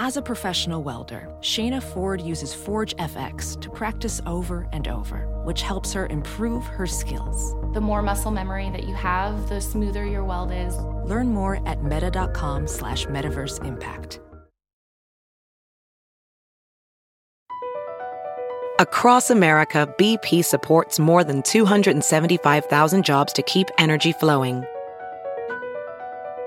As 0.00 0.16
a 0.16 0.22
professional 0.22 0.84
welder, 0.84 1.28
Shayna 1.40 1.82
Ford 1.82 2.20
uses 2.20 2.54
Forge 2.54 2.94
FX 2.98 3.60
to 3.60 3.68
practice 3.68 4.20
over 4.26 4.68
and 4.72 4.86
over, 4.86 5.26
which 5.42 5.62
helps 5.62 5.92
her 5.92 6.06
improve 6.06 6.64
her 6.66 6.86
skills. 6.86 7.52
The 7.74 7.80
more 7.80 8.00
muscle 8.00 8.30
memory 8.30 8.70
that 8.70 8.84
you 8.84 8.94
have, 8.94 9.48
the 9.48 9.60
smoother 9.60 10.06
your 10.06 10.22
weld 10.22 10.52
is. 10.52 10.76
Learn 11.04 11.30
more 11.30 11.60
at 11.66 11.82
meta.com 11.82 12.68
slash 12.68 13.06
metaverse 13.06 13.64
impact. 13.64 14.20
Across 18.78 19.30
America, 19.30 19.92
BP 19.98 20.44
supports 20.44 21.00
more 21.00 21.24
than 21.24 21.42
275,000 21.42 23.04
jobs 23.04 23.32
to 23.32 23.42
keep 23.42 23.66
energy 23.78 24.12
flowing. 24.12 24.64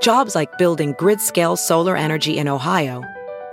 Jobs 0.01 0.35
like 0.35 0.57
building 0.57 0.95
grid-scale 0.97 1.57
solar 1.57 1.97
energy 1.97 2.37
in 2.37 2.47
Ohio 2.47 3.03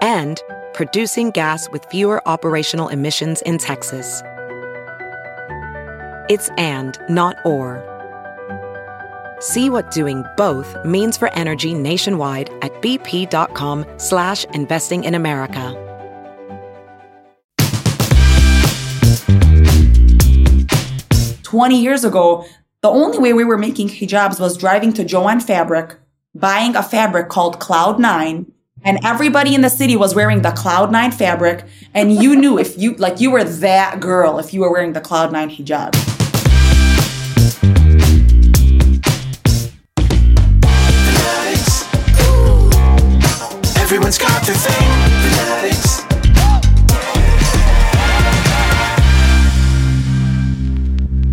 and 0.00 0.42
producing 0.74 1.30
gas 1.30 1.68
with 1.70 1.84
fewer 1.86 2.26
operational 2.28 2.88
emissions 2.88 3.42
in 3.42 3.58
Texas. 3.58 4.22
It's 6.28 6.50
and, 6.58 6.98
not 7.08 7.36
or. 7.44 7.84
See 9.40 9.70
what 9.70 9.90
doing 9.90 10.24
both 10.36 10.76
means 10.84 11.16
for 11.16 11.32
energy 11.32 11.72
nationwide 11.72 12.50
at 12.62 12.72
bp.com 12.82 13.86
slash 13.96 14.44
investing 14.46 15.04
in 15.04 15.14
America. 15.14 15.84
Twenty 21.44 21.80
years 21.80 22.04
ago, 22.04 22.44
the 22.82 22.90
only 22.90 23.18
way 23.18 23.32
we 23.32 23.44
were 23.44 23.56
making 23.56 23.88
hijabs 23.88 24.38
was 24.38 24.58
driving 24.58 24.92
to 24.92 25.02
Joann 25.02 25.42
Fabric, 25.42 25.96
buying 26.34 26.76
a 26.76 26.82
fabric 26.82 27.28
called 27.30 27.58
Cloud 27.58 27.98
Nine, 27.98 28.52
and 28.84 28.98
everybody 29.04 29.54
in 29.54 29.60
the 29.60 29.70
city 29.70 29.96
was 29.96 30.14
wearing 30.14 30.42
the 30.42 30.52
Cloud 30.52 30.90
Nine 30.92 31.12
fabric, 31.12 31.64
and 31.94 32.12
you 32.12 32.36
knew 32.36 32.58
if 32.58 32.78
you 32.78 32.94
like 32.94 33.20
you 33.20 33.30
were 33.30 33.44
that 33.44 34.00
girl 34.00 34.38
if 34.38 34.54
you 34.54 34.60
were 34.60 34.70
wearing 34.70 34.92
the 34.92 35.00
Cloud 35.00 35.32
Nine 35.32 35.50
hijab. 35.50 36.17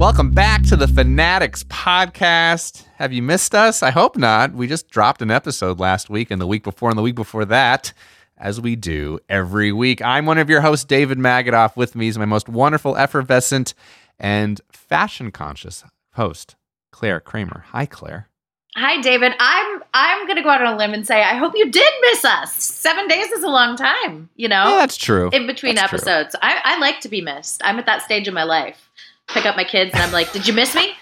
Welcome 0.06 0.30
back 0.30 0.62
to 0.66 0.76
the 0.76 0.88
Fanatics 0.88 1.64
podcast. 1.64 2.86
Have 2.98 3.12
you 3.12 3.24
missed 3.24 3.56
us? 3.56 3.82
I 3.82 3.90
hope 3.90 4.18
not. 4.18 4.54
We 4.54 4.68
just 4.68 4.88
dropped 4.88 5.24
an 5.24 5.32
episode 5.32 5.80
last 5.80 6.12
week 6.12 6.30
and 6.30 6.40
the 6.40 6.46
week 6.46 6.64
before 6.64 6.90
and 6.90 6.98
the 6.98 7.02
week 7.02 7.16
before 7.16 7.44
that, 7.46 7.92
as 8.38 8.62
we 8.62 8.76
do 8.76 9.18
every 9.30 9.72
week. 9.72 10.04
I'm 10.04 10.28
one 10.28 10.38
of 10.38 10.48
your 10.48 10.62
hosts, 10.62 10.86
David 10.86 11.18
Magadoff. 11.18 11.76
With 11.76 11.96
me 11.96 12.08
is 12.08 12.20
my 12.20 12.26
most 12.26 12.48
wonderful, 12.48 12.96
effervescent, 12.96 13.74
and 14.20 14.62
fashion 14.72 15.32
conscious 15.32 15.84
host, 16.14 16.56
Claire 16.92 17.20
Kramer. 17.20 17.66
Hi, 17.70 17.88
Claire. 17.88 18.30
Hi, 18.76 19.02
David. 19.02 19.34
I'm 19.40 19.84
I'm 19.96 20.28
gonna 20.28 20.44
go 20.44 20.50
out 20.50 20.62
on 20.62 20.76
a 20.76 20.78
limb 20.78 20.94
and 20.94 21.08
say 21.08 21.24
I 21.24 21.34
hope 21.34 21.54
you 21.56 21.72
did 21.72 21.94
miss 22.12 22.24
us. 22.24 22.54
Seven 22.54 23.08
days 23.08 23.32
is 23.32 23.42
a 23.42 23.50
long 23.50 23.76
time, 23.76 24.30
you 24.36 24.50
know. 24.50 24.66
Yeah, 24.66 24.78
that's 24.78 24.98
true. 24.98 25.32
In 25.34 25.48
between 25.48 25.74
That's 25.74 25.90
true. 25.90 25.98
episodes, 25.98 26.36
I, 26.44 26.62
I 26.64 26.78
like 26.78 27.00
to 27.00 27.10
be 27.10 27.22
missed. 27.22 27.64
I'm 27.66 27.80
at 27.80 27.88
that 27.88 28.04
stage 28.04 28.28
in 28.28 28.36
my 28.36 28.44
life. 28.44 28.92
Pick 29.30 29.46
up 29.46 29.56
my 29.56 29.64
kids 29.64 29.92
and 29.94 30.02
I'm 30.04 30.12
like, 30.12 30.32
"Did 30.32 30.48
you 30.48 30.54
miss 30.54 30.74
me?" 30.76 30.94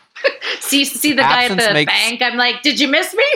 see 0.60 0.84
see 0.84 1.12
the 1.12 1.22
guy 1.22 1.44
at 1.44 1.56
the 1.56 1.72
makes- 1.72 1.92
bank. 1.92 2.22
I'm 2.22 2.36
like, 2.36 2.62
"Did 2.62 2.80
you 2.80 2.88
miss 2.88 3.14
me?" 3.14 3.24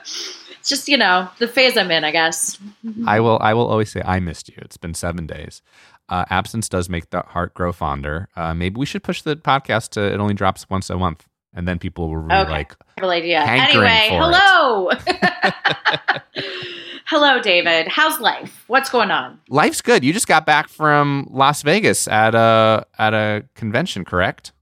it's 0.00 0.68
just 0.68 0.88
you 0.88 0.96
know 0.96 1.28
the 1.38 1.46
phase 1.48 1.76
I'm 1.76 1.90
in, 1.90 2.02
I 2.04 2.10
guess. 2.10 2.58
I 3.06 3.20
will. 3.20 3.38
I 3.40 3.54
will 3.54 3.66
always 3.68 3.90
say 3.92 4.02
I 4.04 4.20
missed 4.20 4.48
you. 4.48 4.56
It's 4.58 4.76
been 4.76 4.94
seven 4.94 5.26
days. 5.26 5.62
Uh, 6.08 6.24
absence 6.30 6.68
does 6.70 6.88
make 6.88 7.10
the 7.10 7.20
heart 7.20 7.52
grow 7.52 7.70
fonder. 7.72 8.28
Uh, 8.34 8.54
maybe 8.54 8.78
we 8.78 8.86
should 8.86 9.02
push 9.02 9.20
the 9.22 9.36
podcast 9.36 9.90
to 9.90 10.00
it 10.02 10.18
only 10.18 10.32
drops 10.34 10.68
once 10.70 10.88
a 10.88 10.96
month, 10.96 11.26
and 11.52 11.68
then 11.68 11.78
people 11.78 12.08
will 12.08 12.16
really 12.16 12.40
Okay. 12.40 12.50
like. 12.50 12.74
Terrible 12.96 13.10
idea. 13.12 13.40
Anyway, 13.40 14.08
hello. 14.10 14.90
hello, 17.08 17.40
David. 17.40 17.88
How's 17.88 18.20
life? 18.20 18.64
What's 18.66 18.90
going 18.90 19.10
on? 19.10 19.40
Life's 19.48 19.80
good. 19.80 20.04
You 20.04 20.12
just 20.12 20.28
got 20.28 20.44
back 20.44 20.68
from 20.68 21.26
Las 21.30 21.62
Vegas 21.62 22.06
at 22.06 22.34
a 22.34 22.86
at 22.98 23.14
a 23.14 23.44
convention, 23.54 24.04
correct? 24.04 24.52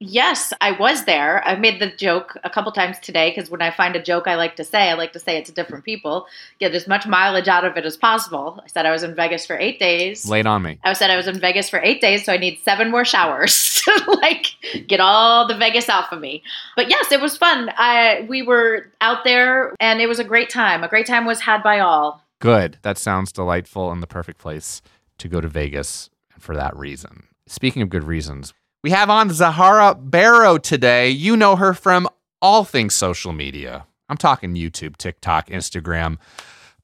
Yes, 0.00 0.52
I 0.60 0.70
was 0.70 1.06
there. 1.06 1.44
I 1.44 1.56
made 1.56 1.80
the 1.80 1.90
joke 1.90 2.38
a 2.44 2.50
couple 2.50 2.70
times 2.70 3.00
today 3.00 3.30
because 3.30 3.50
when 3.50 3.60
I 3.60 3.72
find 3.72 3.96
a 3.96 4.02
joke 4.02 4.28
I 4.28 4.36
like 4.36 4.54
to 4.56 4.64
say, 4.64 4.90
I 4.90 4.94
like 4.94 5.12
to 5.14 5.18
say 5.18 5.36
it 5.38 5.44
to 5.46 5.52
different 5.52 5.84
people, 5.84 6.26
get 6.60 6.72
as 6.72 6.86
much 6.86 7.04
mileage 7.04 7.48
out 7.48 7.64
of 7.64 7.76
it 7.76 7.84
as 7.84 7.96
possible. 7.96 8.60
I 8.64 8.68
said 8.68 8.86
I 8.86 8.92
was 8.92 9.02
in 9.02 9.16
Vegas 9.16 9.44
for 9.44 9.58
eight 9.58 9.80
days. 9.80 10.28
Late 10.28 10.46
on 10.46 10.62
me. 10.62 10.78
I 10.84 10.92
said 10.92 11.10
I 11.10 11.16
was 11.16 11.26
in 11.26 11.40
Vegas 11.40 11.68
for 11.68 11.80
eight 11.80 12.00
days, 12.00 12.24
so 12.24 12.32
I 12.32 12.36
need 12.36 12.60
seven 12.62 12.92
more 12.92 13.04
showers 13.04 13.52
to 13.88 14.10
like 14.22 14.46
get 14.86 15.00
all 15.00 15.46
the 15.46 15.56
Vegas 15.56 15.88
off 15.88 16.12
of 16.12 16.20
me. 16.20 16.42
But 16.76 16.88
yes, 16.88 17.10
it 17.12 17.20
was 17.20 17.36
fun. 17.36 17.70
I 17.76 18.26
we 18.28 18.42
were 18.42 18.86
out 19.00 19.24
there 19.24 19.74
and 19.80 20.00
it 20.00 20.06
was 20.06 20.18
a 20.18 20.24
great 20.24 20.50
time. 20.50 20.84
A 20.84 20.88
great 20.88 21.06
time 21.06 21.26
was 21.26 21.40
had 21.40 21.62
by 21.62 21.80
all. 21.80 22.22
Good. 22.40 22.78
That 22.82 22.98
sounds 22.98 23.32
delightful 23.32 23.90
and 23.90 24.02
the 24.02 24.06
perfect 24.06 24.38
place 24.38 24.80
to 25.18 25.28
go 25.28 25.40
to 25.40 25.48
Vegas 25.48 26.10
for 26.38 26.54
that 26.54 26.76
reason. 26.76 27.24
Speaking 27.46 27.82
of 27.82 27.88
good 27.88 28.04
reasons, 28.04 28.54
we 28.82 28.90
have 28.90 29.10
on 29.10 29.30
Zahara 29.30 29.94
Berro 29.94 30.58
today. 30.58 31.10
You 31.10 31.36
know 31.36 31.56
her 31.56 31.74
from 31.74 32.08
all 32.40 32.64
things 32.64 32.94
social 32.94 33.32
media. 33.32 33.86
I'm 34.08 34.16
talking 34.16 34.54
YouTube, 34.54 34.96
TikTok, 34.96 35.48
Instagram, 35.48 36.18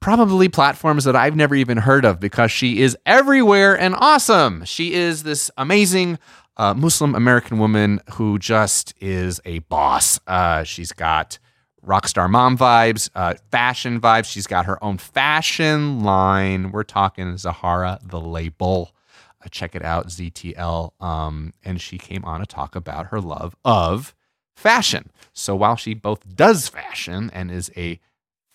probably 0.00 0.48
platforms 0.48 1.04
that 1.04 1.16
I've 1.16 1.36
never 1.36 1.54
even 1.54 1.78
heard 1.78 2.04
of 2.04 2.20
because 2.20 2.50
she 2.50 2.82
is 2.82 2.96
everywhere 3.06 3.78
and 3.78 3.94
awesome. 3.96 4.64
She 4.64 4.92
is 4.92 5.22
this 5.22 5.50
amazing 5.56 6.18
uh, 6.56 6.74
Muslim 6.74 7.14
American 7.14 7.58
woman 7.58 8.00
who 8.12 8.38
just 8.38 8.94
is 9.00 9.40
a 9.44 9.60
boss. 9.60 10.20
Uh, 10.26 10.64
she's 10.64 10.92
got 10.92 11.38
rockstar 11.84 12.30
mom 12.30 12.56
vibes, 12.56 13.10
uh, 13.14 13.34
fashion 13.50 14.00
vibes. 14.00 14.26
She's 14.26 14.46
got 14.46 14.66
her 14.66 14.82
own 14.82 14.98
fashion 14.98 16.02
line. 16.02 16.70
We're 16.70 16.82
talking 16.82 17.36
Zahara 17.36 17.98
the 18.02 18.20
label. 18.20 18.94
Uh, 19.44 19.48
check 19.50 19.74
it 19.74 19.84
out, 19.84 20.08
ZTL. 20.08 20.92
Um, 21.02 21.52
and 21.62 21.80
she 21.80 21.98
came 21.98 22.24
on 22.24 22.40
to 22.40 22.46
talk 22.46 22.74
about 22.74 23.06
her 23.06 23.20
love 23.20 23.54
of 23.64 24.14
fashion. 24.56 25.10
So 25.32 25.54
while 25.56 25.76
she 25.76 25.94
both 25.94 26.36
does 26.36 26.68
fashion 26.68 27.30
and 27.34 27.50
is 27.50 27.70
a 27.76 28.00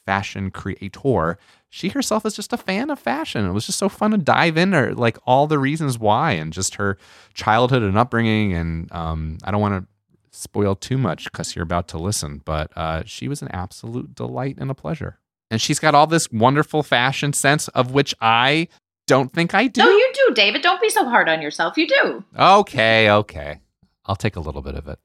fashion 0.06 0.50
creator, 0.50 1.38
she 1.70 1.90
herself 1.90 2.26
is 2.26 2.36
just 2.36 2.52
a 2.52 2.58
fan 2.58 2.90
of 2.90 3.00
fashion. 3.00 3.46
It 3.46 3.52
was 3.52 3.66
just 3.66 3.78
so 3.78 3.90
fun 3.90 4.12
to 4.12 4.18
dive 4.18 4.58
into 4.58 4.94
like 4.96 5.18
all 5.26 5.46
the 5.48 5.60
reasons 5.60 6.00
why 6.00 6.32
and 6.32 6.52
just 6.52 6.76
her 6.76 6.98
childhood 7.34 7.84
and 7.84 7.98
upbringing. 7.98 8.54
And 8.54 8.92
um, 8.92 9.38
I 9.44 9.52
don't 9.52 9.62
want 9.62 9.84
to 9.84 9.88
spoil 10.32 10.76
too 10.76 10.98
much 10.98 11.26
because 11.26 11.56
you're 11.56 11.64
about 11.64 11.88
to 11.90 11.98
listen, 12.00 12.42
but 12.44 12.76
uh, 12.76 13.04
she 13.06 13.28
was 13.28 13.42
an 13.42 13.50
absolute 13.50 14.16
delight 14.16 14.58
and 14.60 14.72
a 14.72 14.76
pleasure. 14.76 15.20
And 15.52 15.62
she's 15.62 15.80
got 15.80 15.96
all 15.96 16.08
this 16.08 16.32
wonderful 16.32 16.84
fashion 16.84 17.34
sense 17.34 17.68
of 17.70 17.92
which 17.92 18.16
I 18.20 18.68
don't 19.08 19.32
think 19.34 19.54
I 19.54 19.68
do. 19.68 19.82
No, 19.82 19.90
you 19.90 20.14
do, 20.14 20.34
David. 20.34 20.62
Don't 20.62 20.82
be 20.82 20.90
so 20.90 21.06
hard 21.06 21.30
on 21.30 21.42
yourself. 21.42 21.78
You 21.78 21.88
do. 21.88 22.24
Okay, 22.38 23.10
okay. 23.10 23.60
I'll 24.06 24.16
take 24.16 24.36
a 24.36 24.40
little 24.40 24.62
bit 24.62 24.76
of 24.76 24.88
it. 24.88 25.00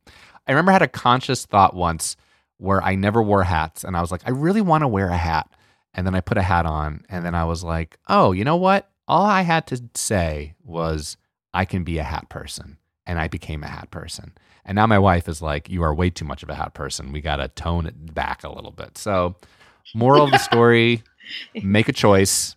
I 0.47 0.53
remember 0.53 0.71
I 0.71 0.75
had 0.75 0.83
a 0.83 0.89
conscious 0.89 1.47
thought 1.47 1.75
once 1.75 2.17
where 2.59 2.83
I 2.83 2.95
never 2.95 3.23
wore 3.23 3.43
hats 3.43 3.85
and 3.85 3.97
I 3.97 4.01
was 4.01 4.11
like, 4.13 4.23
I 4.27 4.31
really 4.31 4.61
want 4.61 4.83
to 4.83 4.89
wear 4.89 5.09
a 5.09 5.17
hat. 5.17 5.49
And 5.95 6.07
then 6.07 6.15
I 6.15 6.21
put 6.21 6.39
a 6.39 6.43
hat 6.43 6.67
on 6.67 7.05
and 7.09 7.25
then 7.25 7.35
I 7.35 7.45
was 7.45 7.63
like, 7.63 7.99
oh, 8.09 8.33
you 8.33 8.45
know 8.45 8.57
what? 8.57 8.91
All 9.07 9.25
I 9.25 9.43
had 9.43 9.67
to 9.69 9.83
say 9.95 10.55
was, 10.65 11.17
I 11.53 11.65
can 11.65 11.85
be 11.85 11.99
a 11.99 12.03
hat 12.03 12.29
person. 12.29 12.79
And 13.07 13.19
I 13.19 13.29
became 13.29 13.63
a 13.63 13.69
hat 13.69 13.91
person. 13.91 14.33
And 14.65 14.77
now 14.77 14.87
my 14.87 14.99
wife 14.99 15.29
is 15.29 15.43
like, 15.43 15.69
you 15.69 15.83
are 15.83 15.95
way 15.95 16.11
too 16.11 16.25
much 16.25 16.43
of 16.43 16.49
a 16.49 16.55
hat 16.55 16.75
person. 16.75 17.13
We 17.13 17.21
got 17.21 17.37
to 17.37 17.49
tone 17.49 17.87
it 17.87 18.15
back 18.15 18.45
a 18.45 18.51
little 18.51 18.71
bit. 18.71 18.97
So, 18.97 19.37
moral 19.95 20.25
of 20.25 20.31
the 20.31 20.39
story 20.51 21.03
make 21.63 21.89
a 21.89 21.93
choice, 21.93 22.57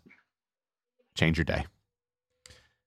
change 1.16 1.38
your 1.38 1.46
day. 1.46 1.66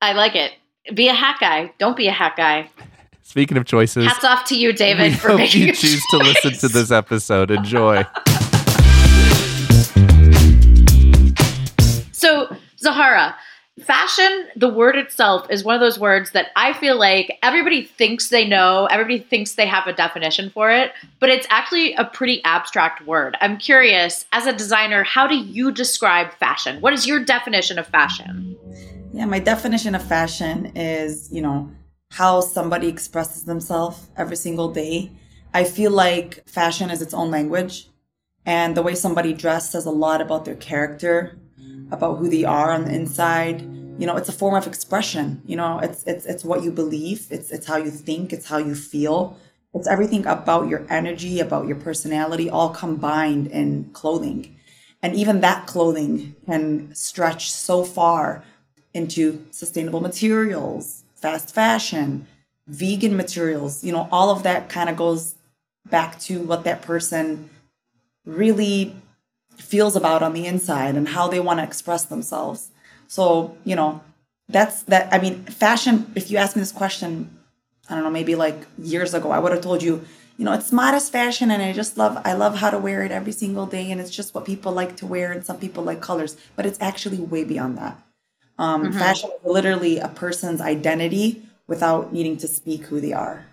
I 0.00 0.14
like 0.14 0.34
it. 0.34 0.52
Be 0.94 1.08
a 1.08 1.14
hat 1.14 1.36
guy. 1.38 1.72
Don't 1.78 1.96
be 1.96 2.08
a 2.08 2.12
hat 2.12 2.34
guy. 2.36 2.70
Speaking 3.22 3.58
of 3.58 3.66
choices, 3.66 4.06
Hats 4.06 4.24
off 4.24 4.46
to 4.46 4.58
you, 4.58 4.72
David, 4.72 5.16
for 5.18 5.28
hope 5.28 5.38
making 5.38 5.62
you 5.62 5.70
a 5.70 5.72
choose 5.74 6.02
to 6.10 6.16
listen 6.16 6.52
to 6.54 6.68
this 6.68 6.90
episode. 6.90 7.50
Enjoy. 7.50 8.04
Zahara, 12.82 13.36
fashion, 13.82 14.48
the 14.56 14.68
word 14.68 14.96
itself 14.96 15.46
is 15.50 15.64
one 15.64 15.74
of 15.74 15.80
those 15.80 15.98
words 15.98 16.32
that 16.32 16.48
I 16.56 16.72
feel 16.72 16.98
like 16.98 17.38
everybody 17.42 17.82
thinks 17.84 18.28
they 18.28 18.46
know, 18.46 18.86
everybody 18.86 19.18
thinks 19.18 19.54
they 19.54 19.66
have 19.66 19.86
a 19.86 19.92
definition 19.92 20.50
for 20.50 20.70
it, 20.70 20.92
but 21.18 21.28
it's 21.28 21.46
actually 21.50 21.94
a 21.94 22.04
pretty 22.04 22.42
abstract 22.44 23.06
word. 23.06 23.36
I'm 23.40 23.58
curious, 23.58 24.24
as 24.32 24.46
a 24.46 24.52
designer, 24.52 25.02
how 25.02 25.26
do 25.26 25.36
you 25.36 25.72
describe 25.72 26.32
fashion? 26.34 26.80
What 26.80 26.92
is 26.92 27.06
your 27.06 27.24
definition 27.24 27.78
of 27.78 27.86
fashion? 27.86 28.56
Yeah, 29.12 29.26
my 29.26 29.40
definition 29.40 29.94
of 29.94 30.02
fashion 30.02 30.72
is, 30.76 31.30
you 31.32 31.42
know, 31.42 31.70
how 32.12 32.40
somebody 32.40 32.88
expresses 32.88 33.44
themselves 33.44 34.08
every 34.16 34.36
single 34.36 34.72
day. 34.72 35.10
I 35.52 35.64
feel 35.64 35.90
like 35.90 36.48
fashion 36.48 36.90
is 36.90 37.02
its 37.02 37.14
own 37.14 37.30
language, 37.30 37.88
and 38.46 38.76
the 38.76 38.82
way 38.82 38.94
somebody 38.94 39.32
dressed 39.32 39.72
says 39.72 39.86
a 39.86 39.90
lot 39.90 40.20
about 40.20 40.44
their 40.44 40.54
character. 40.56 41.38
About 41.90 42.18
who 42.18 42.28
they 42.28 42.44
are 42.44 42.72
on 42.72 42.84
the 42.84 42.94
inside. 42.94 43.62
You 43.98 44.06
know, 44.06 44.16
it's 44.16 44.28
a 44.28 44.32
form 44.32 44.54
of 44.54 44.66
expression. 44.66 45.42
You 45.46 45.56
know, 45.56 45.78
it's 45.78 46.04
it's 46.04 46.24
it's 46.26 46.44
what 46.44 46.62
you 46.62 46.70
believe. 46.70 47.26
It's 47.30 47.50
it's 47.50 47.66
how 47.66 47.76
you 47.76 47.90
think. 47.90 48.32
It's 48.32 48.46
how 48.46 48.58
you 48.58 48.74
feel. 48.74 49.36
It's 49.74 49.86
everything 49.86 50.26
about 50.26 50.68
your 50.68 50.84
energy, 50.90 51.38
about 51.38 51.66
your 51.66 51.76
personality, 51.76 52.50
all 52.50 52.70
combined 52.70 53.46
in 53.48 53.90
clothing. 53.92 54.56
And 55.02 55.14
even 55.14 55.40
that 55.40 55.66
clothing 55.66 56.34
can 56.46 56.94
stretch 56.94 57.50
so 57.50 57.84
far 57.84 58.44
into 58.92 59.44
sustainable 59.50 60.00
materials, 60.00 61.04
fast 61.14 61.54
fashion, 61.54 62.26
vegan 62.66 63.16
materials. 63.16 63.84
You 63.84 63.92
know, 63.92 64.08
all 64.10 64.30
of 64.30 64.42
that 64.42 64.68
kind 64.68 64.90
of 64.90 64.96
goes 64.96 65.36
back 65.88 66.18
to 66.20 66.40
what 66.40 66.64
that 66.64 66.82
person 66.82 67.48
really 68.26 68.94
feels 69.60 69.96
about 69.96 70.22
on 70.22 70.32
the 70.32 70.46
inside 70.46 70.94
and 70.94 71.08
how 71.08 71.28
they 71.28 71.40
want 71.40 71.60
to 71.60 71.64
express 71.64 72.04
themselves. 72.04 72.70
So, 73.08 73.56
you 73.64 73.76
know, 73.76 74.00
that's 74.48 74.82
that. 74.84 75.12
I 75.12 75.18
mean, 75.18 75.44
fashion, 75.44 76.10
if 76.14 76.30
you 76.30 76.38
ask 76.38 76.56
me 76.56 76.60
this 76.60 76.72
question, 76.72 77.38
I 77.88 77.94
don't 77.94 78.04
know, 78.04 78.10
maybe 78.10 78.34
like 78.34 78.66
years 78.78 79.14
ago, 79.14 79.30
I 79.30 79.38
would 79.38 79.52
have 79.52 79.62
told 79.62 79.82
you, 79.82 80.04
you 80.36 80.44
know, 80.44 80.52
it's 80.52 80.72
modest 80.72 81.12
fashion 81.12 81.50
and 81.50 81.62
I 81.62 81.72
just 81.72 81.98
love, 81.98 82.20
I 82.24 82.32
love 82.32 82.56
how 82.56 82.70
to 82.70 82.78
wear 82.78 83.02
it 83.02 83.10
every 83.10 83.32
single 83.32 83.66
day. 83.66 83.90
And 83.90 84.00
it's 84.00 84.10
just 84.10 84.34
what 84.34 84.44
people 84.44 84.72
like 84.72 84.96
to 84.96 85.06
wear. 85.06 85.32
And 85.32 85.44
some 85.44 85.58
people 85.58 85.84
like 85.84 86.00
colors, 86.00 86.36
but 86.56 86.66
it's 86.66 86.80
actually 86.80 87.18
way 87.18 87.44
beyond 87.44 87.76
that. 87.78 88.00
Um, 88.58 88.84
mm-hmm. 88.84 88.98
Fashion 88.98 89.30
is 89.30 89.44
literally 89.44 89.98
a 89.98 90.08
person's 90.08 90.60
identity 90.60 91.42
without 91.66 92.12
needing 92.12 92.36
to 92.38 92.48
speak 92.48 92.84
who 92.84 93.00
they 93.00 93.12
are. 93.12 93.46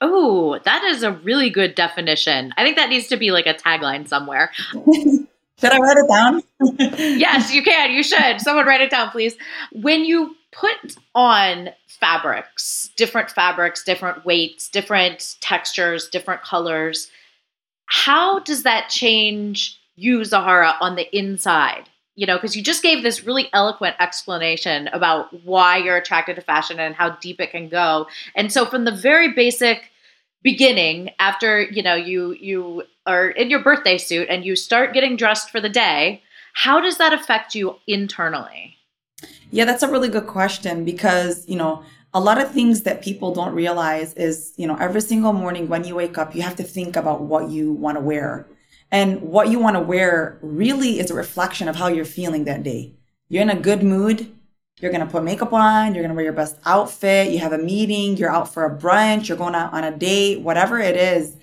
Oh, 0.00 0.58
that 0.64 0.84
is 0.84 1.02
a 1.02 1.12
really 1.12 1.50
good 1.50 1.74
definition. 1.74 2.52
I 2.56 2.64
think 2.64 2.76
that 2.76 2.90
needs 2.90 3.06
to 3.08 3.16
be 3.16 3.30
like 3.30 3.46
a 3.46 3.54
tagline 3.54 4.08
somewhere. 4.08 4.50
should 4.72 5.28
I 5.62 5.78
write 5.78 5.96
it 5.96 6.08
down? 6.08 6.42
yes, 7.18 7.52
you 7.52 7.62
can. 7.62 7.92
You 7.92 8.02
should. 8.02 8.40
Someone 8.40 8.66
write 8.66 8.80
it 8.80 8.90
down, 8.90 9.10
please. 9.10 9.36
When 9.72 10.04
you 10.04 10.36
put 10.52 10.96
on 11.14 11.70
fabrics, 11.88 12.90
different 12.96 13.30
fabrics, 13.30 13.82
different 13.84 14.24
weights, 14.24 14.68
different 14.68 15.36
textures, 15.40 16.08
different 16.08 16.42
colors, 16.42 17.10
how 17.86 18.40
does 18.40 18.62
that 18.64 18.88
change 18.88 19.80
you, 19.96 20.24
Zahara, 20.24 20.74
on 20.80 20.96
the 20.96 21.16
inside? 21.16 21.88
You 22.16 22.26
know, 22.26 22.36
because 22.36 22.54
you 22.54 22.62
just 22.62 22.82
gave 22.82 23.02
this 23.02 23.24
really 23.24 23.48
eloquent 23.52 23.96
explanation 23.98 24.88
about 24.88 25.44
why 25.44 25.78
you're 25.78 25.96
attracted 25.96 26.36
to 26.36 26.42
fashion 26.42 26.78
and 26.78 26.94
how 26.94 27.16
deep 27.16 27.40
it 27.40 27.50
can 27.50 27.68
go. 27.68 28.06
And 28.36 28.52
so, 28.52 28.66
from 28.66 28.84
the 28.84 28.92
very 28.92 29.32
basic 29.32 29.90
beginning 30.44 31.10
after 31.18 31.62
you 31.62 31.82
know 31.82 31.94
you 31.94 32.32
you 32.34 32.84
are 33.06 33.30
in 33.30 33.50
your 33.50 33.62
birthday 33.64 33.98
suit 33.98 34.28
and 34.28 34.44
you 34.44 34.54
start 34.54 34.92
getting 34.92 35.16
dressed 35.16 35.50
for 35.50 35.60
the 35.60 35.70
day 35.70 36.22
how 36.52 36.80
does 36.80 36.98
that 36.98 37.12
affect 37.12 37.54
you 37.54 37.74
internally 37.88 38.76
yeah 39.50 39.64
that's 39.64 39.82
a 39.82 39.90
really 39.90 40.08
good 40.08 40.26
question 40.26 40.84
because 40.84 41.48
you 41.48 41.56
know 41.56 41.82
a 42.12 42.20
lot 42.20 42.40
of 42.40 42.52
things 42.52 42.82
that 42.82 43.02
people 43.02 43.34
don't 43.34 43.54
realize 43.54 44.12
is 44.14 44.52
you 44.56 44.66
know 44.66 44.76
every 44.76 45.00
single 45.00 45.32
morning 45.32 45.66
when 45.66 45.82
you 45.82 45.94
wake 45.94 46.18
up 46.18 46.36
you 46.36 46.42
have 46.42 46.54
to 46.54 46.62
think 46.62 46.94
about 46.94 47.22
what 47.22 47.48
you 47.48 47.72
want 47.72 47.96
to 47.96 48.00
wear 48.00 48.46
and 48.94 49.20
what 49.20 49.48
you 49.50 49.58
want 49.58 49.76
to 49.76 49.80
wear 49.80 50.38
really 50.40 50.98
is 51.00 51.10
a 51.10 51.14
reflection 51.14 51.68
of 51.68 51.76
how 51.76 51.88
you're 51.88 52.04
feeling 52.04 52.44
that 52.44 52.62
day 52.62 52.94
you're 53.28 53.42
in 53.42 53.50
a 53.50 53.60
good 53.68 53.82
mood 53.82 54.34
you're 54.80 54.90
going 54.90 55.06
to 55.06 55.10
put 55.10 55.22
makeup 55.22 55.52
on, 55.52 55.94
you're 55.94 56.02
going 56.02 56.10
to 56.10 56.14
wear 56.14 56.24
your 56.24 56.32
best 56.32 56.58
outfit, 56.66 57.30
you 57.30 57.38
have 57.38 57.52
a 57.52 57.58
meeting, 57.58 58.16
you're 58.16 58.30
out 58.30 58.52
for 58.52 58.64
a 58.64 58.76
brunch, 58.76 59.28
you're 59.28 59.38
going 59.38 59.54
out 59.54 59.72
on 59.72 59.84
a 59.84 59.96
date, 59.96 60.40
whatever 60.40 60.78
it 60.78 60.96
is, 60.96 61.36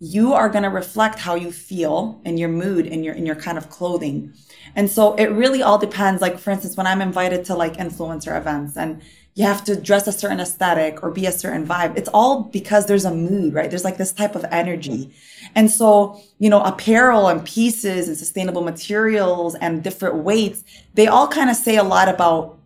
you 0.00 0.32
are 0.32 0.48
going 0.48 0.62
to 0.62 0.70
reflect 0.70 1.18
how 1.18 1.34
you 1.34 1.52
feel 1.52 2.20
and 2.24 2.38
your 2.38 2.48
mood 2.48 2.86
and 2.86 3.04
your 3.04 3.14
in 3.14 3.26
your 3.26 3.34
kind 3.34 3.58
of 3.58 3.68
clothing. 3.68 4.32
And 4.76 4.88
so 4.88 5.14
it 5.14 5.26
really 5.26 5.62
all 5.62 5.78
depends 5.78 6.22
like 6.22 6.38
for 6.38 6.50
instance 6.50 6.76
when 6.76 6.86
I'm 6.86 7.02
invited 7.02 7.44
to 7.46 7.54
like 7.54 7.74
influencer 7.74 8.36
events 8.36 8.76
and 8.76 9.02
you 9.38 9.44
have 9.44 9.62
to 9.62 9.80
dress 9.80 10.08
a 10.08 10.12
certain 10.12 10.40
aesthetic 10.40 11.00
or 11.00 11.12
be 11.12 11.24
a 11.24 11.30
certain 11.30 11.64
vibe. 11.64 11.96
It's 11.96 12.08
all 12.12 12.42
because 12.42 12.86
there's 12.86 13.04
a 13.04 13.14
mood, 13.14 13.54
right? 13.54 13.70
There's 13.70 13.84
like 13.84 13.96
this 13.96 14.12
type 14.12 14.34
of 14.34 14.44
energy. 14.50 15.14
And 15.54 15.70
so, 15.70 16.20
you 16.40 16.50
know, 16.50 16.60
apparel 16.60 17.28
and 17.28 17.44
pieces 17.44 18.08
and 18.08 18.16
sustainable 18.16 18.62
materials 18.62 19.54
and 19.54 19.84
different 19.84 20.16
weights, 20.16 20.64
they 20.94 21.06
all 21.06 21.28
kind 21.28 21.50
of 21.50 21.54
say 21.54 21.76
a 21.76 21.84
lot 21.84 22.08
about 22.08 22.58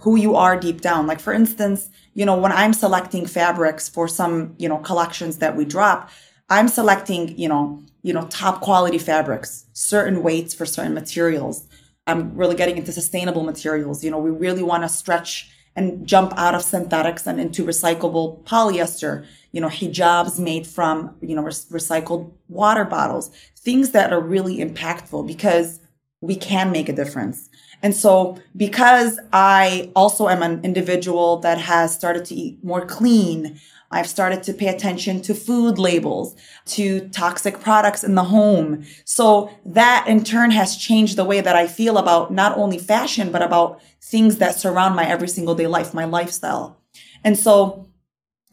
who 0.00 0.16
you 0.16 0.34
are 0.34 0.58
deep 0.58 0.80
down. 0.80 1.06
Like 1.06 1.20
for 1.20 1.32
instance, 1.32 1.88
you 2.14 2.26
know, 2.26 2.36
when 2.36 2.50
I'm 2.50 2.72
selecting 2.72 3.24
fabrics 3.24 3.88
for 3.88 4.08
some, 4.08 4.56
you 4.58 4.68
know, 4.68 4.78
collections 4.78 5.38
that 5.38 5.56
we 5.56 5.64
drop, 5.64 6.10
I'm 6.48 6.66
selecting, 6.66 7.38
you 7.38 7.48
know, 7.48 7.84
you 8.02 8.12
know, 8.12 8.26
top 8.26 8.62
quality 8.62 8.98
fabrics, 8.98 9.64
certain 9.74 10.24
weights 10.24 10.54
for 10.54 10.66
certain 10.66 10.92
materials. 10.92 11.68
I'm 12.08 12.34
really 12.34 12.56
getting 12.56 12.78
into 12.78 12.90
sustainable 12.90 13.44
materials. 13.44 14.02
You 14.02 14.10
know, 14.10 14.18
we 14.18 14.30
really 14.30 14.64
want 14.64 14.82
to 14.82 14.88
stretch 14.88 15.52
and 15.76 16.06
jump 16.06 16.32
out 16.36 16.54
of 16.54 16.62
synthetics 16.62 17.26
and 17.26 17.40
into 17.40 17.64
recyclable 17.64 18.42
polyester, 18.44 19.24
you 19.52 19.60
know, 19.60 19.68
hijabs 19.68 20.38
made 20.38 20.66
from, 20.66 21.14
you 21.20 21.34
know, 21.34 21.42
re- 21.42 21.52
recycled 21.52 22.30
water 22.48 22.84
bottles, 22.84 23.30
things 23.56 23.90
that 23.90 24.12
are 24.12 24.20
really 24.20 24.58
impactful 24.58 25.26
because 25.26 25.80
we 26.20 26.36
can 26.36 26.70
make 26.70 26.88
a 26.88 26.92
difference. 26.92 27.48
And 27.82 27.94
so 27.94 28.38
because 28.56 29.18
I 29.32 29.90
also 29.96 30.28
am 30.28 30.42
an 30.42 30.60
individual 30.64 31.38
that 31.38 31.58
has 31.58 31.94
started 31.94 32.24
to 32.26 32.34
eat 32.34 32.62
more 32.62 32.84
clean, 32.84 33.58
I've 33.90 34.08
started 34.08 34.42
to 34.44 34.52
pay 34.52 34.68
attention 34.68 35.20
to 35.22 35.34
food 35.34 35.78
labels, 35.78 36.36
to 36.66 37.08
toxic 37.08 37.60
products 37.60 38.04
in 38.04 38.14
the 38.14 38.24
home. 38.24 38.84
So 39.04 39.50
that 39.64 40.06
in 40.06 40.22
turn 40.22 40.52
has 40.52 40.76
changed 40.76 41.16
the 41.16 41.24
way 41.24 41.40
that 41.40 41.56
I 41.56 41.66
feel 41.66 41.98
about 41.98 42.32
not 42.32 42.56
only 42.56 42.78
fashion, 42.78 43.32
but 43.32 43.42
about 43.42 43.80
things 44.02 44.38
that 44.38 44.54
surround 44.54 44.94
my 44.94 45.06
every 45.06 45.28
single 45.28 45.54
day 45.54 45.66
life, 45.66 45.92
my 45.92 46.04
lifestyle. 46.04 46.80
And 47.24 47.38
so 47.38 47.88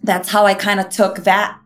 that's 0.01 0.30
how 0.30 0.45
I 0.45 0.54
kind 0.54 0.80
of 0.80 0.89
took 0.89 1.18
that 1.19 1.60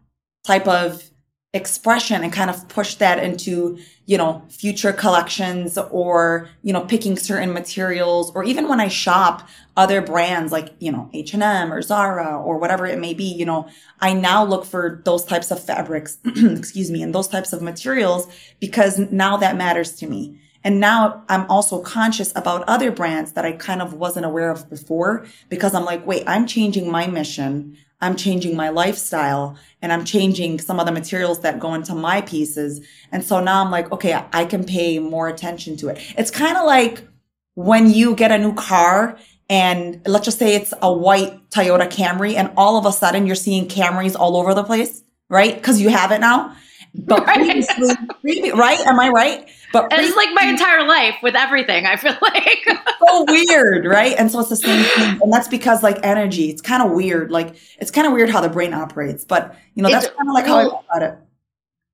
type 0.43 0.67
of 0.67 1.10
expression 1.53 2.23
and 2.23 2.31
kind 2.31 2.49
of 2.49 2.65
push 2.69 2.95
that 2.95 3.21
into 3.21 3.77
you 4.05 4.17
know 4.17 4.41
future 4.47 4.93
collections 4.93 5.77
or 5.77 6.47
you 6.63 6.71
know 6.71 6.79
picking 6.79 7.17
certain 7.17 7.51
materials 7.51 8.31
or 8.35 8.45
even 8.45 8.69
when 8.69 8.79
i 8.79 8.87
shop 8.87 9.49
other 9.75 10.01
brands 10.01 10.53
like 10.53 10.73
you 10.79 10.89
know 10.89 11.09
h&m 11.13 11.73
or 11.73 11.81
zara 11.81 12.41
or 12.41 12.57
whatever 12.57 12.85
it 12.85 12.97
may 12.99 13.13
be 13.13 13.25
you 13.25 13.45
know 13.45 13.67
i 13.99 14.13
now 14.13 14.45
look 14.45 14.63
for 14.63 15.01
those 15.03 15.25
types 15.25 15.51
of 15.51 15.61
fabrics 15.61 16.19
excuse 16.25 16.89
me 16.89 17.03
and 17.03 17.13
those 17.13 17.27
types 17.27 17.51
of 17.51 17.61
materials 17.61 18.27
because 18.61 18.97
now 19.11 19.35
that 19.35 19.57
matters 19.57 19.91
to 19.91 20.07
me 20.07 20.39
and 20.63 20.79
now 20.79 21.23
I'm 21.27 21.49
also 21.49 21.81
conscious 21.81 22.31
about 22.35 22.63
other 22.67 22.91
brands 22.91 23.33
that 23.33 23.45
I 23.45 23.53
kind 23.53 23.81
of 23.81 23.93
wasn't 23.93 24.25
aware 24.25 24.51
of 24.51 24.69
before 24.69 25.25
because 25.49 25.73
I'm 25.73 25.85
like, 25.85 26.05
wait, 26.05 26.23
I'm 26.27 26.45
changing 26.45 26.91
my 26.91 27.07
mission. 27.07 27.77
I'm 27.99 28.15
changing 28.15 28.55
my 28.55 28.69
lifestyle 28.69 29.57
and 29.81 29.93
I'm 29.93 30.05
changing 30.05 30.59
some 30.59 30.79
of 30.79 30.85
the 30.85 30.91
materials 30.91 31.41
that 31.41 31.59
go 31.59 31.73
into 31.73 31.93
my 31.93 32.21
pieces. 32.21 32.85
And 33.11 33.23
so 33.23 33.39
now 33.39 33.63
I'm 33.63 33.71
like, 33.71 33.91
okay, 33.91 34.19
I 34.33 34.45
can 34.45 34.63
pay 34.63 34.99
more 34.99 35.27
attention 35.27 35.77
to 35.77 35.89
it. 35.89 35.99
It's 36.17 36.31
kind 36.31 36.57
of 36.57 36.65
like 36.65 37.07
when 37.53 37.89
you 37.89 38.15
get 38.15 38.31
a 38.31 38.37
new 38.37 38.53
car 38.53 39.17
and 39.49 40.01
let's 40.07 40.25
just 40.25 40.39
say 40.39 40.55
it's 40.55 40.73
a 40.81 40.91
white 40.91 41.49
Toyota 41.49 41.87
Camry 41.87 42.35
and 42.35 42.51
all 42.57 42.77
of 42.77 42.85
a 42.85 42.91
sudden 42.91 43.27
you're 43.27 43.35
seeing 43.35 43.67
Camrys 43.67 44.15
all 44.17 44.37
over 44.37 44.53
the 44.53 44.63
place, 44.63 45.03
right? 45.29 45.61
Cause 45.61 45.79
you 45.79 45.89
have 45.89 46.11
it 46.11 46.21
now. 46.21 46.55
But 46.93 47.25
right. 47.27 47.37
previously, 47.37 48.51
right? 48.51 48.79
Am 48.81 48.99
I 48.99 49.09
right? 49.09 49.49
But 49.71 49.87
it's 49.91 50.15
like 50.17 50.29
my 50.33 50.43
entire 50.49 50.85
life 50.85 51.15
with 51.23 51.35
everything. 51.35 51.85
I 51.85 51.95
feel 51.95 52.15
like 52.21 52.67
so 53.07 53.25
weird, 53.27 53.85
right? 53.85 54.15
And 54.17 54.29
so 54.29 54.39
it's 54.41 54.49
the 54.49 54.55
same 54.57 54.83
thing, 54.83 55.19
and 55.21 55.31
that's 55.31 55.47
because 55.47 55.83
like 55.83 55.99
energy. 56.03 56.49
It's 56.49 56.61
kind 56.61 56.83
of 56.83 56.91
weird. 56.91 57.31
Like 57.31 57.55
it's 57.79 57.91
kind 57.91 58.05
of 58.07 58.13
weird 58.13 58.29
how 58.29 58.41
the 58.41 58.49
brain 58.49 58.73
operates, 58.73 59.23
but 59.23 59.55
you 59.75 59.83
know 59.83 59.89
that's 59.89 60.07
kind 60.07 60.27
of 60.27 60.33
like 60.33 60.45
how 60.45 60.59
I 60.59 60.63
thought 60.65 60.85
about 60.89 61.03
it. 61.03 61.19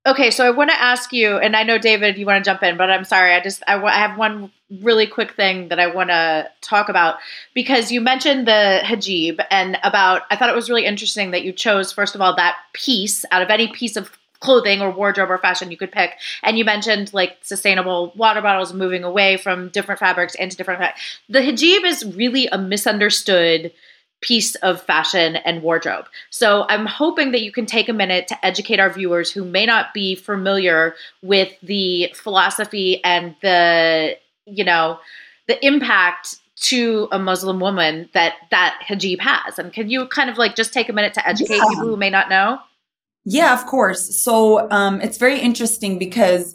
Okay, 0.08 0.32
so 0.32 0.46
I 0.46 0.52
want 0.52 0.70
to 0.70 0.82
ask 0.82 1.12
you, 1.12 1.38
and 1.38 1.54
I 1.54 1.64
know 1.64 1.78
David, 1.78 2.18
you 2.18 2.26
want 2.26 2.42
to 2.42 2.50
jump 2.50 2.64
in, 2.64 2.78
but 2.78 2.90
I'm 2.90 3.04
sorry. 3.04 3.34
I 3.34 3.42
just 3.42 3.62
I, 3.68 3.74
w- 3.74 3.94
I 3.94 3.98
have 3.98 4.18
one 4.18 4.52
really 4.82 5.06
quick 5.06 5.34
thing 5.34 5.68
that 5.68 5.80
I 5.80 5.88
want 5.88 6.10
to 6.12 6.50
talk 6.62 6.88
about 6.88 7.18
because 7.54 7.92
you 7.92 8.00
mentioned 8.00 8.48
the 8.48 8.80
hijab 8.84 9.46
and 9.52 9.78
about. 9.84 10.22
I 10.32 10.38
thought 10.38 10.50
it 10.50 10.56
was 10.56 10.70
really 10.70 10.86
interesting 10.86 11.32
that 11.32 11.44
you 11.44 11.52
chose 11.52 11.92
first 11.92 12.16
of 12.16 12.22
all 12.22 12.36
that 12.38 12.56
piece 12.74 13.26
out 13.32 13.42
of 13.42 13.50
any 13.50 13.68
piece 13.68 13.98
of 13.98 14.18
clothing 14.40 14.82
or 14.82 14.92
wardrobe 14.92 15.32
or 15.32 15.38
fashion 15.38 15.72
you 15.72 15.78
could 15.78 15.92
pick. 15.92 16.12
And 16.44 16.58
you 16.58 16.66
mentioned 16.66 17.14
like 17.14 17.38
sustainable 17.42 18.14
water 18.16 18.42
bottles 18.42 18.74
moving 18.74 19.04
away 19.04 19.38
from 19.38 19.70
different 19.70 20.00
fabrics 20.00 20.36
into 20.36 20.58
different. 20.58 20.82
Fa- 20.82 20.94
the 21.30 21.40
hijab 21.40 21.84
is 21.86 22.06
really 22.16 22.48
a 22.48 22.58
misunderstood 22.58 23.72
piece 24.22 24.56
of 24.56 24.82
fashion 24.82 25.36
and 25.36 25.62
wardrobe. 25.62 26.06
So 26.32 26.66
I'm 26.70 26.86
hoping 26.86 27.32
that 27.32 27.42
you 27.42 27.52
can 27.52 27.66
take 27.66 27.88
a 27.88 27.94
minute 27.94 28.28
to 28.30 28.46
educate 28.46 28.80
our 28.80 28.90
viewers 28.90 29.32
who 29.32 29.46
may 29.46 29.66
not 29.66 29.94
be 29.94 30.16
familiar 30.16 30.96
with 31.22 31.54
the 31.62 32.12
philosophy 32.16 33.04
and 33.04 33.36
the, 33.42 34.18
you 34.46 34.64
know, 34.64 35.00
the 35.48 35.64
impact 35.66 36.38
to 36.60 37.08
a 37.12 37.20
Muslim 37.20 37.60
woman 37.60 38.10
that 38.14 38.34
that 38.50 38.80
hijab 38.88 39.20
has. 39.20 39.60
And 39.60 39.72
can 39.72 39.90
you 39.90 40.08
kind 40.08 40.30
of 40.30 40.38
like 40.40 40.56
just 40.56 40.74
take 40.74 40.90
a 40.90 40.94
minute 40.94 41.14
to 41.14 41.28
educate 41.28 41.58
yeah. 41.58 41.66
people 41.70 41.88
who 41.88 41.98
may 41.98 42.10
not 42.10 42.30
know? 42.30 42.60
Yeah, 43.36 43.52
of 43.58 43.64
course. 43.74 44.02
So 44.26 44.36
um, 44.72 44.96
it's 45.06 45.20
very 45.26 45.40
interesting 45.50 45.94
because 46.06 46.46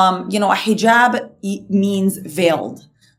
Um, 0.00 0.16
you 0.32 0.38
know, 0.40 0.50
a 0.52 0.58
hijab 0.64 1.12
means 1.84 2.14
veiled. 2.38 2.78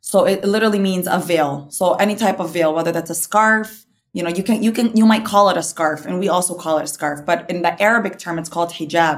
So 0.10 0.18
it 0.32 0.39
literally 0.53 0.82
means 0.89 1.06
a 1.18 1.20
veil. 1.32 1.53
So 1.77 1.84
any 2.06 2.15
type 2.24 2.39
of 2.44 2.53
veil, 2.58 2.72
whether 2.77 2.94
that's 2.96 3.13
a 3.18 3.22
scarf, 3.27 3.70
you 4.15 4.22
know, 4.24 4.32
you 4.38 4.44
can, 4.48 4.58
you 4.65 4.72
can, 4.77 4.88
you 5.00 5.06
might 5.12 5.25
call 5.32 5.46
it 5.51 5.58
a 5.58 5.63
scarf 5.74 6.00
and 6.06 6.13
we 6.24 6.29
also 6.36 6.53
call 6.63 6.75
it 6.79 6.84
a 6.89 6.94
scarf, 6.98 7.18
but 7.29 7.39
in 7.51 7.58
the 7.65 7.74
Arabic 7.89 8.15
term, 8.24 8.38
it's 8.41 8.53
called 8.56 8.72
hijab. 8.77 9.18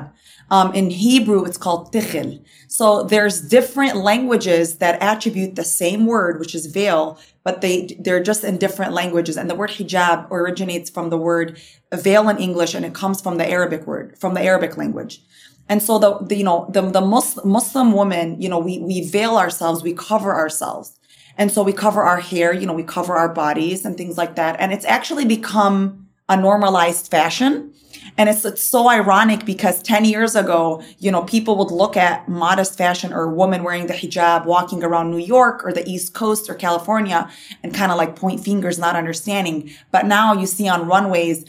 Um, 0.55 0.67
in 0.79 0.85
Hebrew, 1.05 1.41
it's 1.47 1.61
called 1.65 1.81
tichel. 1.93 2.29
So 2.77 2.85
there's 3.11 3.37
different 3.57 3.95
languages 4.09 4.65
that 4.83 4.95
attribute 5.11 5.51
the 5.55 5.67
same 5.81 6.01
word, 6.13 6.33
which 6.41 6.53
is 6.59 6.63
veil, 6.79 7.03
but 7.43 7.61
they, 7.61 7.97
they're 7.99 8.23
just 8.23 8.43
in 8.43 8.57
different 8.57 8.93
languages. 8.93 9.37
And 9.37 9.49
the 9.49 9.55
word 9.55 9.71
hijab 9.71 10.29
originates 10.29 10.89
from 10.89 11.09
the 11.09 11.17
word 11.17 11.59
veil 11.93 12.29
in 12.29 12.37
English 12.37 12.73
and 12.73 12.85
it 12.85 12.93
comes 12.93 13.21
from 13.21 13.37
the 13.37 13.49
Arabic 13.49 13.87
word, 13.87 14.17
from 14.19 14.33
the 14.33 14.41
Arabic 14.41 14.77
language. 14.77 15.21
And 15.69 15.81
so 15.81 15.99
the, 15.99 16.17
the 16.19 16.35
you 16.35 16.43
know, 16.43 16.67
the, 16.69 16.81
the 16.81 17.01
Muslim, 17.01 17.49
Muslim 17.49 17.93
woman, 17.93 18.41
you 18.41 18.49
know, 18.49 18.59
we, 18.59 18.79
we 18.79 19.07
veil 19.07 19.37
ourselves, 19.37 19.83
we 19.83 19.93
cover 19.93 20.35
ourselves. 20.35 20.99
And 21.37 21.51
so 21.51 21.63
we 21.63 21.73
cover 21.73 22.03
our 22.03 22.19
hair, 22.19 22.53
you 22.53 22.65
know, 22.65 22.73
we 22.73 22.83
cover 22.83 23.15
our 23.15 23.29
bodies 23.29 23.85
and 23.85 23.97
things 23.97 24.17
like 24.17 24.35
that. 24.35 24.59
And 24.59 24.73
it's 24.73 24.85
actually 24.85 25.25
become 25.25 26.09
a 26.27 26.37
normalized 26.37 27.09
fashion. 27.09 27.70
And 28.17 28.29
it's, 28.29 28.45
it's 28.45 28.63
so 28.63 28.89
ironic 28.89 29.45
because 29.45 29.81
10 29.83 30.05
years 30.05 30.35
ago, 30.35 30.83
you 30.99 31.11
know, 31.11 31.23
people 31.23 31.57
would 31.57 31.71
look 31.71 31.97
at 31.97 32.27
modest 32.27 32.77
fashion 32.77 33.13
or 33.13 33.23
a 33.23 33.33
woman 33.33 33.63
wearing 33.63 33.87
the 33.87 33.93
hijab 33.93 34.45
walking 34.45 34.83
around 34.83 35.11
New 35.11 35.17
York 35.17 35.65
or 35.65 35.73
the 35.73 35.87
East 35.89 36.13
Coast 36.13 36.49
or 36.49 36.55
California 36.55 37.29
and 37.63 37.73
kind 37.73 37.91
of 37.91 37.97
like 37.97 38.15
point 38.15 38.43
fingers, 38.43 38.77
not 38.77 38.95
understanding. 38.95 39.71
But 39.91 40.05
now 40.05 40.33
you 40.33 40.45
see 40.45 40.67
on 40.67 40.87
runways, 40.87 41.45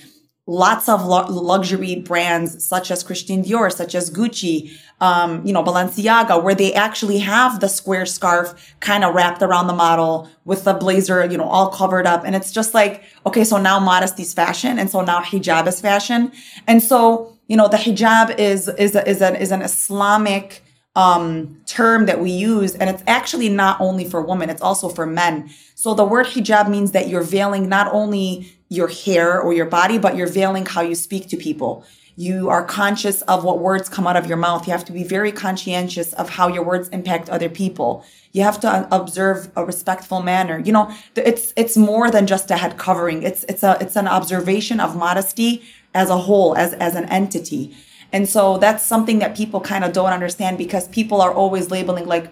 lots 0.47 0.89
of 0.89 1.05
lu- 1.05 1.29
luxury 1.29 1.97
brands 1.97 2.65
such 2.65 2.91
as 2.91 3.05
Christian 3.05 3.45
Dior, 3.45 3.73
such 3.73 3.95
as 3.95 4.11
Gucci, 4.11 4.77
um, 5.01 5.45
you 5.47 5.53
know, 5.53 5.63
Balenciaga, 5.63 6.43
where 6.43 6.55
they 6.55 6.75
actually 6.75 7.19
have 7.19 7.61
the 7.61 7.69
square 7.69 8.07
scarf 8.07 8.75
kind 8.81 9.05
of 9.05 9.15
wrapped 9.15 9.43
around 9.43 9.69
the 9.69 9.73
model 9.73 10.29
with 10.45 10.65
the 10.65 10.75
blazer, 10.75 11.25
you 11.27 11.39
know, 11.39 11.49
all 11.49 11.69
covered 11.69 12.07
up. 12.07 12.25
And 12.25 12.35
it's 12.35 12.51
just 12.51 12.75
like, 12.75 13.05
okay, 13.25 13.45
so 13.45 13.57
now 13.57 13.79
modesty's 13.79 14.35
fashion. 14.35 14.79
And 14.79 14.91
so 14.91 15.01
now 15.03 15.21
hijab 15.21 15.67
is 15.69 15.81
fashion. 15.81 16.33
And 16.67 16.83
so, 16.83 17.37
you 17.47 17.57
know, 17.57 17.69
the 17.69 17.77
hijab 17.77 18.39
is, 18.39 18.69
is, 18.69 18.97
a, 18.97 19.09
is, 19.09 19.23
an 19.23 19.37
is 19.37 19.53
an 19.53 19.63
Islamic, 19.63 20.65
um, 20.95 21.61
term 21.67 22.07
that 22.07 22.21
we 22.21 22.31
use. 22.31 22.75
And 22.75 22.91
it's 22.91 23.03
actually 23.07 23.49
not 23.49 23.81
only 23.81 24.05
for 24.05 24.21
women, 24.21 24.51
it's 24.51 24.63
also 24.63 24.89
for 24.89 25.07
men. 25.07 25.51
So 25.75 25.95
the 25.95 26.05
word 26.05 26.27
hijab 26.27 26.69
means 26.69 26.93
that 26.93 27.09
you're 27.09 27.23
veiling 27.23 27.69
not 27.69 27.93
only 27.93 28.53
your 28.69 28.89
hair 28.89 29.41
or 29.41 29.53
your 29.53 29.67
body, 29.67 29.99
but 29.99 30.17
you're 30.17 30.27
veiling 30.27 30.67
how 30.67 30.83
you 30.83 30.95
speak 30.95 31.29
to 31.29 31.37
people. 31.37 31.85
You 32.15 32.51
are 32.51 32.63
conscious 32.63 33.23
of 33.23 33.43
what 33.43 33.59
words 33.59 33.89
come 33.89 34.07
out 34.07 34.17
of 34.17 34.27
your 34.27 34.37
mouth. 34.37 34.67
You 34.67 34.73
have 34.73 34.85
to 34.85 34.93
be 34.93 35.03
very 35.03 35.33
conscientious 35.33 36.13
of 36.13 36.29
how 36.29 36.49
your 36.49 36.63
words 36.63 36.91
impact 36.91 37.31
other 37.31 37.49
people. 37.49 38.05
You 38.33 38.43
have 38.43 38.61
to 38.61 38.87
observe 38.95 39.51
a 39.57 39.65
respectful 39.65 40.23
manner. 40.23 40.59
You 40.59 40.73
know, 40.73 40.95
it's, 41.17 41.55
it's 41.57 41.77
more 41.77 42.11
than 42.11 42.27
just 42.27 42.51
a 42.51 42.57
head 42.59 42.77
covering. 42.77 43.23
It's, 43.23 43.45
it's 43.45 43.63
a, 43.63 43.79
it's 43.81 43.97
an 43.97 44.09
observation 44.09 44.79
of 44.79 44.95
modesty 44.95 45.63
as 45.95 46.11
a 46.11 46.19
whole, 46.19 46.55
as, 46.55 46.75
as 46.75 46.95
an 46.97 47.07
entity. 47.07 47.75
And 48.13 48.29
so 48.29 48.59
that's 48.59 48.85
something 48.85 49.19
that 49.21 49.37
people 49.37 49.61
kind 49.61 49.85
of 49.85 49.93
don't 49.93 50.13
understand 50.13 50.59
because 50.59 50.87
people 50.89 51.21
are 51.21 51.33
always 51.33 51.71
labeling 51.71 52.07
like, 52.07 52.31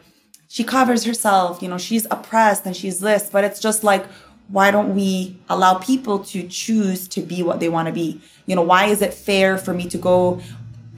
she 0.49 0.64
covers 0.64 1.04
herself, 1.04 1.62
you 1.62 1.68
know, 1.68 1.78
she's 1.78 2.06
oppressed 2.10 2.66
and 2.66 2.76
she's 2.76 3.00
this, 3.00 3.30
but 3.30 3.44
it's 3.44 3.60
just 3.60 3.84
like, 3.84 4.04
why 4.49 4.72
don't 4.72 4.94
we 4.96 5.38
allow 5.49 5.75
people 5.75 6.18
to 6.18 6.46
choose 6.49 7.06
to 7.08 7.20
be 7.20 7.42
what 7.42 7.60
they 7.60 7.68
want 7.68 7.87
to 7.87 7.92
be? 7.92 8.20
You 8.46 8.56
know, 8.56 8.62
why 8.62 8.87
is 8.87 9.00
it 9.00 9.14
fair 9.14 9.56
for 9.56 9.72
me 9.72 9.88
to 9.88 9.96
go 9.96 10.40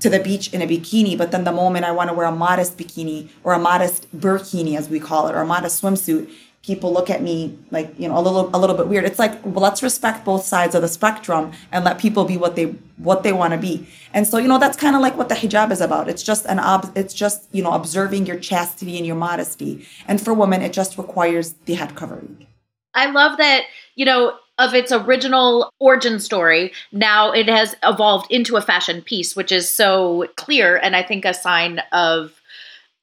to 0.01 0.11
the 0.11 0.19
beach 0.19 0.53
in 0.53 0.63
a 0.63 0.67
bikini, 0.67 1.17
but 1.17 1.31
then 1.31 1.45
the 1.45 1.53
moment 1.53 1.85
I 1.85 1.93
want 1.93 2.09
to 2.11 2.15
wear 2.15 2.27
a 2.27 2.33
modest 2.33 2.77
bikini 2.77 3.29
or 3.45 3.53
a 3.53 3.59
modest 3.59 4.11
burkini, 4.19 4.77
as 4.77 4.89
we 4.89 4.99
call 4.99 5.29
it, 5.29 5.35
or 5.35 5.43
a 5.43 5.47
modest 5.47 5.81
swimsuit, 5.83 6.31
people 6.63 6.93
look 6.93 7.11
at 7.11 7.23
me 7.23 7.59
like 7.71 7.93
you 7.99 8.09
know 8.09 8.17
a 8.17 8.21
little 8.21 8.49
a 8.55 8.59
little 8.59 8.77
bit 8.77 8.89
weird. 8.89 9.05
It's 9.05 9.19
like 9.19 9.45
well, 9.45 9.63
let's 9.63 9.83
respect 9.83 10.25
both 10.25 10.45
sides 10.45 10.75
of 10.75 10.83
the 10.83 10.89
spectrum 10.89 11.53
and 11.71 11.85
let 11.85 11.99
people 11.99 12.25
be 12.25 12.37
what 12.37 12.57
they 12.57 12.67
what 12.97 13.23
they 13.23 13.33
want 13.33 13.53
to 13.53 13.59
be. 13.59 13.87
And 14.15 14.27
so 14.27 14.39
you 14.39 14.49
know 14.49 14.59
that's 14.59 14.77
kind 14.77 14.95
of 14.95 15.03
like 15.03 15.17
what 15.17 15.29
the 15.29 15.35
hijab 15.35 15.71
is 15.71 15.81
about. 15.81 16.09
It's 16.09 16.23
just 16.23 16.47
an 16.47 16.59
ob- 16.59 16.93
it's 16.97 17.15
just 17.15 17.49
you 17.53 17.63
know 17.63 17.73
observing 17.73 18.27
your 18.27 18.39
chastity 18.39 18.97
and 18.97 19.07
your 19.07 19.17
modesty. 19.17 19.87
And 20.07 20.21
for 20.21 20.33
women, 20.33 20.63
it 20.63 20.73
just 20.73 20.97
requires 20.99 21.55
the 21.67 21.75
head 21.75 21.95
covering. 21.97 22.47
I 22.95 23.11
love 23.11 23.39
that, 23.39 23.65
you 23.95 24.05
know, 24.05 24.35
of 24.59 24.75
its 24.75 24.93
original 24.93 25.71
origin 25.81 26.21
story, 26.21 26.73
now 26.93 27.33
it 27.33 27.49
has 27.49 27.75
evolved 27.83 28.31
into 28.31 28.57
a 28.57 28.61
fashion 28.61 29.03
piece, 29.03 29.35
which 29.35 29.51
is 29.51 29.71
so 29.71 30.29
clear 30.37 30.77
and 30.77 30.95
I 30.95 31.03
think 31.03 31.25
a 31.25 31.35
sign 31.35 31.81
of 31.91 32.41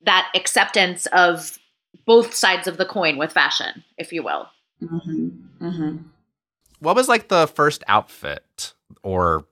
that 0.03 0.31
acceptance 0.35 1.05
of 1.07 1.58
both 2.05 2.33
sides 2.33 2.67
of 2.67 2.77
the 2.77 2.85
coin 2.85 3.17
with 3.17 3.31
fashion, 3.31 3.83
if 3.97 4.11
you 4.11 4.23
will. 4.23 4.47
Mm-hmm. 4.81 5.65
Mm-hmm. 5.65 5.97
What 6.79 6.95
was 6.95 7.07
like 7.07 7.27
the 7.27 7.47
first 7.47 7.83
outfit 7.87 8.73
or 9.03 9.45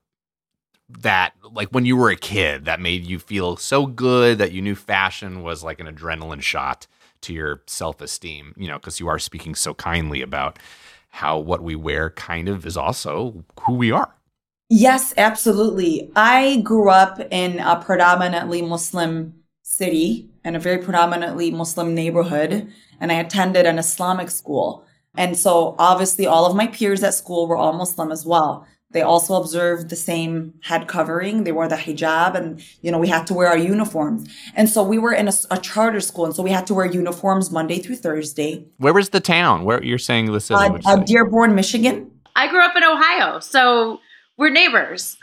that 0.90 1.34
like 1.52 1.70
when 1.70 1.86
you 1.86 1.98
were 1.98 2.10
a 2.10 2.16
kid 2.16 2.66
that 2.66 2.80
made 2.80 3.06
you 3.06 3.20
feel 3.20 3.58
so 3.58 3.86
good 3.86 4.38
that 4.38 4.54
you 4.54 4.62
knew 4.62 4.76
fashion 4.76 5.44
was 5.44 5.64
like 5.64 5.80
an 5.80 5.88
adrenaline 5.88 6.42
shot 6.42 6.88
to 7.22 7.34
your 7.34 7.62
self-esteem, 7.68 8.54
you 8.58 8.68
know, 8.68 8.78
because 8.78 9.00
you 9.00 9.08
are 9.08 9.20
speaking 9.20 9.56
so 9.56 9.74
kindly 9.74 10.22
about 10.22 10.60
how 11.10 11.38
what 11.38 11.62
we 11.62 11.76
wear 11.76 12.12
kind 12.12 12.48
of 12.48 12.66
is 12.66 12.78
also 12.78 13.44
who 13.62 13.74
we 13.74 13.92
are. 13.92 14.14
Yes, 14.70 15.14
absolutely. 15.18 16.12
I 16.16 16.58
grew 16.58 16.90
up 16.90 17.20
in 17.32 17.60
a 17.60 17.78
predominantly 17.78 18.62
Muslim 18.62 19.34
city 19.78 20.30
and 20.44 20.56
a 20.56 20.60
very 20.60 20.78
predominantly 20.78 21.52
Muslim 21.52 21.94
neighborhood, 21.94 22.72
and 23.00 23.12
I 23.12 23.16
attended 23.16 23.66
an 23.66 23.78
Islamic 23.78 24.30
school. 24.32 24.86
And 25.16 25.38
so 25.38 25.76
obviously 25.80 26.26
all 26.26 26.46
of 26.46 26.56
my 26.56 26.68
peers 26.68 27.04
at 27.04 27.14
school 27.14 27.48
were 27.48 27.58
all 27.58 27.74
Muslim 27.74 28.12
as 28.12 28.26
well. 28.26 28.68
They 28.92 29.02
also 29.02 29.36
observed 29.36 29.90
the 29.90 29.98
same 29.98 30.54
head 30.64 30.88
covering. 30.88 31.44
They 31.44 31.52
wore 31.52 31.68
the 31.68 31.76
hijab 31.76 32.36
and, 32.36 32.64
you 32.82 32.90
know, 32.92 33.00
we 33.00 33.10
had 33.10 33.28
to 33.28 33.34
wear 33.34 33.50
our 33.50 33.58
uniforms. 33.58 34.30
And 34.56 34.70
so 34.70 34.82
we 34.82 34.98
were 34.98 35.14
in 35.14 35.28
a, 35.28 35.34
a 35.52 35.58
charter 35.58 36.00
school. 36.00 36.26
And 36.26 36.34
so 36.34 36.42
we 36.42 36.52
had 36.52 36.66
to 36.68 36.74
wear 36.74 36.86
uniforms 36.86 37.52
Monday 37.52 37.80
through 37.80 37.98
Thursday. 37.98 38.66
Where 38.78 38.94
was 38.94 39.10
the 39.10 39.20
town? 39.20 39.66
Where 39.66 39.84
you're 39.84 39.98
saying 39.98 40.32
this 40.32 40.46
is? 40.46 40.52
Uh, 40.52 40.80
uh, 40.86 40.96
Dearborn, 40.98 41.54
Michigan. 41.54 42.12
I 42.36 42.48
grew 42.48 42.64
up 42.64 42.78
in 42.78 42.84
Ohio, 42.84 43.40
so 43.40 44.00
we're 44.38 44.52
neighbors. 44.52 45.18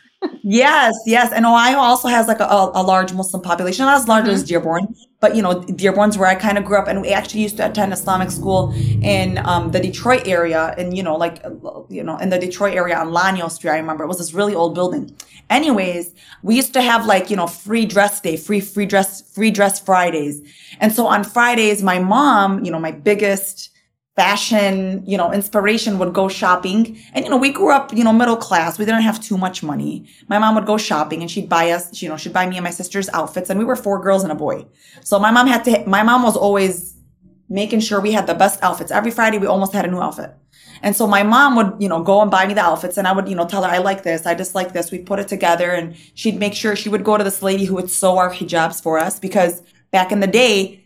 Yes, 0.47 0.95
yes. 1.07 1.33
And 1.33 1.47
Ohio 1.47 1.79
also 1.79 2.07
has 2.09 2.29
like 2.29 2.41
a, 2.41 2.45
a, 2.45 2.83
large 2.83 3.15
Muslim 3.15 3.43
population, 3.43 3.87
not 3.87 3.97
as 3.97 4.07
large 4.07 4.25
mm-hmm. 4.25 4.35
as 4.35 4.45
Dearborn, 4.45 4.95
but 5.21 5.35
you 5.35 5.41
know, 5.41 5.63
Dearborn's 5.63 6.19
where 6.19 6.29
I 6.29 6.35
kind 6.35 6.59
of 6.59 6.67
grew 6.67 6.79
up. 6.79 6.87
And 6.87 7.01
we 7.01 7.09
actually 7.09 7.41
used 7.41 7.57
to 7.57 7.67
attend 7.67 7.95
Islamic 7.95 8.31
school 8.31 8.73
in 9.03 9.39
um, 9.39 9.71
the 9.71 9.81
Detroit 9.81 10.29
area. 10.29 10.75
And, 10.77 10.95
you 10.95 11.03
know, 11.03 11.17
like, 11.17 11.43
you 11.89 12.03
know, 12.03 12.19
in 12.19 12.29
the 12.29 12.39
Detroit 12.39 12.75
area 12.75 12.95
on 12.95 13.09
Lonyo 13.09 13.51
Street, 13.51 13.71
I 13.71 13.79
remember 13.79 14.05
it 14.05 14.09
was 14.09 14.19
this 14.19 14.35
really 14.35 14.55
old 14.55 14.75
building. 14.75 15.17
Anyways, 15.49 16.15
we 16.43 16.57
used 16.57 16.75
to 16.75 16.83
have 16.83 17.07
like, 17.07 17.31
you 17.31 17.37
know, 17.37 17.47
free 17.47 17.87
dress 17.87 18.21
day, 18.21 18.37
free, 18.37 18.61
free 18.61 18.87
dress, 18.87 19.23
free 19.33 19.51
dress 19.51 19.81
Fridays. 19.81 20.43
And 20.79 20.93
so 20.93 21.07
on 21.07 21.25
Fridays, 21.25 21.83
my 21.83 21.99
mom, 21.99 22.65
you 22.65 22.71
know, 22.71 22.79
my 22.79 22.93
biggest, 22.93 23.71
fashion, 24.17 25.03
you 25.07 25.17
know, 25.17 25.33
inspiration 25.33 25.99
would 25.99 26.13
go 26.13 26.29
shopping. 26.29 26.97
And, 27.13 27.25
you 27.25 27.31
know, 27.31 27.37
we 27.37 27.53
grew 27.53 27.73
up, 27.73 27.93
you 27.93 28.05
know, 28.05 28.13
middle 28.13 28.37
class. 28.37 28.79
We 28.79 28.85
didn't 28.85 29.03
have 29.03 29.21
too 29.21 29.37
much 29.37 29.63
money. 29.63 30.07
My 30.29 30.39
mom 30.39 30.55
would 30.55 30.67
go 30.67 30.77
shopping 30.79 31.21
and 31.21 31.31
she'd 31.31 31.49
buy 31.49 31.71
us, 31.71 32.01
you 32.01 32.09
know, 32.09 32.17
she'd 32.17 32.33
buy 32.33 32.47
me 32.47 32.57
and 32.57 32.65
my 32.65 32.71
sisters 32.71 33.09
outfits. 33.13 33.51
And 33.51 33.59
we 33.59 33.65
were 33.65 33.77
four 33.77 34.01
girls 34.01 34.23
and 34.23 34.31
a 34.31 34.37
boy. 34.37 34.67
So 35.03 35.19
my 35.19 35.33
mom 35.33 35.49
had 35.49 35.65
to, 35.65 35.85
my 35.87 36.05
mom 36.05 36.23
was 36.23 36.37
always 36.37 36.95
making 37.49 37.81
sure 37.81 38.01
we 38.01 38.13
had 38.13 38.27
the 38.27 38.35
best 38.35 38.63
outfits. 38.63 38.93
Every 38.93 39.11
Friday, 39.11 39.39
we 39.39 39.47
almost 39.47 39.73
had 39.73 39.85
a 39.85 39.91
new 39.91 40.01
outfit. 40.01 40.33
And 40.83 40.95
so 40.95 41.07
my 41.07 41.23
mom 41.23 41.57
would, 41.57 41.77
you 41.81 41.89
know, 41.89 42.03
go 42.03 42.21
and 42.21 42.31
buy 42.31 42.47
me 42.47 42.55
the 42.55 42.61
outfits 42.61 42.99
and 42.99 43.09
I 43.09 43.13
would, 43.13 43.29
you 43.29 43.35
know, 43.35 43.47
tell 43.47 43.65
her, 43.65 43.71
I 43.71 43.79
like 43.79 44.03
this. 44.03 44.27
I 44.27 44.35
dislike 44.35 44.73
this. 44.73 44.93
We'd 44.93 45.07
put 45.07 45.19
it 45.19 45.29
together 45.29 45.71
and 45.71 45.97
she'd 46.15 46.39
make 46.39 46.55
sure 46.55 46.77
she 46.77 46.89
would 46.89 47.05
go 47.05 47.17
to 47.17 47.25
this 47.25 47.43
lady 47.43 47.65
who 47.65 47.75
would 47.75 47.91
sew 47.91 48.19
our 48.19 48.31
hijabs 48.31 48.83
for 48.83 48.99
us 48.99 49.19
because 49.19 49.63
back 49.91 50.13
in 50.13 50.21
the 50.21 50.27
day, 50.27 50.84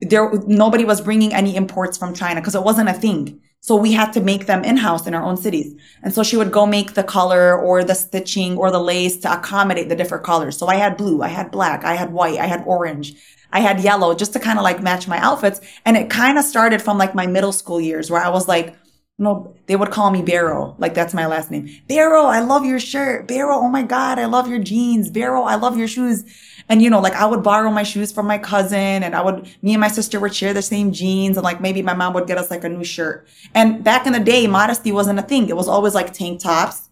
there 0.00 0.30
nobody 0.46 0.84
was 0.84 1.00
bringing 1.00 1.32
any 1.32 1.56
imports 1.56 1.96
from 1.96 2.14
China 2.14 2.40
because 2.40 2.54
it 2.54 2.62
wasn't 2.62 2.88
a 2.88 2.94
thing. 2.94 3.40
So 3.60 3.74
we 3.74 3.92
had 3.92 4.12
to 4.12 4.20
make 4.20 4.46
them 4.46 4.62
in-house 4.62 5.08
in 5.08 5.14
our 5.14 5.24
own 5.24 5.36
cities. 5.36 5.74
And 6.02 6.14
so 6.14 6.22
she 6.22 6.36
would 6.36 6.52
go 6.52 6.66
make 6.66 6.94
the 6.94 7.02
color 7.02 7.58
or 7.58 7.82
the 7.82 7.94
stitching 7.96 8.56
or 8.56 8.70
the 8.70 8.78
lace 8.78 9.16
to 9.18 9.32
accommodate 9.32 9.88
the 9.88 9.96
different 9.96 10.22
colors. 10.22 10.56
So 10.56 10.68
I 10.68 10.76
had 10.76 10.96
blue, 10.96 11.22
I 11.22 11.28
had 11.28 11.50
black, 11.50 11.84
I 11.84 11.94
had 11.94 12.12
white, 12.12 12.38
I 12.38 12.46
had 12.46 12.62
orange, 12.64 13.14
I 13.52 13.60
had 13.60 13.80
yellow 13.80 14.14
just 14.14 14.32
to 14.34 14.38
kind 14.38 14.58
of 14.58 14.62
like 14.62 14.82
match 14.82 15.08
my 15.08 15.18
outfits. 15.18 15.60
And 15.84 15.96
it 15.96 16.10
kind 16.10 16.38
of 16.38 16.44
started 16.44 16.80
from 16.80 16.98
like 16.98 17.14
my 17.14 17.26
middle 17.26 17.52
school 17.52 17.80
years 17.80 18.08
where 18.08 18.22
I 18.22 18.28
was 18.28 18.46
like, 18.46 18.76
no, 19.18 19.56
they 19.66 19.76
would 19.76 19.90
call 19.90 20.10
me 20.10 20.22
Berro. 20.22 20.76
Like 20.78 20.94
that's 20.94 21.14
my 21.14 21.26
last 21.26 21.50
name. 21.50 21.68
Berro, 21.88 22.26
I 22.26 22.40
love 22.40 22.64
your 22.64 22.78
shirt. 22.78 23.26
Berro, 23.26 23.56
oh 23.56 23.68
my 23.68 23.82
God, 23.82 24.18
I 24.18 24.26
love 24.26 24.48
your 24.48 24.58
jeans. 24.58 25.10
Berro, 25.10 25.42
I 25.42 25.56
love 25.56 25.78
your 25.78 25.88
shoes. 25.88 26.24
And 26.68 26.82
you 26.82 26.90
know, 26.90 27.00
like 27.00 27.14
I 27.14 27.26
would 27.26 27.42
borrow 27.42 27.70
my 27.70 27.82
shoes 27.82 28.12
from 28.12 28.26
my 28.26 28.38
cousin 28.38 29.02
and 29.02 29.14
I 29.14 29.22
would, 29.22 29.48
me 29.62 29.74
and 29.74 29.80
my 29.80 29.88
sister 29.88 30.18
would 30.20 30.34
share 30.34 30.52
the 30.52 30.62
same 30.62 30.92
jeans 30.92 31.36
and 31.36 31.44
like 31.44 31.60
maybe 31.60 31.82
my 31.82 31.94
mom 31.94 32.12
would 32.14 32.26
get 32.26 32.38
us 32.38 32.50
like 32.50 32.64
a 32.64 32.68
new 32.68 32.84
shirt. 32.84 33.26
And 33.54 33.84
back 33.84 34.06
in 34.06 34.12
the 34.12 34.20
day, 34.20 34.46
modesty 34.46 34.92
wasn't 34.92 35.18
a 35.18 35.22
thing. 35.22 35.48
It 35.48 35.56
was 35.56 35.68
always 35.68 35.94
like 35.94 36.12
tank 36.12 36.40
tops, 36.40 36.88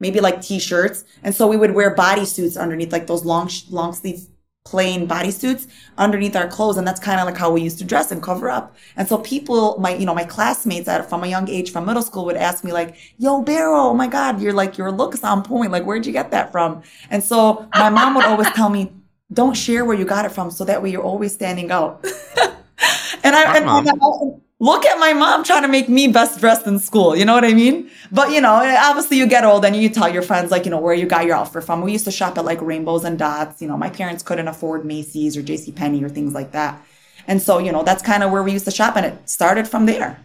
maybe 0.00 0.20
like 0.20 0.42
t-shirts. 0.42 1.04
And 1.22 1.34
so 1.34 1.46
we 1.46 1.56
would 1.56 1.74
wear 1.74 1.94
bodysuits 1.94 2.60
underneath 2.60 2.92
like 2.92 3.06
those 3.06 3.24
long, 3.24 3.48
long 3.70 3.92
sleeve 3.92 4.26
plain 4.64 5.08
bodysuits 5.08 5.66
underneath 5.98 6.36
our 6.36 6.46
clothes 6.46 6.76
and 6.76 6.86
that's 6.86 7.00
kind 7.00 7.18
of 7.18 7.26
like 7.26 7.36
how 7.36 7.50
we 7.50 7.60
used 7.60 7.78
to 7.78 7.84
dress 7.84 8.12
and 8.12 8.22
cover 8.22 8.48
up 8.48 8.76
and 8.96 9.08
so 9.08 9.18
people 9.18 9.76
my 9.80 9.92
you 9.94 10.06
know 10.06 10.14
my 10.14 10.24
classmates 10.24 10.86
at 10.86 11.08
from 11.10 11.24
a 11.24 11.26
young 11.26 11.48
age 11.48 11.72
from 11.72 11.84
middle 11.84 12.02
school 12.02 12.24
would 12.24 12.36
ask 12.36 12.62
me 12.62 12.72
like 12.72 12.96
yo 13.18 13.42
barrow 13.42 13.88
oh 13.88 13.94
my 13.94 14.06
god 14.06 14.40
you're 14.40 14.52
like 14.52 14.78
your 14.78 14.92
looks 14.92 15.24
on 15.24 15.42
point 15.42 15.72
like 15.72 15.82
where'd 15.82 16.06
you 16.06 16.12
get 16.12 16.30
that 16.30 16.52
from 16.52 16.80
and 17.10 17.24
so 17.24 17.68
my 17.74 17.90
mom 17.90 18.14
would 18.14 18.24
always 18.24 18.48
tell 18.52 18.70
me 18.70 18.92
don't 19.32 19.56
share 19.56 19.84
where 19.84 19.96
you 19.96 20.04
got 20.04 20.24
it 20.24 20.30
from 20.32 20.50
so 20.50 20.64
that 20.64 20.82
way 20.82 20.90
you're 20.90 21.02
always 21.02 21.32
standing 21.32 21.70
out 21.70 22.04
and 23.24 23.34
i 23.36 23.56
and, 23.56 23.68
and 23.68 23.88
I, 23.88 23.92
oh, 24.00 24.42
look 24.62 24.86
at 24.86 24.96
my 25.00 25.12
mom 25.12 25.42
trying 25.42 25.62
to 25.62 25.68
make 25.68 25.88
me 25.88 26.06
best 26.06 26.38
dressed 26.38 26.68
in 26.68 26.78
school. 26.78 27.16
You 27.16 27.24
know 27.24 27.34
what 27.34 27.44
I 27.44 27.52
mean? 27.52 27.90
But 28.12 28.30
you 28.30 28.40
know, 28.40 28.52
obviously 28.52 29.18
you 29.18 29.26
get 29.26 29.44
old 29.44 29.64
and 29.64 29.74
you 29.74 29.88
tell 29.88 30.08
your 30.08 30.22
friends 30.22 30.52
like, 30.52 30.64
you 30.64 30.70
know, 30.70 30.78
where 30.78 30.94
you 30.94 31.04
got 31.04 31.26
your 31.26 31.34
outfit 31.34 31.64
from. 31.64 31.82
We 31.82 31.90
used 31.90 32.04
to 32.04 32.12
shop 32.12 32.38
at 32.38 32.44
like 32.44 32.62
Rainbows 32.62 33.04
and 33.04 33.18
Dots. 33.18 33.60
You 33.60 33.66
know, 33.66 33.76
my 33.76 33.90
parents 33.90 34.22
couldn't 34.22 34.46
afford 34.46 34.84
Macy's 34.84 35.36
or 35.36 35.42
J.C. 35.42 35.72
Penney 35.72 36.02
or 36.04 36.08
things 36.08 36.32
like 36.32 36.52
that. 36.52 36.80
And 37.26 37.42
so, 37.42 37.58
you 37.58 37.72
know, 37.72 37.82
that's 37.82 38.02
kind 38.04 38.22
of 38.22 38.30
where 38.30 38.42
we 38.44 38.52
used 38.52 38.64
to 38.66 38.70
shop 38.70 38.96
and 38.96 39.04
it 39.04 39.28
started 39.28 39.66
from 39.66 39.86
there. 39.86 40.24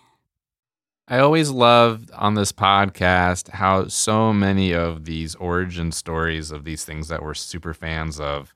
I 1.11 1.19
always 1.19 1.49
loved 1.49 2.09
on 2.11 2.35
this 2.35 2.53
podcast 2.53 3.49
how 3.49 3.89
so 3.89 4.31
many 4.31 4.71
of 4.71 5.03
these 5.03 5.35
origin 5.35 5.91
stories 5.91 6.51
of 6.51 6.63
these 6.63 6.85
things 6.85 7.09
that 7.09 7.21
we're 7.21 7.33
super 7.33 7.73
fans 7.73 8.17
of 8.17 8.55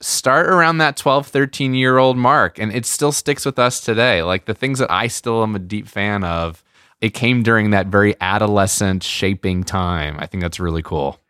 start 0.00 0.48
around 0.48 0.78
that 0.78 0.96
12, 0.96 1.28
13 1.28 1.74
year 1.74 1.98
old 1.98 2.16
mark. 2.16 2.58
And 2.58 2.74
it 2.74 2.84
still 2.84 3.12
sticks 3.12 3.46
with 3.46 3.60
us 3.60 3.80
today. 3.80 4.24
Like 4.24 4.46
the 4.46 4.54
things 4.54 4.80
that 4.80 4.90
I 4.90 5.06
still 5.06 5.40
am 5.44 5.54
a 5.54 5.60
deep 5.60 5.86
fan 5.86 6.24
of, 6.24 6.64
it 7.00 7.10
came 7.10 7.44
during 7.44 7.70
that 7.70 7.86
very 7.86 8.16
adolescent 8.20 9.04
shaping 9.04 9.62
time. 9.62 10.16
I 10.18 10.26
think 10.26 10.42
that's 10.42 10.58
really 10.58 10.82
cool. 10.82 11.20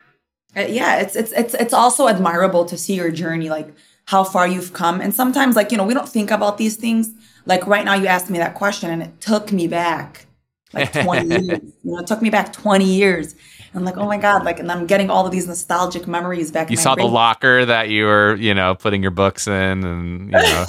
Uh, 0.57 0.61
yeah, 0.61 0.99
it's 0.99 1.15
it's 1.15 1.31
it's 1.33 1.53
it's 1.53 1.73
also 1.75 2.07
admirable 2.07 2.65
to 2.65 2.75
see 2.75 2.95
your 2.95 3.11
journey, 3.11 3.51
like 3.51 3.71
how 4.05 4.23
far 4.23 4.47
you've 4.47 4.73
come. 4.73 4.99
And 4.99 5.13
sometimes, 5.13 5.55
like 5.55 5.71
you 5.71 5.77
know, 5.77 5.83
we 5.83 5.93
don't 5.93 6.09
think 6.09 6.31
about 6.31 6.57
these 6.57 6.75
things. 6.75 7.13
Like 7.45 7.67
right 7.67 7.85
now, 7.85 7.93
you 7.93 8.07
asked 8.07 8.31
me 8.31 8.39
that 8.39 8.55
question, 8.55 8.89
and 8.89 9.03
it 9.03 9.21
took 9.21 9.51
me 9.51 9.67
back 9.67 10.25
like 10.73 10.91
20 11.03 11.27
years. 11.27 11.61
You 11.83 11.91
know, 11.91 11.99
it 11.99 12.07
took 12.07 12.21
me 12.21 12.29
back 12.29 12.53
20 12.53 12.85
years. 12.85 13.35
I'm 13.73 13.83
like, 13.83 13.97
oh 13.97 14.05
my 14.05 14.17
God, 14.17 14.43
like, 14.45 14.59
and 14.59 14.71
I'm 14.71 14.87
getting 14.87 15.09
all 15.09 15.25
of 15.25 15.31
these 15.31 15.47
nostalgic 15.47 16.07
memories 16.07 16.51
back. 16.51 16.71
You 16.71 16.77
saw 16.77 16.95
brain. 16.95 17.05
the 17.05 17.13
locker 17.13 17.65
that 17.65 17.89
you 17.89 18.05
were, 18.05 18.35
you 18.35 18.53
know, 18.53 18.73
putting 18.73 19.03
your 19.03 19.11
books 19.11 19.47
in, 19.47 19.83
and 19.83 20.25
you 20.25 20.31
know, 20.31 20.65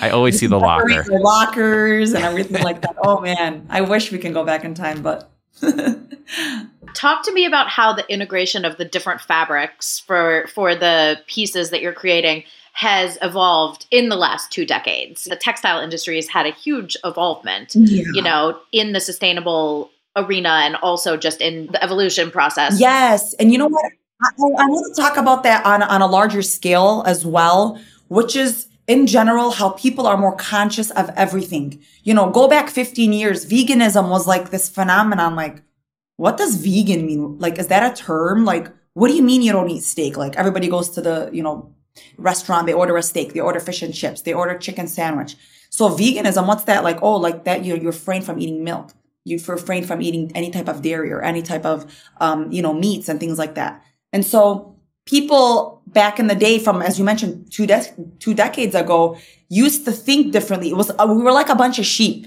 I 0.00 0.10
always 0.12 0.38
see 0.38 0.46
the 0.46 0.58
locker, 0.58 1.02
the 1.02 1.18
lockers, 1.18 2.12
and 2.12 2.24
everything 2.24 2.62
like 2.62 2.82
that. 2.82 2.94
Oh 3.02 3.20
man, 3.20 3.66
I 3.68 3.80
wish 3.80 4.12
we 4.12 4.18
can 4.18 4.32
go 4.32 4.44
back 4.44 4.64
in 4.64 4.74
time, 4.74 5.02
but. 5.02 5.30
Talk 6.94 7.24
to 7.24 7.32
me 7.32 7.44
about 7.44 7.68
how 7.68 7.92
the 7.92 8.08
integration 8.12 8.64
of 8.64 8.76
the 8.76 8.84
different 8.84 9.20
fabrics 9.20 9.98
for 9.98 10.46
for 10.54 10.76
the 10.76 11.18
pieces 11.26 11.70
that 11.70 11.80
you're 11.80 11.92
creating 11.92 12.44
has 12.74 13.16
evolved 13.22 13.86
in 13.92 14.08
the 14.08 14.16
last 14.16 14.50
two 14.50 14.66
decades. 14.66 15.24
The 15.24 15.36
textile 15.36 15.80
industry 15.80 16.16
has 16.16 16.26
had 16.26 16.44
a 16.44 16.50
huge 16.50 16.96
evolvement, 17.04 17.74
yeah. 17.74 18.02
you 18.12 18.20
know, 18.20 18.58
in 18.72 18.92
the 18.92 19.00
sustainable 19.00 19.90
arena 20.16 20.60
and 20.64 20.76
also 20.76 21.16
just 21.16 21.40
in 21.40 21.68
the 21.68 21.82
evolution 21.82 22.32
process. 22.32 22.78
Yes. 22.80 23.32
And 23.34 23.52
you 23.52 23.58
know 23.58 23.68
what? 23.68 23.92
I, 24.22 24.28
I 24.38 24.66
want 24.66 24.94
to 24.94 25.00
talk 25.00 25.16
about 25.16 25.44
that 25.44 25.64
on, 25.64 25.82
on 25.82 26.02
a 26.02 26.06
larger 26.06 26.42
scale 26.42 27.04
as 27.06 27.24
well, 27.24 27.80
which 28.08 28.34
is 28.34 28.66
in 28.88 29.06
general 29.06 29.52
how 29.52 29.70
people 29.70 30.06
are 30.06 30.16
more 30.16 30.34
conscious 30.34 30.90
of 30.92 31.10
everything. 31.16 31.80
You 32.02 32.14
know, 32.14 32.30
go 32.30 32.48
back 32.48 32.70
15 32.70 33.12
years, 33.12 33.46
veganism 33.46 34.10
was 34.10 34.26
like 34.26 34.50
this 34.50 34.68
phenomenon. 34.68 35.36
Like, 35.36 35.62
what 36.16 36.36
does 36.36 36.56
vegan 36.56 37.06
mean? 37.06 37.38
Like, 37.38 37.58
is 37.58 37.68
that 37.68 37.92
a 37.92 38.02
term? 38.02 38.44
Like, 38.44 38.68
what 38.94 39.08
do 39.08 39.14
you 39.14 39.22
mean 39.22 39.42
you 39.42 39.52
don't 39.52 39.70
eat 39.70 39.82
steak? 39.82 40.16
Like, 40.16 40.36
everybody 40.36 40.68
goes 40.68 40.90
to 40.90 41.00
the, 41.00 41.30
you 41.32 41.42
know, 41.42 41.73
restaurant, 42.16 42.66
they 42.66 42.72
order 42.72 42.96
a 42.96 43.02
steak, 43.02 43.32
they 43.32 43.40
order 43.40 43.60
fish 43.60 43.82
and 43.82 43.94
chips, 43.94 44.22
they 44.22 44.32
order 44.32 44.56
chicken 44.58 44.86
sandwich. 44.86 45.36
So 45.70 45.88
veganism, 45.88 46.46
what's 46.46 46.64
that 46.64 46.84
like? 46.84 47.02
Oh, 47.02 47.16
like 47.16 47.44
that 47.44 47.64
you're, 47.64 47.76
you're 47.76 47.86
refrain 47.86 48.22
from 48.22 48.38
eating 48.38 48.62
milk. 48.62 48.92
You 49.24 49.40
refrain 49.46 49.84
from 49.84 50.02
eating 50.02 50.30
any 50.34 50.50
type 50.50 50.68
of 50.68 50.82
dairy 50.82 51.10
or 51.10 51.22
any 51.22 51.42
type 51.42 51.64
of, 51.64 51.92
um, 52.20 52.52
you 52.52 52.62
know, 52.62 52.72
meats 52.72 53.08
and 53.08 53.18
things 53.18 53.38
like 53.38 53.54
that. 53.54 53.82
And 54.12 54.24
so 54.24 54.76
people 55.06 55.82
back 55.86 56.18
in 56.18 56.26
the 56.26 56.34
day 56.34 56.58
from, 56.58 56.82
as 56.82 56.98
you 56.98 57.04
mentioned, 57.04 57.50
two, 57.50 57.66
de- 57.66 57.92
two 58.18 58.34
decades 58.34 58.74
ago, 58.74 59.16
used 59.48 59.84
to 59.86 59.92
think 59.92 60.32
differently. 60.32 60.70
It 60.70 60.76
was, 60.76 60.90
uh, 60.90 61.06
we 61.08 61.22
were 61.22 61.32
like 61.32 61.48
a 61.48 61.54
bunch 61.54 61.78
of 61.78 61.86
sheep. 61.86 62.26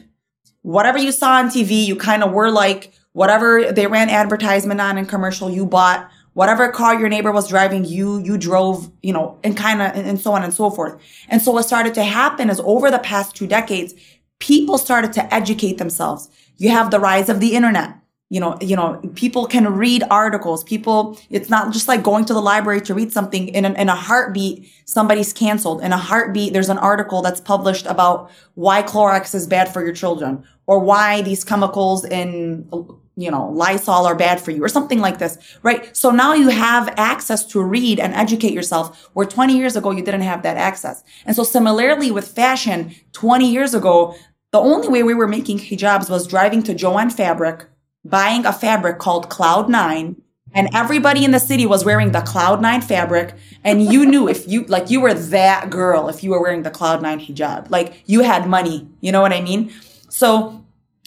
Whatever 0.63 0.97
you 0.97 1.11
saw 1.11 1.33
on 1.33 1.47
TV, 1.47 1.85
you 1.85 1.95
kind 1.95 2.23
of 2.23 2.33
were 2.33 2.51
like, 2.51 2.91
whatever 3.13 3.71
they 3.71 3.87
ran 3.87 4.09
advertisement 4.09 4.81
on 4.81 4.97
and 4.97 5.07
commercial, 5.07 5.49
you 5.49 5.65
bought 5.65 6.09
whatever 6.37 6.69
car 6.69 6.99
your 6.99 7.09
neighbor 7.09 7.31
was 7.31 7.47
driving, 7.47 7.83
you, 7.83 8.19
you 8.19 8.37
drove, 8.37 8.91
you 9.01 9.11
know, 9.11 9.39
and 9.43 9.57
kind 9.57 9.81
of, 9.81 9.89
and 9.95 10.19
so 10.19 10.33
on 10.33 10.43
and 10.43 10.53
so 10.53 10.69
forth. 10.69 10.95
And 11.29 11.41
so 11.41 11.49
what 11.49 11.63
started 11.63 11.95
to 11.95 12.03
happen 12.03 12.51
is 12.51 12.61
over 12.63 12.91
the 12.91 12.99
past 12.99 13.35
two 13.35 13.47
decades, 13.47 13.95
people 14.37 14.77
started 14.77 15.11
to 15.13 15.33
educate 15.33 15.79
themselves. 15.79 16.29
You 16.57 16.69
have 16.69 16.91
the 16.91 16.99
rise 16.99 17.29
of 17.29 17.39
the 17.39 17.55
internet. 17.55 17.95
You 18.29 18.39
know, 18.39 18.55
you 18.61 18.75
know, 18.75 19.01
people 19.15 19.47
can 19.47 19.73
read 19.73 20.03
articles. 20.11 20.63
People, 20.63 21.17
it's 21.31 21.49
not 21.49 21.73
just 21.73 21.87
like 21.87 22.03
going 22.03 22.25
to 22.25 22.35
the 22.35 22.41
library 22.41 22.81
to 22.81 22.93
read 22.93 23.11
something 23.11 23.47
in, 23.47 23.65
an, 23.65 23.75
in 23.75 23.89
a 23.89 23.95
heartbeat. 23.95 24.71
Somebody's 24.85 25.33
canceled 25.33 25.81
in 25.81 25.91
a 25.91 25.97
heartbeat. 25.97 26.53
There's 26.53 26.69
an 26.69 26.77
article 26.77 27.23
that's 27.23 27.41
published 27.41 27.87
about 27.87 28.29
why 28.53 28.83
Clorox 28.83 29.33
is 29.33 29.47
bad 29.47 29.73
for 29.73 29.83
your 29.83 29.93
children 29.93 30.43
or 30.67 30.77
why 30.77 31.23
these 31.23 31.43
chemicals 31.43 32.05
in 32.05 32.69
you 33.17 33.31
know, 33.31 33.49
Lysol 33.49 34.05
are 34.05 34.15
bad 34.15 34.39
for 34.39 34.51
you 34.51 34.63
or 34.63 34.69
something 34.69 34.99
like 34.99 35.17
this, 35.17 35.37
right? 35.63 35.95
So 35.97 36.11
now 36.11 36.33
you 36.33 36.49
have 36.49 36.93
access 36.97 37.43
to 37.47 37.61
read 37.61 37.99
and 37.99 38.13
educate 38.13 38.53
yourself 38.53 39.09
where 39.13 39.25
20 39.25 39.57
years 39.57 39.75
ago 39.75 39.91
you 39.91 40.03
didn't 40.03 40.21
have 40.21 40.43
that 40.43 40.55
access. 40.55 41.03
And 41.25 41.35
so 41.35 41.43
similarly 41.43 42.11
with 42.11 42.27
fashion, 42.27 42.93
20 43.13 43.51
years 43.51 43.73
ago, 43.73 44.15
the 44.51 44.59
only 44.59 44.87
way 44.87 45.03
we 45.03 45.15
were 45.15 45.27
making 45.27 45.57
hijabs 45.57 46.09
was 46.09 46.27
driving 46.27 46.61
to 46.63 46.73
Jo-Ann 46.73 47.09
Fabric, 47.09 47.65
buying 48.05 48.45
a 48.45 48.53
fabric 48.53 48.99
called 48.99 49.29
Cloud 49.29 49.67
Nine, 49.67 50.21
and 50.53 50.69
everybody 50.73 51.25
in 51.25 51.31
the 51.31 51.39
city 51.39 51.65
was 51.65 51.83
wearing 51.83 52.11
the 52.11 52.21
Cloud 52.21 52.61
Nine 52.61 52.81
fabric. 52.81 53.33
And 53.63 53.83
you 53.83 54.05
knew 54.05 54.29
if 54.29 54.47
you, 54.47 54.63
like, 54.65 54.89
you 54.89 55.01
were 55.01 55.13
that 55.13 55.69
girl 55.69 56.07
if 56.07 56.23
you 56.23 56.31
were 56.31 56.41
wearing 56.41 56.63
the 56.63 56.71
Cloud 56.71 57.01
Nine 57.01 57.19
hijab. 57.19 57.69
Like, 57.69 58.03
you 58.05 58.21
had 58.21 58.47
money. 58.47 58.87
You 59.01 59.11
know 59.11 59.21
what 59.21 59.33
I 59.33 59.41
mean? 59.41 59.73
So 60.09 60.56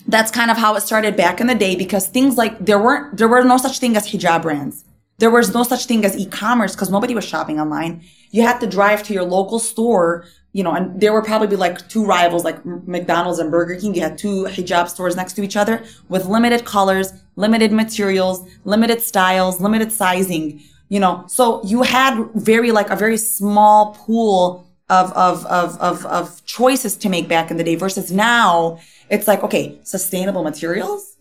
that's 0.06 0.30
kind 0.30 0.50
of 0.50 0.56
how 0.56 0.74
it 0.74 0.82
started 0.82 1.16
back 1.16 1.40
in 1.40 1.46
the 1.46 1.54
day 1.54 1.76
because 1.76 2.08
things 2.08 2.36
like 2.36 2.58
there 2.58 2.78
weren't 2.78 3.16
there 3.16 3.28
were 3.28 3.42
no 3.44 3.56
such 3.56 3.78
thing 3.78 3.96
as 3.96 4.08
hijab 4.08 4.42
brands. 4.42 4.84
There 5.18 5.30
was 5.30 5.52
no 5.52 5.62
such 5.64 5.84
thing 5.84 6.04
as 6.04 6.16
e-commerce 6.16 6.74
because 6.74 6.90
nobody 6.90 7.14
was 7.14 7.24
shopping 7.24 7.60
online. 7.60 8.02
You 8.30 8.42
had 8.42 8.58
to 8.60 8.66
drive 8.66 9.02
to 9.04 9.12
your 9.12 9.24
local 9.24 9.58
store 9.58 10.24
you 10.52 10.64
know 10.64 10.72
and 10.72 11.00
there 11.00 11.12
were 11.12 11.22
probably 11.22 11.56
like 11.56 11.88
two 11.88 12.04
rivals 12.04 12.44
like 12.44 12.64
mcdonald's 12.66 13.38
and 13.38 13.50
burger 13.50 13.76
king. 13.76 13.94
You 13.94 14.02
had 14.02 14.18
two 14.18 14.44
hijab 14.44 14.88
stores 14.88 15.16
next 15.16 15.34
to 15.34 15.42
each 15.42 15.56
other 15.56 15.84
with 16.08 16.26
limited 16.26 16.64
colors 16.64 17.12
limited 17.36 17.72
materials 17.72 18.48
limited 18.64 19.00
styles 19.02 19.60
limited 19.60 19.92
sizing 19.92 20.60
you 20.90 21.00
know. 21.00 21.24
So 21.28 21.64
you 21.64 21.82
had 21.82 22.28
very 22.34 22.72
like 22.72 22.90
a 22.90 22.96
very 22.96 23.16
small 23.16 23.94
pool 23.94 24.66
of 24.90 25.10
of 25.12 25.46
of 25.46 25.78
of, 25.78 26.04
of 26.04 26.44
choices 26.44 26.96
to 26.98 27.08
make 27.08 27.28
back 27.28 27.50
in 27.50 27.56
the 27.56 27.64
day 27.64 27.76
versus 27.76 28.12
now 28.12 28.78
it's 29.10 29.28
like, 29.28 29.42
okay, 29.42 29.78
sustainable 29.82 30.42
materials. 30.42 31.16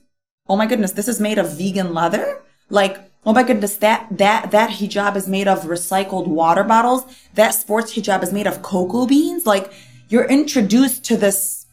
Oh 0.47 0.55
my 0.55 0.65
goodness, 0.65 0.93
this 0.93 1.07
is 1.07 1.19
made 1.19 1.37
of 1.37 1.57
vegan 1.57 1.93
leather. 1.93 2.41
Like, 2.69 2.99
oh 3.25 3.33
my 3.33 3.43
goodness, 3.43 3.77
that 3.77 4.07
that 4.11 4.51
that 4.51 4.69
hijab 4.69 5.15
is 5.15 5.27
made 5.27 5.47
of 5.47 5.63
recycled 5.63 6.27
water 6.27 6.63
bottles. 6.63 7.03
That 7.33 7.51
sports 7.51 7.93
hijab 7.95 8.23
is 8.23 8.31
made 8.31 8.47
of 8.47 8.61
cocoa 8.61 9.05
beans. 9.05 9.45
Like 9.45 9.73
you're 10.07 10.29
introduced 10.29 11.03
to 11.05 11.17
this 11.17 11.65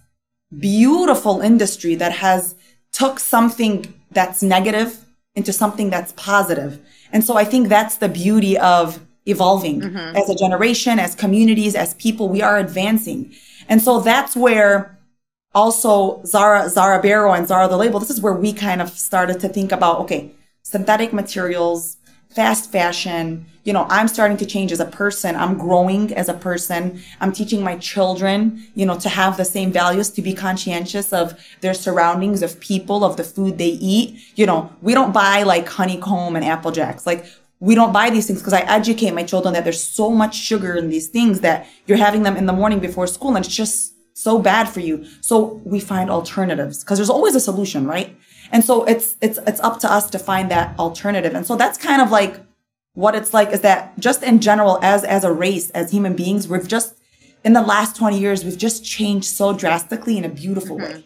beautiful 0.59 1.41
industry 1.41 1.95
that 1.97 2.13
has 2.13 2.55
took 2.93 3.19
something 3.19 3.95
that's 4.11 4.43
negative 4.43 5.05
into 5.35 5.53
something 5.53 5.91
that's 5.91 6.13
positive. 6.13 6.81
And 7.13 7.23
so 7.23 7.37
I 7.37 7.45
think 7.45 7.69
that's 7.69 7.99
the 7.99 8.09
beauty 8.09 8.57
of 8.59 9.01
evolving 9.27 9.81
mm-hmm. 9.81 10.17
as 10.17 10.31
a 10.31 10.35
generation, 10.35 10.99
as 10.99 11.15
communities, 11.15 11.75
as 11.75 11.95
people, 11.95 12.29
we 12.29 12.41
are 12.43 12.57
advancing. 12.57 13.35
And 13.69 13.83
so 13.83 14.01
that's 14.01 14.37
where 14.37 14.96
also 15.57 16.23
Zara, 16.25 16.69
Zara 16.69 17.01
Berro 17.01 17.33
and 17.33 17.49
Zara 17.49 17.67
the 17.67 17.77
label, 17.77 17.99
this 17.99 18.11
is 18.11 18.21
where 18.21 18.35
we 18.35 18.53
kind 18.53 18.83
of 18.83 18.91
started 18.91 19.41
to 19.41 19.49
think 19.49 19.73
about, 19.73 20.01
okay, 20.01 20.31
synthetic 20.63 21.13
materials, 21.15 21.97
fast 22.29 22.71
fashion, 22.71 23.47
you 23.65 23.73
know, 23.73 23.87
I'm 23.89 24.07
starting 24.07 24.37
to 24.37 24.47
change 24.47 24.71
as 24.71 24.79
a 24.79 24.85
person. 24.85 25.35
I'm 25.35 25.59
growing 25.59 26.15
as 26.15 26.29
a 26.29 26.35
person. 26.35 27.01
I'm 27.21 27.33
teaching 27.33 27.65
my 27.65 27.77
children, 27.79 28.65
you 28.77 28.87
know, 28.87 28.97
to 28.99 29.09
have 29.09 29.37
the 29.37 29.45
same 29.45 29.73
values, 29.73 30.09
to 30.11 30.23
be 30.23 30.35
conscientious 30.35 31.13
of 31.13 31.35
their 31.63 31.75
surroundings, 31.75 32.43
of 32.43 32.61
people, 32.61 33.03
of 33.03 33.17
the 33.17 33.25
food 33.25 33.59
they 33.59 33.71
eat. 33.71 34.21
You 34.37 34.47
know, 34.47 34.71
we 34.83 34.95
don't 34.95 35.13
buy 35.13 35.43
like 35.43 35.67
honeycomb 35.69 36.37
and 36.37 36.45
apple 36.45 36.71
jacks. 36.71 37.07
Like 37.07 37.27
we 37.59 37.75
don't 37.75 37.93
buy 37.93 38.11
these 38.11 38.29
things 38.29 38.39
because 38.39 38.53
I 38.53 38.61
educate 38.61 39.13
my 39.13 39.25
children 39.25 39.55
that 39.55 39.65
there's 39.65 39.83
so 39.83 40.11
much 40.11 40.37
sugar 40.37 40.77
in 40.77 40.89
these 40.89 41.09
things 41.09 41.41
that 41.41 41.67
you're 41.87 41.99
having 41.99 42.23
them 42.23 42.37
in 42.37 42.47
the 42.47 42.53
morning 42.53 42.79
before 42.79 43.09
school 43.09 43.35
and 43.35 43.45
it's 43.45 43.55
just 43.55 43.96
so 44.17 44.39
bad 44.39 44.67
for 44.67 44.81
you. 44.81 45.05
So 45.21 45.61
we 45.65 45.79
find 45.79 46.09
alternatives 46.11 46.83
because 46.83 46.97
there's 46.99 47.11
always 47.11 47.35
a 47.35 47.41
solution, 47.41 47.87
right? 47.87 48.17
And 48.51 48.65
so 48.65 48.83
it's 48.85 49.17
it's 49.21 49.39
it's 49.47 49.61
up 49.61 49.79
to 49.81 49.93
us 49.93 50.09
to 50.11 50.19
find 50.19 50.51
that 50.51 50.77
alternative. 50.79 51.35
And 51.35 51.47
so 51.47 51.55
that's 51.55 51.77
kind 51.77 52.01
of 52.01 52.11
like 52.11 52.41
what 52.95 53.15
it's 53.15 53.35
like 53.35 53.51
is 53.51 53.61
that 53.61 53.99
just 53.99 54.23
in 54.23 54.41
general 54.41 54.79
as 54.83 55.05
as 55.05 55.23
a 55.23 55.31
race, 55.31 55.69
as 55.71 55.91
human 55.91 56.17
beings, 56.17 56.49
we've 56.49 56.67
just 56.67 56.97
in 57.45 57.53
the 57.53 57.61
last 57.61 57.95
20 57.95 58.19
years, 58.19 58.43
we've 58.43 58.57
just 58.57 58.85
changed 58.85 59.27
so 59.27 59.53
drastically 59.53 60.17
in 60.17 60.25
a 60.25 60.31
beautiful 60.31 60.79
way. 60.79 61.05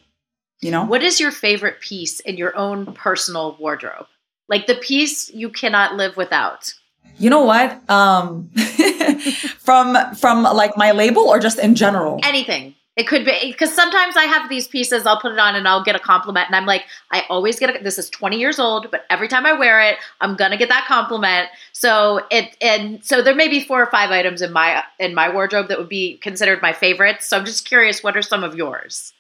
You 0.61 0.71
know? 0.71 0.85
What 0.85 1.03
is 1.03 1.19
your 1.19 1.33
favorite 1.33 1.81
piece 1.81 2.21
in 2.21 2.37
your 2.37 2.57
own 2.57 2.95
personal 2.95 3.57
wardrobe? 3.59 4.07
Like 4.49 4.67
the 4.69 4.77
piece 4.77 5.31
you 5.31 5.51
cannot 5.51 5.97
live 5.97 6.17
without. 6.17 6.73
You 7.19 7.29
know 7.29 7.43
what? 7.43 7.91
Um 7.91 8.51
from 9.59 10.15
from 10.15 10.45
like 10.45 10.77
my 10.77 10.93
label 10.93 11.23
or 11.23 11.41
just 11.41 11.59
in 11.59 11.75
general? 11.75 12.21
Anything. 12.23 12.77
It 12.97 13.07
could 13.07 13.25
be 13.25 13.33
because 13.51 13.73
sometimes 13.73 14.17
I 14.17 14.25
have 14.25 14.49
these 14.49 14.67
pieces, 14.67 15.07
I'll 15.07 15.21
put 15.21 15.33
it 15.33 15.39
on 15.39 15.55
and 15.55 15.67
I'll 15.67 15.83
get 15.85 15.95
a 15.95 16.01
compliment. 16.01 16.49
And 16.49 16.57
I'm 16.57 16.67
like, 16.67 16.85
I 17.13 17.25
always 17.31 17.59
get 17.59 17.75
a, 17.75 17.83
this 17.83 17.99
is 17.99 18.11
20 18.11 18.39
years 18.39 18.59
old, 18.59 18.91
but 18.91 19.07
every 19.09 19.29
time 19.29 19.47
I 19.47 19.53
wear 19.53 19.81
it, 19.81 19.97
I'm 20.21 20.35
gonna 20.37 20.57
get 20.57 20.69
that 20.71 20.87
compliment. 20.87 21.49
So 21.73 22.27
it 22.31 22.57
and 22.61 23.03
so 23.05 23.23
there 23.23 23.35
may 23.35 23.49
be 23.49 23.61
four 23.61 23.81
or 23.81 23.91
five 23.91 24.11
items 24.11 24.43
in 24.43 24.53
my 24.53 24.83
in 24.99 25.15
my 25.15 25.33
wardrobe 25.33 25.69
that 25.69 25.79
would 25.79 25.89
be 25.89 26.19
considered 26.19 26.61
my 26.63 26.73
favorites. 26.73 27.29
So 27.29 27.39
I'm 27.39 27.45
just 27.45 27.65
curious, 27.65 28.03
what 28.03 28.17
are 28.17 28.23
some 28.23 28.43
of 28.43 28.57
yours? 28.57 29.13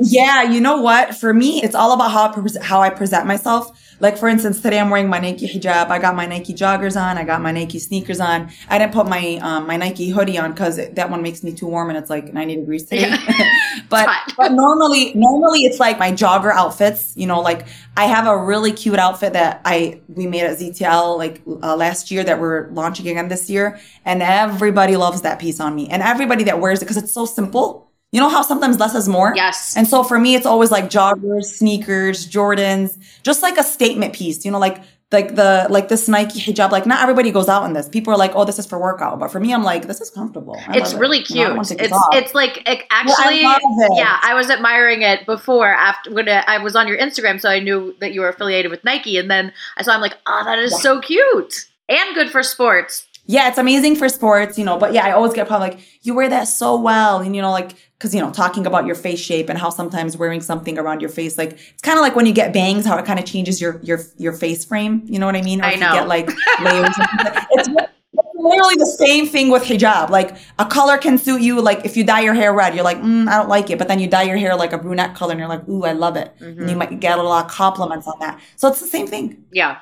Yeah, 0.00 0.44
you 0.44 0.60
know 0.60 0.80
what? 0.80 1.16
For 1.16 1.34
me, 1.34 1.60
it's 1.60 1.74
all 1.74 1.92
about 1.92 2.12
how 2.12 2.28
I, 2.28 2.32
pre- 2.32 2.62
how 2.62 2.80
I 2.80 2.90
present 2.90 3.26
myself. 3.26 3.76
Like, 4.00 4.16
for 4.16 4.28
instance, 4.28 4.60
today 4.60 4.78
I'm 4.78 4.90
wearing 4.90 5.08
my 5.08 5.18
Nike 5.18 5.48
hijab. 5.48 5.88
I 5.88 5.98
got 5.98 6.14
my 6.14 6.24
Nike 6.24 6.54
joggers 6.54 7.00
on. 7.00 7.18
I 7.18 7.24
got 7.24 7.40
my 7.40 7.50
Nike 7.50 7.80
sneakers 7.80 8.20
on. 8.20 8.48
I 8.68 8.78
didn't 8.78 8.92
put 8.92 9.08
my 9.08 9.40
um, 9.42 9.66
my 9.66 9.76
Nike 9.76 10.10
hoodie 10.10 10.38
on 10.38 10.52
because 10.52 10.76
that 10.76 11.10
one 11.10 11.20
makes 11.20 11.42
me 11.42 11.52
too 11.52 11.66
warm 11.66 11.88
and 11.88 11.98
it's 11.98 12.08
like 12.08 12.32
90 12.32 12.56
degrees 12.56 12.84
today. 12.84 13.12
but 13.88 14.08
but 14.36 14.52
normally 14.52 15.14
normally 15.14 15.62
it's 15.62 15.80
like 15.80 15.98
my 15.98 16.12
jogger 16.12 16.52
outfits. 16.52 17.16
You 17.16 17.26
know, 17.26 17.40
like 17.40 17.66
I 17.96 18.04
have 18.04 18.28
a 18.28 18.38
really 18.38 18.70
cute 18.70 19.00
outfit 19.00 19.32
that 19.32 19.62
I 19.64 20.00
we 20.06 20.28
made 20.28 20.42
at 20.42 20.58
ZTL 20.58 21.18
like 21.18 21.42
uh, 21.60 21.74
last 21.74 22.12
year 22.12 22.22
that 22.22 22.40
we're 22.40 22.70
launching 22.70 23.08
again 23.08 23.26
this 23.26 23.50
year, 23.50 23.80
and 24.04 24.22
everybody 24.22 24.96
loves 24.96 25.22
that 25.22 25.40
piece 25.40 25.58
on 25.58 25.74
me, 25.74 25.88
and 25.88 26.04
everybody 26.04 26.44
that 26.44 26.60
wears 26.60 26.82
it 26.82 26.84
because 26.84 26.98
it's 26.98 27.12
so 27.12 27.26
simple. 27.26 27.87
You 28.12 28.20
know 28.20 28.28
how 28.30 28.42
sometimes 28.42 28.78
less 28.78 28.94
is 28.94 29.08
more? 29.08 29.32
Yes. 29.36 29.76
And 29.76 29.86
so 29.86 30.02
for 30.02 30.18
me, 30.18 30.34
it's 30.34 30.46
always 30.46 30.70
like 30.70 30.84
joggers, 30.84 31.44
sneakers, 31.44 32.26
Jordans, 32.26 32.96
just 33.22 33.42
like 33.42 33.58
a 33.58 33.62
statement 33.62 34.14
piece, 34.14 34.44
you 34.46 34.50
know, 34.50 34.58
like, 34.58 34.80
like 35.10 35.36
the, 35.36 35.66
like 35.70 35.88
this 35.88 36.06
Nike 36.08 36.38
hijab, 36.40 36.70
like 36.70 36.84
not 36.86 37.02
everybody 37.02 37.30
goes 37.30 37.48
out 37.48 37.64
in 37.64 37.72
this. 37.72 37.88
People 37.88 38.12
are 38.12 38.16
like, 38.18 38.32
oh, 38.34 38.44
this 38.44 38.58
is 38.58 38.66
for 38.66 38.78
workout. 38.78 39.18
But 39.18 39.30
for 39.30 39.40
me, 39.40 39.52
I'm 39.54 39.62
like, 39.62 39.86
this 39.86 40.00
is 40.02 40.10
comfortable. 40.10 40.56
I 40.68 40.78
It's 40.78 40.92
love 40.92 40.94
it. 40.94 41.00
really 41.00 41.24
You 41.28 41.48
know, 41.48 41.62
cute. 41.62 41.80
it's 41.80 41.92
it's 42.12 42.34
like 42.34 42.62
it 42.68 42.84
actually 42.90 43.42
love 43.42 43.58
it. 43.62 43.92
yeah. 43.96 44.18
I 44.22 44.34
was 44.34 44.50
admiring 44.50 45.00
it 45.02 45.24
before 45.24 45.68
after 45.68 46.12
when 46.12 46.28
I 46.28 46.58
was 46.62 46.76
on 46.76 46.88
your 46.88 46.98
Instagram, 46.98 47.40
so 47.40 47.48
I 47.48 47.58
knew 47.58 47.94
that 48.00 48.12
you 48.12 48.20
were 48.20 48.28
affiliated 48.28 48.70
with 48.70 48.84
Nike, 48.84 49.16
and 49.16 49.30
then 49.30 49.52
I 49.78 49.82
saw 49.82 49.92
I'm 49.94 50.02
like, 50.02 50.16
oh, 50.26 50.42
that 50.44 50.58
is 50.58 50.78
so 50.80 51.00
cute 51.00 51.66
and 51.88 52.14
good 52.14 52.30
for 52.30 52.42
sports. 52.42 53.06
Yeah, 53.30 53.46
it's 53.48 53.58
amazing 53.58 53.94
for 53.94 54.08
sports, 54.08 54.56
you 54.58 54.64
know, 54.64 54.78
but 54.78 54.94
yeah, 54.94 55.04
I 55.04 55.12
always 55.12 55.34
get 55.34 55.46
probably 55.46 55.68
like, 55.68 55.80
you 56.00 56.14
wear 56.14 56.30
that 56.30 56.44
so 56.44 56.80
well. 56.80 57.18
And, 57.20 57.36
you 57.36 57.42
know, 57.42 57.50
like, 57.50 57.74
cause, 58.00 58.14
you 58.14 58.22
know, 58.22 58.30
talking 58.30 58.64
about 58.66 58.86
your 58.86 58.94
face 58.94 59.20
shape 59.20 59.50
and 59.50 59.58
how 59.58 59.68
sometimes 59.68 60.16
wearing 60.16 60.40
something 60.40 60.78
around 60.78 61.02
your 61.02 61.10
face, 61.10 61.36
like, 61.36 61.52
it's 61.52 61.82
kind 61.82 61.98
of 61.98 62.02
like 62.02 62.16
when 62.16 62.24
you 62.24 62.32
get 62.32 62.54
bangs, 62.54 62.86
how 62.86 62.96
it 62.96 63.04
kind 63.04 63.18
of 63.18 63.26
changes 63.26 63.60
your, 63.60 63.80
your, 63.82 64.00
your 64.16 64.32
face 64.32 64.64
frame. 64.64 65.02
You 65.04 65.18
know 65.18 65.26
what 65.26 65.36
I 65.36 65.42
mean? 65.42 65.60
Or 65.60 65.64
I 65.64 65.74
know. 65.74 65.88
You 65.88 66.00
get 66.00 66.08
like 66.08 66.26
layers. 66.62 66.94
and 66.96 67.38
it's, 67.50 67.68
it's 67.68 68.28
literally 68.34 68.76
the 68.76 68.96
same 68.98 69.26
thing 69.26 69.50
with 69.50 69.62
hijab. 69.62 70.08
Like, 70.08 70.34
a 70.58 70.64
color 70.64 70.96
can 70.96 71.18
suit 71.18 71.42
you. 71.42 71.60
Like, 71.60 71.84
if 71.84 71.98
you 71.98 72.04
dye 72.04 72.22
your 72.22 72.32
hair 72.32 72.54
red, 72.54 72.74
you're 72.74 72.82
like, 72.82 72.96
mm, 73.02 73.28
I 73.28 73.36
don't 73.36 73.50
like 73.50 73.68
it. 73.68 73.76
But 73.76 73.88
then 73.88 74.00
you 74.00 74.08
dye 74.08 74.22
your 74.22 74.38
hair 74.38 74.56
like 74.56 74.72
a 74.72 74.78
brunette 74.78 75.14
color 75.14 75.32
and 75.32 75.38
you're 75.38 75.50
like, 75.50 75.68
ooh, 75.68 75.84
I 75.84 75.92
love 75.92 76.16
it. 76.16 76.32
And 76.40 76.70
you 76.70 76.76
might 76.76 76.98
get 76.98 77.18
a 77.18 77.22
lot 77.22 77.44
of 77.44 77.50
compliments 77.50 78.06
on 78.06 78.18
that. 78.20 78.40
So 78.56 78.68
it's 78.68 78.80
the 78.80 78.86
same 78.86 79.06
thing. 79.06 79.44
Yeah. 79.52 79.76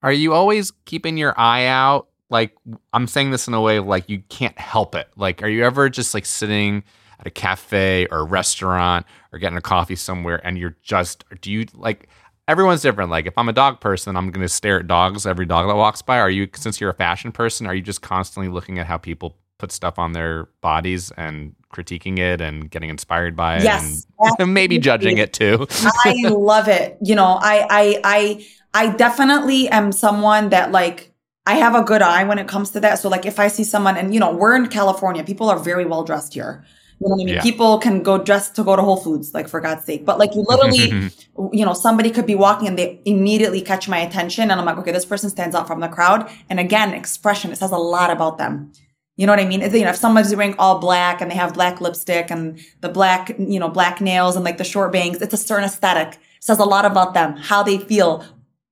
Are 0.00 0.12
you 0.12 0.32
always 0.32 0.70
keeping 0.84 1.16
your 1.16 1.34
eye 1.36 1.66
out? 1.66 2.06
Like, 2.30 2.56
I'm 2.92 3.06
saying 3.06 3.30
this 3.30 3.48
in 3.48 3.54
a 3.54 3.60
way 3.60 3.76
of 3.76 3.86
like 3.86 4.08
you 4.08 4.22
can't 4.28 4.58
help 4.58 4.94
it. 4.94 5.08
Like, 5.16 5.42
are 5.42 5.48
you 5.48 5.64
ever 5.64 5.88
just 5.88 6.14
like 6.14 6.26
sitting 6.26 6.84
at 7.20 7.26
a 7.26 7.30
cafe 7.30 8.06
or 8.10 8.18
a 8.18 8.24
restaurant 8.24 9.06
or 9.32 9.38
getting 9.38 9.58
a 9.58 9.62
coffee 9.62 9.96
somewhere 9.96 10.44
and 10.44 10.58
you're 10.58 10.76
just, 10.82 11.24
do 11.40 11.52
you 11.52 11.66
like, 11.74 12.08
everyone's 12.48 12.82
different. 12.82 13.10
Like, 13.10 13.26
if 13.26 13.36
I'm 13.36 13.48
a 13.48 13.52
dog 13.52 13.80
person, 13.80 14.16
I'm 14.16 14.30
going 14.30 14.42
to 14.42 14.48
stare 14.48 14.80
at 14.80 14.86
dogs, 14.86 15.26
every 15.26 15.46
dog 15.46 15.68
that 15.68 15.76
walks 15.76 16.02
by. 16.02 16.18
Are 16.18 16.30
you, 16.30 16.48
since 16.54 16.80
you're 16.80 16.90
a 16.90 16.94
fashion 16.94 17.32
person, 17.32 17.66
are 17.66 17.74
you 17.74 17.82
just 17.82 18.02
constantly 18.02 18.52
looking 18.52 18.78
at 18.78 18.86
how 18.86 18.98
people 18.98 19.36
put 19.58 19.72
stuff 19.72 19.98
on 19.98 20.12
their 20.12 20.46
bodies 20.60 21.10
and 21.16 21.54
critiquing 21.72 22.18
it 22.18 22.40
and 22.40 22.70
getting 22.70 22.90
inspired 22.90 23.36
by 23.36 23.58
it? 23.58 23.64
Yes, 23.64 24.06
And 24.38 24.54
maybe 24.54 24.78
judging 24.78 25.18
it 25.18 25.32
too. 25.32 25.66
I 26.04 26.28
love 26.28 26.68
it. 26.68 26.98
You 27.00 27.14
know, 27.14 27.38
I, 27.40 27.66
I, 27.70 28.00
I, 28.04 28.46
I 28.74 28.96
definitely 28.96 29.68
am 29.68 29.92
someone 29.92 30.50
that 30.50 30.72
like, 30.72 31.13
I 31.46 31.56
have 31.56 31.74
a 31.74 31.82
good 31.82 32.02
eye 32.02 32.24
when 32.24 32.38
it 32.38 32.48
comes 32.48 32.70
to 32.70 32.80
that. 32.80 32.98
So 32.98 33.08
like 33.08 33.26
if 33.26 33.38
I 33.38 33.48
see 33.48 33.64
someone 33.64 33.96
and 33.96 34.14
you 34.14 34.20
know, 34.20 34.34
we're 34.34 34.56
in 34.56 34.68
California, 34.68 35.22
people 35.22 35.50
are 35.50 35.58
very 35.58 35.84
well 35.84 36.04
dressed 36.04 36.34
here. 36.34 36.64
You 37.00 37.08
know 37.08 37.16
what 37.16 37.22
I 37.22 37.24
mean? 37.24 37.34
Yeah. 37.34 37.42
People 37.42 37.78
can 37.78 38.02
go 38.02 38.18
dressed 38.18 38.54
to 38.56 38.64
go 38.64 38.76
to 38.76 38.82
Whole 38.82 38.96
Foods, 38.96 39.34
like 39.34 39.48
for 39.48 39.60
God's 39.60 39.84
sake. 39.84 40.06
But 40.06 40.18
like 40.18 40.34
you 40.34 40.44
literally, 40.48 41.10
you 41.52 41.64
know, 41.64 41.74
somebody 41.74 42.10
could 42.10 42.26
be 42.26 42.34
walking 42.34 42.68
and 42.68 42.78
they 42.78 43.00
immediately 43.04 43.60
catch 43.60 43.88
my 43.88 43.98
attention 43.98 44.50
and 44.50 44.58
I'm 44.58 44.64
like, 44.64 44.78
okay, 44.78 44.92
this 44.92 45.04
person 45.04 45.28
stands 45.28 45.54
out 45.54 45.66
from 45.66 45.80
the 45.80 45.88
crowd. 45.88 46.30
And 46.48 46.58
again, 46.58 46.94
expression, 46.94 47.50
it 47.52 47.58
says 47.58 47.72
a 47.72 47.76
lot 47.76 48.10
about 48.10 48.38
them. 48.38 48.72
You 49.16 49.26
know 49.26 49.32
what 49.32 49.40
I 49.40 49.44
mean? 49.44 49.62
If, 49.62 49.72
you 49.74 49.82
know, 49.82 49.90
if 49.90 49.96
somebody's 49.96 50.34
wearing 50.34 50.56
all 50.58 50.78
black 50.78 51.20
and 51.20 51.30
they 51.30 51.36
have 51.36 51.54
black 51.54 51.80
lipstick 51.80 52.30
and 52.30 52.58
the 52.80 52.88
black, 52.88 53.36
you 53.38 53.60
know, 53.60 53.68
black 53.68 54.00
nails 54.00 54.34
and 54.34 54.44
like 54.44 54.58
the 54.58 54.64
short 54.64 54.92
bangs, 54.92 55.20
it's 55.20 55.34
a 55.34 55.36
certain 55.36 55.64
aesthetic. 55.64 56.14
It 56.14 56.20
says 56.40 56.58
a 56.58 56.64
lot 56.64 56.84
about 56.84 57.14
them, 57.14 57.36
how 57.36 57.62
they 57.62 57.78
feel, 57.78 58.24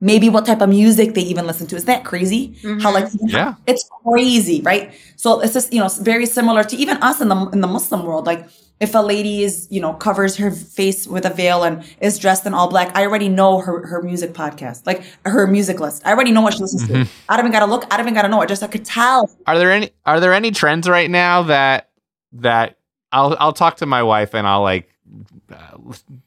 maybe 0.03 0.29
what 0.29 0.45
type 0.45 0.61
of 0.61 0.69
music 0.69 1.15
they 1.15 1.23
even 1.23 1.47
listen 1.47 1.67
to. 1.69 1.77
Is 1.77 1.87
that 1.87 2.05
crazy? 2.05 2.57
How 2.83 2.93
like 2.93 3.07
mm-hmm. 3.07 3.29
Yeah. 3.29 3.55
it's 3.67 3.89
crazy, 4.05 4.61
right? 4.61 4.93
So 5.17 5.41
it's 5.41 5.55
just 5.55 5.73
you 5.73 5.81
know 5.81 5.89
very 5.89 6.27
similar 6.27 6.65
to 6.65 6.77
even 6.77 6.99
us 6.99 7.21
in 7.23 7.29
the 7.29 7.49
in 7.51 7.61
the 7.63 7.69
Muslim 7.69 8.05
world. 8.05 8.27
Like 8.27 8.47
if 8.81 8.95
a 8.97 8.99
lady 8.99 9.45
is 9.45 9.69
you 9.71 9.81
know 9.81 9.95
covers 9.95 10.37
her 10.37 10.51
face 10.51 11.07
with 11.07 11.25
a 11.25 11.31
veil 11.31 11.63
and 11.63 11.85
is 12.01 12.19
dressed 12.19 12.45
in 12.45 12.53
all 12.53 12.69
black, 12.69 12.95
I 12.97 13.07
already 13.07 13.29
know 13.29 13.61
her 13.61 13.87
her 13.87 14.03
music 14.03 14.33
podcast, 14.33 14.85
like 14.87 15.05
her 15.25 15.47
music 15.47 15.79
list. 15.81 16.03
I 16.05 16.11
already 16.11 16.33
know 16.33 16.43
what 16.43 16.55
she 16.55 16.61
listens 16.61 16.87
to. 16.89 16.93
Mm-hmm. 16.93 17.31
I 17.31 17.37
don't 17.37 17.47
even 17.47 17.53
gotta 17.53 17.71
look. 17.71 17.87
I 17.91 17.97
don't 17.97 18.07
even 18.07 18.15
gotta 18.15 18.29
know. 18.29 18.43
I 18.43 18.47
just 18.47 18.63
I 18.63 18.67
could 18.67 18.85
tell. 18.85 19.31
Are 19.47 19.59
there 19.59 19.71
any 19.71 19.91
are 20.05 20.19
there 20.19 20.35
any 20.35 20.51
trends 20.51 20.89
right 20.89 21.11
now 21.11 21.45
that 21.45 21.91
that 22.33 22.79
I'll 23.13 23.37
I'll 23.39 23.53
talk 23.53 23.77
to 23.77 23.87
my 23.87 24.03
wife 24.03 24.35
and 24.35 24.49
I'll 24.49 24.63
like 24.63 24.92
uh, 25.53 25.77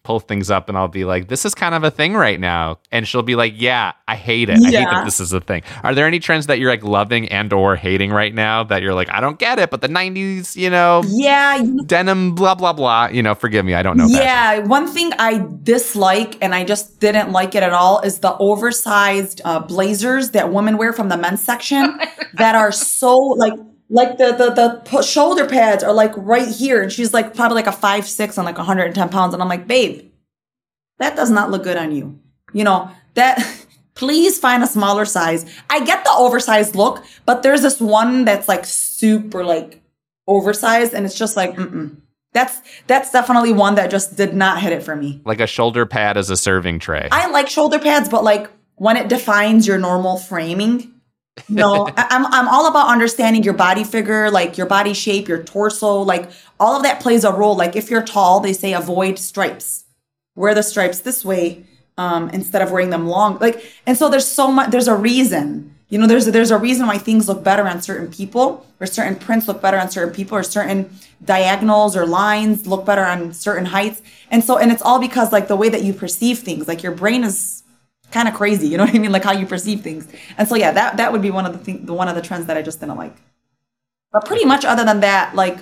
pull 0.04 0.19
things 0.19 0.52
up 0.52 0.69
and 0.69 0.78
I'll 0.78 0.88
be 0.88 1.06
like 1.06 1.28
this 1.28 1.45
is 1.45 1.56
kind 1.56 1.74
of 1.74 1.84
a 1.84 1.91
thing 1.91 2.13
right 2.13 2.39
now 2.39 2.80
and 2.91 3.08
she'll 3.08 3.24
be 3.24 3.36
like 3.36 3.54
yeah 3.56 3.93
I 4.08 4.15
hate 4.15 4.50
it 4.50 4.60
I 4.63 4.69
hate 4.69 4.86
that 4.91 5.06
this 5.06 5.19
is 5.19 5.34
a 5.34 5.41
thing. 5.41 5.63
Are 5.84 5.95
there 5.95 6.06
any 6.06 6.19
trends 6.19 6.48
that 6.48 6.60
you're 6.60 6.69
like 6.69 6.84
loving 6.84 7.30
and 7.30 7.52
or 7.52 7.76
hating 7.76 8.12
right 8.12 8.34
now 8.34 8.63
that 8.65 8.82
you're 8.84 8.93
like 8.93 9.10
I 9.10 9.21
don't 9.21 9.39
get 9.39 9.60
it 9.60 9.69
but 9.71 9.82
the 9.82 9.88
90s, 9.88 10.56
you 10.56 10.69
know, 10.69 11.04
Yeah, 11.08 11.63
denim 11.86 12.36
blah 12.36 12.56
blah 12.56 12.74
blah, 12.74 13.08
you 13.12 13.24
know, 13.24 13.36
forgive 13.36 13.65
me, 13.65 13.74
I 13.74 13.82
don't 13.84 13.98
know 13.98 14.08
fashion. 14.08 14.21
Yeah, 14.21 14.60
one 14.67 14.88
thing 14.88 15.12
I 15.17 15.45
dislike 15.63 16.38
and 16.41 16.54
I 16.54 16.63
just 16.63 17.00
didn't 17.00 17.32
like 17.32 17.56
it 17.56 17.63
at 17.63 17.74
all 17.74 18.02
is 18.02 18.19
the 18.19 18.36
oversized 18.38 19.41
uh, 19.45 19.60
blazers 19.60 20.32
that 20.32 20.52
women 20.52 20.78
wear 20.78 20.93
from 20.93 21.10
the 21.10 21.17
men's 21.17 21.41
section 21.41 22.00
that 22.34 22.56
are 22.56 22.71
so 22.71 23.17
like 23.17 23.54
like 23.89 24.17
the 24.17 24.32
the 24.32 24.82
the 24.89 25.02
shoulder 25.02 25.45
pads 25.45 25.84
are 25.84 25.93
like 25.93 26.12
right 26.15 26.48
here 26.48 26.82
and 26.82 26.91
she's 26.91 27.13
like 27.13 27.36
probably 27.36 27.56
like 27.56 27.67
a 27.67 27.71
five 27.71 28.08
six 28.08 28.38
and 28.38 28.45
like 28.45 28.58
110 28.58 29.10
pounds 29.10 29.34
and 29.34 29.43
I'm 29.43 29.50
like 29.50 29.67
babe 29.67 30.10
that 30.98 31.15
does 31.15 31.30
not 31.30 31.52
look 31.52 31.63
good 31.63 31.78
on 31.78 31.91
you 31.91 32.19
you 32.54 32.63
know 32.63 32.89
that 33.13 33.39
please 33.95 34.38
find 34.38 34.62
a 34.62 34.67
smaller 34.67 35.06
size. 35.06 35.45
I 35.69 35.84
get 35.84 36.04
the 36.04 36.12
oversized 36.12 36.76
look, 36.76 37.04
but 37.26 37.41
there's 37.41 37.62
this 37.62 37.80
one 37.80 38.26
that's 38.26 38.48
like 38.48 38.65
super 38.65 39.43
like 39.43 39.82
oversized 40.28 40.93
and 40.93 41.06
it's 41.06 41.17
just 41.17 41.36
like, 41.36 41.56
mm-mm. 41.56 41.98
That's 42.34 42.60
that's 42.88 43.12
definitely 43.12 43.54
one 43.54 43.76
that 43.76 43.89
just 43.89 44.17
did 44.17 44.36
not 44.36 44.62
hit 44.62 44.74
it 44.74 44.84
for 44.84 44.93
me. 44.93 45.21
Like 45.24 45.39
a 45.39 45.48
shoulder 45.48 45.86
pad 45.86 46.17
as 46.17 46.30
a 46.30 46.36
serving 46.36 46.80
tray. 46.80 47.08
I 47.10 47.30
like 47.30 47.48
shoulder 47.48 47.80
pads, 47.80 48.10
but 48.10 48.26
like 48.26 48.52
when 48.76 48.98
it 48.98 49.08
defines 49.08 49.65
your 49.65 49.78
normal 49.78 50.17
framing, 50.17 50.94
no, 51.50 51.88
I'm 51.98 52.26
I'm 52.28 52.48
all 52.48 52.67
about 52.67 52.88
understanding 52.88 53.43
your 53.43 53.54
body 53.54 53.84
figure, 53.84 54.30
like 54.32 54.58
your 54.58 54.67
body 54.67 54.93
shape, 54.93 55.28
your 55.28 55.43
torso, 55.43 56.02
like 56.02 56.30
all 56.60 56.76
of 56.76 56.84
that 56.84 57.02
plays 57.02 57.24
a 57.24 57.32
role. 57.32 57.56
Like 57.56 57.76
if 57.76 57.89
you're 57.89 58.04
tall, 58.04 58.39
they 58.39 58.54
say 58.54 58.74
avoid 58.74 59.19
stripes. 59.19 59.86
Wear 60.36 60.54
the 60.54 60.63
stripes 60.63 61.00
this 61.00 61.24
way 61.24 61.65
um, 61.98 62.30
instead 62.30 62.62
of 62.62 62.71
wearing 62.71 62.89
them 62.89 63.08
long. 63.08 63.38
Like, 63.39 63.65
and 63.86 63.98
so 63.98 64.10
there's 64.10 64.28
so 64.28 64.52
much. 64.52 64.71
There's 64.71 64.88
a 64.88 64.95
reason. 64.95 65.71
You 65.88 66.00
know, 66.00 66.08
there's 66.08 66.28
a, 66.28 66.32
there's 66.32 66.52
a 66.52 66.58
reason 66.58 66.88
why 66.88 66.98
things 66.98 67.28
look 67.28 67.43
better 67.43 67.67
on 67.67 67.82
certain 67.82 68.12
people, 68.12 68.65
or 68.80 68.88
certain 68.88 69.15
prints 69.15 69.48
look 69.48 69.62
better 69.62 69.78
on 69.78 69.89
certain 69.89 70.13
people, 70.13 70.38
or 70.38 70.43
certain 70.43 70.89
diagonals 71.24 71.95
or 71.95 72.06
lines 72.06 72.67
look 72.67 72.86
better 72.86 73.04
on 73.06 73.34
certain 73.34 73.65
heights. 73.65 74.02
And 74.32 74.43
so, 74.43 74.58
and 74.58 74.71
it's 74.71 74.82
all 74.82 75.00
because 75.00 75.32
like 75.32 75.48
the 75.48 75.56
way 75.56 75.69
that 75.69 75.84
you 75.84 75.93
perceive 75.93 76.39
things, 76.39 76.67
like 76.67 76.84
your 76.84 76.91
brain 76.91 77.24
is 77.24 77.63
kind 78.12 78.28
of 78.28 78.34
crazy. 78.34 78.68
You 78.68 78.78
know 78.78 78.86
what 78.86 78.96
I 78.96 79.00
mean? 79.00 79.12
Like 79.12 79.24
how 79.24 79.34
you 79.34 79.46
perceive 79.46 79.82
things. 79.82 80.08
And 80.38 80.48
so, 80.48 80.56
yeah, 80.56 80.72
that 80.72 80.98
that 80.98 81.12
would 81.12 81.22
be 81.22 81.32
one 81.32 81.46
of 81.46 81.54
the 81.54 81.60
thing, 81.60 81.86
the 81.86 81.94
one 81.94 82.08
of 82.08 82.15
the 82.15 82.22
trends 82.22 82.46
that 82.48 82.58
I 82.58 82.62
just 82.62 82.80
didn't 82.80 82.98
like. 82.98 83.15
But 84.12 84.26
pretty 84.26 84.46
much, 84.46 84.65
other 84.65 84.86
than 84.86 85.02
that, 85.02 85.36
like 85.36 85.58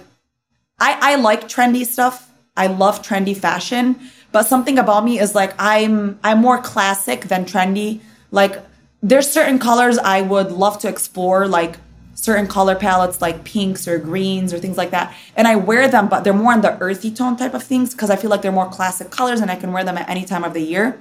I 0.80 1.14
I 1.14 1.16
like 1.16 1.48
trendy 1.48 1.86
stuff. 1.86 2.32
I 2.56 2.68
love 2.68 3.02
trendy 3.02 3.36
fashion, 3.36 4.00
but 4.32 4.44
something 4.44 4.78
about 4.78 5.04
me 5.04 5.20
is 5.20 5.34
like 5.34 5.54
I'm 5.58 6.20
I'm 6.24 6.40
more 6.40 6.62
classic 6.62 7.22
than 7.22 7.46
trendy. 7.46 8.02
Like 8.32 8.62
there's 9.02 9.30
certain 9.30 9.60
colors 9.60 9.98
I 9.98 10.22
would 10.22 10.52
love 10.52 10.80
to 10.80 10.88
explore, 10.88 11.48
like 11.48 11.78
certain 12.16 12.48
color 12.48 12.76
palettes 12.76 13.22
like 13.22 13.44
pinks 13.44 13.88
or 13.88 13.98
greens 13.98 14.54
or 14.54 14.60
things 14.60 14.78
like 14.78 14.92
that. 14.92 15.14
And 15.36 15.48
I 15.48 15.56
wear 15.56 15.88
them, 15.88 16.08
but 16.08 16.24
they're 16.24 16.34
more 16.34 16.54
in 16.54 16.62
the 16.62 16.78
earthy 16.80 17.12
tone 17.12 17.36
type 17.36 17.54
of 17.54 17.64
things 17.64 17.94
because 17.94 18.10
I 18.10 18.16
feel 18.16 18.30
like 18.30 18.42
they're 18.42 18.52
more 18.52 18.70
classic 18.70 19.10
colors 19.10 19.42
and 19.42 19.52
I 19.52 19.56
can 19.56 19.74
wear 19.74 19.84
them 19.84 19.98
at 19.98 20.08
any 20.10 20.24
time 20.24 20.44
of 20.44 20.54
the 20.54 20.62
year. 20.62 21.00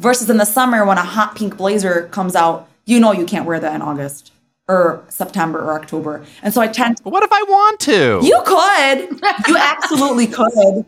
Versus 0.00 0.28
in 0.30 0.38
the 0.38 0.44
summer 0.46 0.84
when 0.84 0.98
a 0.98 1.04
hot 1.04 1.36
pink 1.36 1.56
blazer 1.56 2.08
comes 2.10 2.34
out, 2.34 2.68
you 2.86 2.98
know 2.98 3.12
you 3.12 3.26
can't 3.26 3.44
wear 3.46 3.60
that 3.60 3.74
in 3.74 3.82
August 3.82 4.32
or 4.66 5.04
September 5.08 5.58
or 5.60 5.74
October. 5.78 6.24
And 6.42 6.54
so 6.54 6.60
I 6.60 6.68
tend 6.68 6.96
But 7.04 7.12
what 7.12 7.22
if 7.22 7.30
I 7.32 7.42
want 7.42 7.80
to? 7.80 8.20
you 8.22 8.40
could. 8.46 9.20
You 9.48 9.56
absolutely 9.58 10.26
could. 10.38 10.84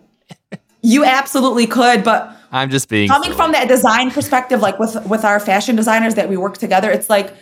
You 0.81 1.05
absolutely 1.05 1.67
could, 1.67 2.03
but 2.03 2.37
I'm 2.51 2.71
just 2.71 2.89
being 2.89 3.09
coming 3.09 3.27
silly. 3.27 3.37
from 3.37 3.53
that 3.53 3.69
design 3.69 4.11
perspective 4.11 4.61
like 4.61 4.79
with 4.79 4.95
with 5.07 5.25
our 5.25 5.39
fashion 5.41 5.77
designers 5.77 6.15
that 6.17 6.29
we 6.29 6.37
work 6.37 6.59
together 6.59 6.91
it's 6.91 7.09
like 7.09 7.33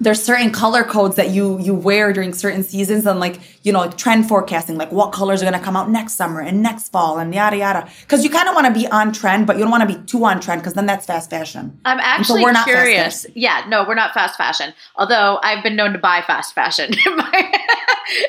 there's 0.00 0.22
certain 0.22 0.50
color 0.50 0.84
codes 0.84 1.16
that 1.16 1.30
you 1.30 1.58
you 1.58 1.74
wear 1.74 2.12
during 2.12 2.32
certain 2.34 2.62
seasons 2.62 3.06
and 3.06 3.18
like 3.18 3.40
you 3.62 3.72
know 3.72 3.80
like 3.80 3.96
trend 3.96 4.28
forecasting 4.28 4.76
like 4.76 4.92
what 4.92 5.10
colors 5.12 5.42
are 5.42 5.46
going 5.46 5.58
to 5.58 5.64
come 5.64 5.76
out 5.76 5.90
next 5.90 6.14
summer 6.14 6.40
and 6.40 6.62
next 6.62 6.90
fall 6.90 7.18
and 7.18 7.34
yada 7.34 7.56
yada 7.56 7.88
because 8.02 8.22
you 8.22 8.28
kind 8.30 8.48
of 8.48 8.54
want 8.54 8.66
to 8.66 8.72
be 8.78 8.86
on 8.88 9.12
trend 9.12 9.46
but 9.46 9.56
you 9.56 9.62
don't 9.62 9.70
want 9.70 9.88
to 9.88 9.98
be 9.98 10.02
too 10.04 10.22
on 10.24 10.38
trend 10.40 10.60
because 10.60 10.74
then 10.74 10.86
that's 10.86 11.06
fast 11.06 11.30
fashion 11.30 11.78
I'm 11.84 11.98
so 11.98 12.04
actually 12.04 12.44
not 12.44 12.66
curious. 12.66 13.26
Yeah, 13.34 13.64
no, 13.68 13.84
we're 13.86 13.94
not 13.94 14.12
fast 14.12 14.36
fashion. 14.36 14.74
Although 14.96 15.40
I've 15.42 15.62
been 15.62 15.76
known 15.76 15.92
to 15.92 15.98
buy 15.98 16.22
fast 16.26 16.54
fashion 16.54 16.90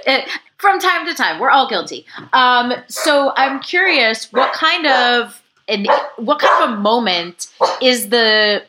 It- 0.05 0.29
from 0.57 0.79
time 0.79 1.05
to 1.05 1.13
time. 1.13 1.39
We're 1.39 1.51
all 1.51 1.69
guilty. 1.69 2.05
Um, 2.33 2.73
so 2.87 3.31
I'm 3.37 3.59
curious, 3.59 4.31
what 4.33 4.53
kind 4.53 4.87
of 4.87 5.41
and 5.67 5.87
what 6.15 6.39
kind 6.39 6.63
of 6.63 6.77
a 6.77 6.81
moment 6.81 7.47
is 7.81 8.09
the 8.09 8.63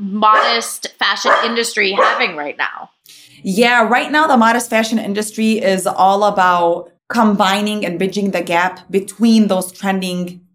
modest 0.00 0.88
fashion 0.98 1.32
industry 1.44 1.92
having 1.92 2.36
right 2.36 2.56
now? 2.56 2.90
Yeah, 3.42 3.86
right 3.86 4.10
now 4.10 4.26
the 4.26 4.36
modest 4.36 4.70
fashion 4.70 4.98
industry 4.98 5.58
is 5.58 5.86
all 5.86 6.24
about 6.24 6.92
combining 7.08 7.84
and 7.84 7.98
bridging 7.98 8.30
the 8.30 8.42
gap 8.42 8.90
between 8.90 9.48
those 9.48 9.72
trending 9.72 10.46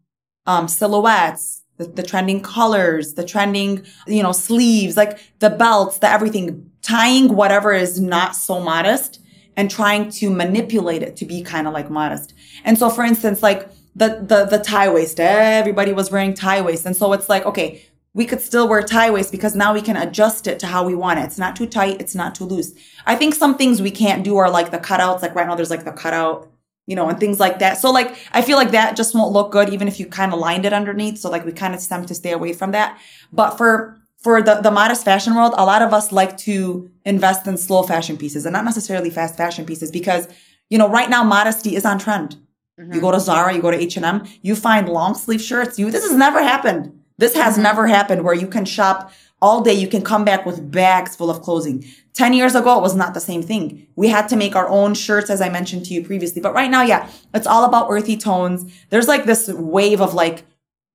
um, 0.45 0.67
silhouettes, 0.67 1.63
the, 1.77 1.85
the 1.85 2.03
trending 2.03 2.41
colors, 2.41 3.13
the 3.15 3.25
trending, 3.25 3.85
you 4.07 4.23
know, 4.23 4.31
sleeves, 4.31 4.95
like 4.95 5.19
the 5.39 5.49
belts, 5.49 5.99
the 5.99 6.09
everything, 6.09 6.69
tying 6.81 7.35
whatever 7.35 7.73
is 7.73 7.99
not 7.99 8.35
so 8.35 8.59
modest 8.59 9.19
and 9.57 9.71
trying 9.71 10.09
to 10.09 10.29
manipulate 10.29 11.01
it 11.01 11.15
to 11.17 11.25
be 11.25 11.41
kind 11.41 11.67
of 11.67 11.73
like 11.73 11.89
modest. 11.89 12.33
And 12.63 12.77
so, 12.77 12.89
for 12.89 13.03
instance, 13.03 13.41
like 13.41 13.69
the 13.95 14.23
the 14.27 14.45
the 14.45 14.63
tie 14.63 14.89
waist, 14.89 15.19
everybody 15.19 15.93
was 15.93 16.11
wearing 16.11 16.33
tie 16.33 16.61
waist, 16.61 16.85
and 16.85 16.95
so 16.95 17.13
it's 17.13 17.29
like, 17.29 17.45
okay, 17.45 17.83
we 18.15 18.25
could 18.25 18.39
still 18.39 18.67
wear 18.67 18.81
tie 18.81 19.11
waist 19.11 19.29
because 19.29 19.55
now 19.55 19.73
we 19.73 19.81
can 19.81 19.97
adjust 19.97 20.47
it 20.47 20.57
to 20.59 20.67
how 20.67 20.85
we 20.85 20.95
want 20.95 21.19
it. 21.19 21.23
It's 21.23 21.37
not 21.37 21.53
too 21.53 21.67
tight, 21.67 21.99
it's 21.99 22.15
not 22.15 22.33
too 22.33 22.45
loose. 22.45 22.73
I 23.05 23.13
think 23.13 23.35
some 23.35 23.57
things 23.57 23.81
we 23.81 23.91
can't 23.91 24.23
do 24.23 24.37
are 24.37 24.49
like 24.49 24.71
the 24.71 24.77
cutouts. 24.77 25.21
Like 25.21 25.35
right 25.35 25.45
now, 25.45 25.53
there's 25.53 25.69
like 25.69 25.83
the 25.83 25.91
cutout, 25.91 26.49
you 26.87 26.95
know, 26.95 27.09
and 27.09 27.19
things 27.19 27.41
like 27.41 27.59
that. 27.59 27.77
So 27.77 27.91
like, 27.91 28.17
I 28.31 28.41
feel 28.41 28.55
like 28.55 28.71
that 28.71 28.95
just 28.95 29.13
won't 29.13 29.33
look 29.33 29.51
good 29.51 29.67
even 29.67 29.89
if 29.89 29.99
you 29.99 30.05
kind 30.05 30.31
of 30.31 30.39
lined 30.39 30.65
it 30.65 30.71
underneath. 30.71 31.17
So 31.17 31.29
like, 31.29 31.45
we 31.45 31.51
kind 31.51 31.75
of 31.75 31.83
attempt 31.83 32.07
to 32.07 32.15
stay 32.15 32.31
away 32.31 32.53
from 32.53 32.71
that. 32.71 32.97
But 33.33 33.57
for 33.57 33.99
for 34.17 34.41
the, 34.41 34.55
the 34.55 34.71
modest 34.71 35.03
fashion 35.03 35.35
world, 35.35 35.53
a 35.57 35.65
lot 35.65 35.81
of 35.81 35.93
us 35.93 36.11
like 36.13 36.37
to 36.37 36.89
invest 37.03 37.45
in 37.45 37.57
slow 37.57 37.83
fashion 37.83 38.17
pieces 38.17 38.45
and 38.45 38.53
not 38.53 38.65
necessarily 38.65 39.09
fast 39.09 39.35
fashion 39.35 39.65
pieces 39.65 39.91
because, 39.91 40.27
you 40.69 40.77
know, 40.77 40.89
right 40.89 41.09
now 41.09 41.23
modesty 41.23 41.75
is 41.75 41.85
on 41.85 41.99
trend. 41.99 42.37
You 42.77 42.85
mm-hmm. 42.85 42.99
go 43.01 43.11
to 43.11 43.19
Zara, 43.19 43.53
you 43.53 43.61
go 43.61 43.71
to 43.71 43.77
H&M, 43.77 44.25
you 44.41 44.55
find 44.55 44.89
long 44.89 45.15
sleeve 45.15 45.41
shirts. 45.41 45.77
You, 45.77 45.91
this 45.91 46.03
has 46.03 46.17
never 46.17 46.41
happened. 46.41 46.97
This 47.17 47.35
has 47.35 47.53
mm-hmm. 47.53 47.63
never 47.63 47.87
happened 47.87 48.23
where 48.23 48.33
you 48.33 48.47
can 48.47 48.65
shop 48.65 49.11
all 49.41 49.61
day. 49.61 49.73
You 49.73 49.87
can 49.87 50.01
come 50.01 50.25
back 50.25 50.45
with 50.45 50.71
bags 50.71 51.15
full 51.15 51.29
of 51.29 51.41
clothing. 51.41 51.85
10 52.13 52.33
years 52.33 52.55
ago, 52.55 52.77
it 52.77 52.81
was 52.81 52.95
not 52.95 53.13
the 53.13 53.19
same 53.19 53.43
thing. 53.43 53.87
We 53.95 54.07
had 54.07 54.29
to 54.29 54.35
make 54.35 54.55
our 54.55 54.67
own 54.69 54.93
shirts, 54.93 55.29
as 55.29 55.41
I 55.41 55.49
mentioned 55.49 55.85
to 55.85 55.93
you 55.93 56.03
previously. 56.03 56.41
But 56.41 56.53
right 56.53 56.71
now, 56.71 56.81
yeah, 56.81 57.09
it's 57.33 57.47
all 57.47 57.65
about 57.65 57.87
earthy 57.89 58.15
tones. 58.17 58.71
There's 58.89 59.07
like 59.07 59.25
this 59.25 59.49
wave 59.49 60.01
of 60.01 60.13
like 60.13 60.43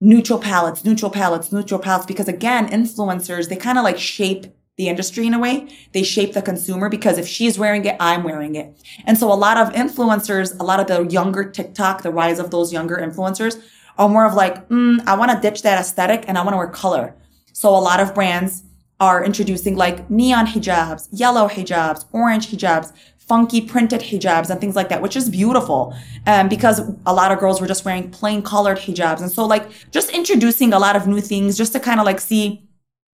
neutral 0.00 0.38
palettes, 0.38 0.84
neutral 0.84 1.10
palettes, 1.10 1.52
neutral 1.52 1.78
palettes, 1.78 2.06
because 2.06 2.28
again, 2.28 2.68
influencers, 2.68 3.48
they 3.48 3.56
kind 3.56 3.76
of 3.76 3.84
like 3.84 3.98
shape 3.98 4.46
the 4.78 4.88
industry 4.88 5.26
in 5.26 5.34
a 5.34 5.38
way. 5.38 5.68
They 5.92 6.02
shape 6.02 6.32
the 6.32 6.40
consumer 6.40 6.88
because 6.88 7.18
if 7.18 7.28
she's 7.28 7.58
wearing 7.58 7.84
it, 7.84 7.96
I'm 8.00 8.22
wearing 8.22 8.54
it. 8.54 8.80
And 9.04 9.18
so 9.18 9.30
a 9.30 9.34
lot 9.34 9.58
of 9.58 9.74
influencers, 9.74 10.58
a 10.58 10.62
lot 10.62 10.80
of 10.80 10.86
the 10.86 11.12
younger 11.12 11.44
TikTok, 11.44 12.02
the 12.02 12.10
rise 12.10 12.38
of 12.38 12.50
those 12.50 12.72
younger 12.72 12.96
influencers 12.96 13.62
are 14.00 14.08
more 14.08 14.24
of 14.24 14.34
like, 14.34 14.68
mm, 14.70 14.98
I 15.06 15.14
want 15.14 15.30
to 15.30 15.38
ditch 15.38 15.62
that 15.62 15.78
aesthetic 15.78 16.24
and 16.26 16.38
I 16.38 16.42
want 16.42 16.54
to 16.54 16.56
wear 16.56 16.68
color. 16.68 17.14
So 17.52 17.68
a 17.68 17.78
lot 17.78 18.00
of 18.00 18.14
brands 18.14 18.64
are 18.98 19.22
introducing 19.22 19.76
like 19.76 20.10
neon 20.10 20.46
hijabs, 20.46 21.08
yellow 21.12 21.46
hijabs, 21.46 22.06
orange 22.12 22.48
hijabs, 22.48 22.92
funky 23.18 23.60
printed 23.60 24.00
hijabs 24.00 24.48
and 24.48 24.58
things 24.58 24.74
like 24.74 24.88
that, 24.88 25.02
which 25.02 25.16
is 25.16 25.28
beautiful. 25.28 25.94
Um, 26.26 26.48
because 26.48 26.80
a 27.04 27.12
lot 27.12 27.30
of 27.30 27.38
girls 27.38 27.60
were 27.60 27.66
just 27.66 27.84
wearing 27.84 28.10
plain 28.10 28.42
colored 28.42 28.78
hijabs. 28.78 29.20
And 29.20 29.30
so 29.30 29.44
like 29.44 29.68
just 29.90 30.10
introducing 30.10 30.72
a 30.72 30.78
lot 30.78 30.96
of 30.96 31.06
new 31.06 31.20
things 31.20 31.58
just 31.58 31.72
to 31.74 31.80
kind 31.80 32.00
of 32.00 32.06
like 32.06 32.20
see 32.20 32.66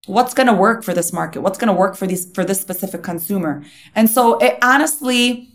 what's 0.05 0.35
going 0.35 0.47
to 0.47 0.53
work 0.53 0.83
for 0.83 0.93
this 0.93 1.11
market, 1.11 1.41
what's 1.41 1.57
going 1.57 1.67
to 1.67 1.73
work 1.73 1.95
for 1.95 2.05
these, 2.05 2.31
for 2.31 2.45
this 2.45 2.61
specific 2.61 3.01
consumer. 3.01 3.63
And 3.95 4.07
so 4.07 4.37
it 4.37 4.59
honestly, 4.61 5.49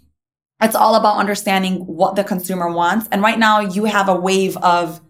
it's 0.61 0.75
all 0.75 0.97
about 0.97 1.19
understanding 1.19 1.87
what 1.87 2.17
the 2.17 2.25
consumer 2.25 2.69
wants. 2.69 3.09
And 3.13 3.23
right 3.23 3.39
now 3.39 3.61
you 3.61 3.85
have 3.85 4.09
a 4.09 4.15
wave 4.15 4.57
of 4.59 5.01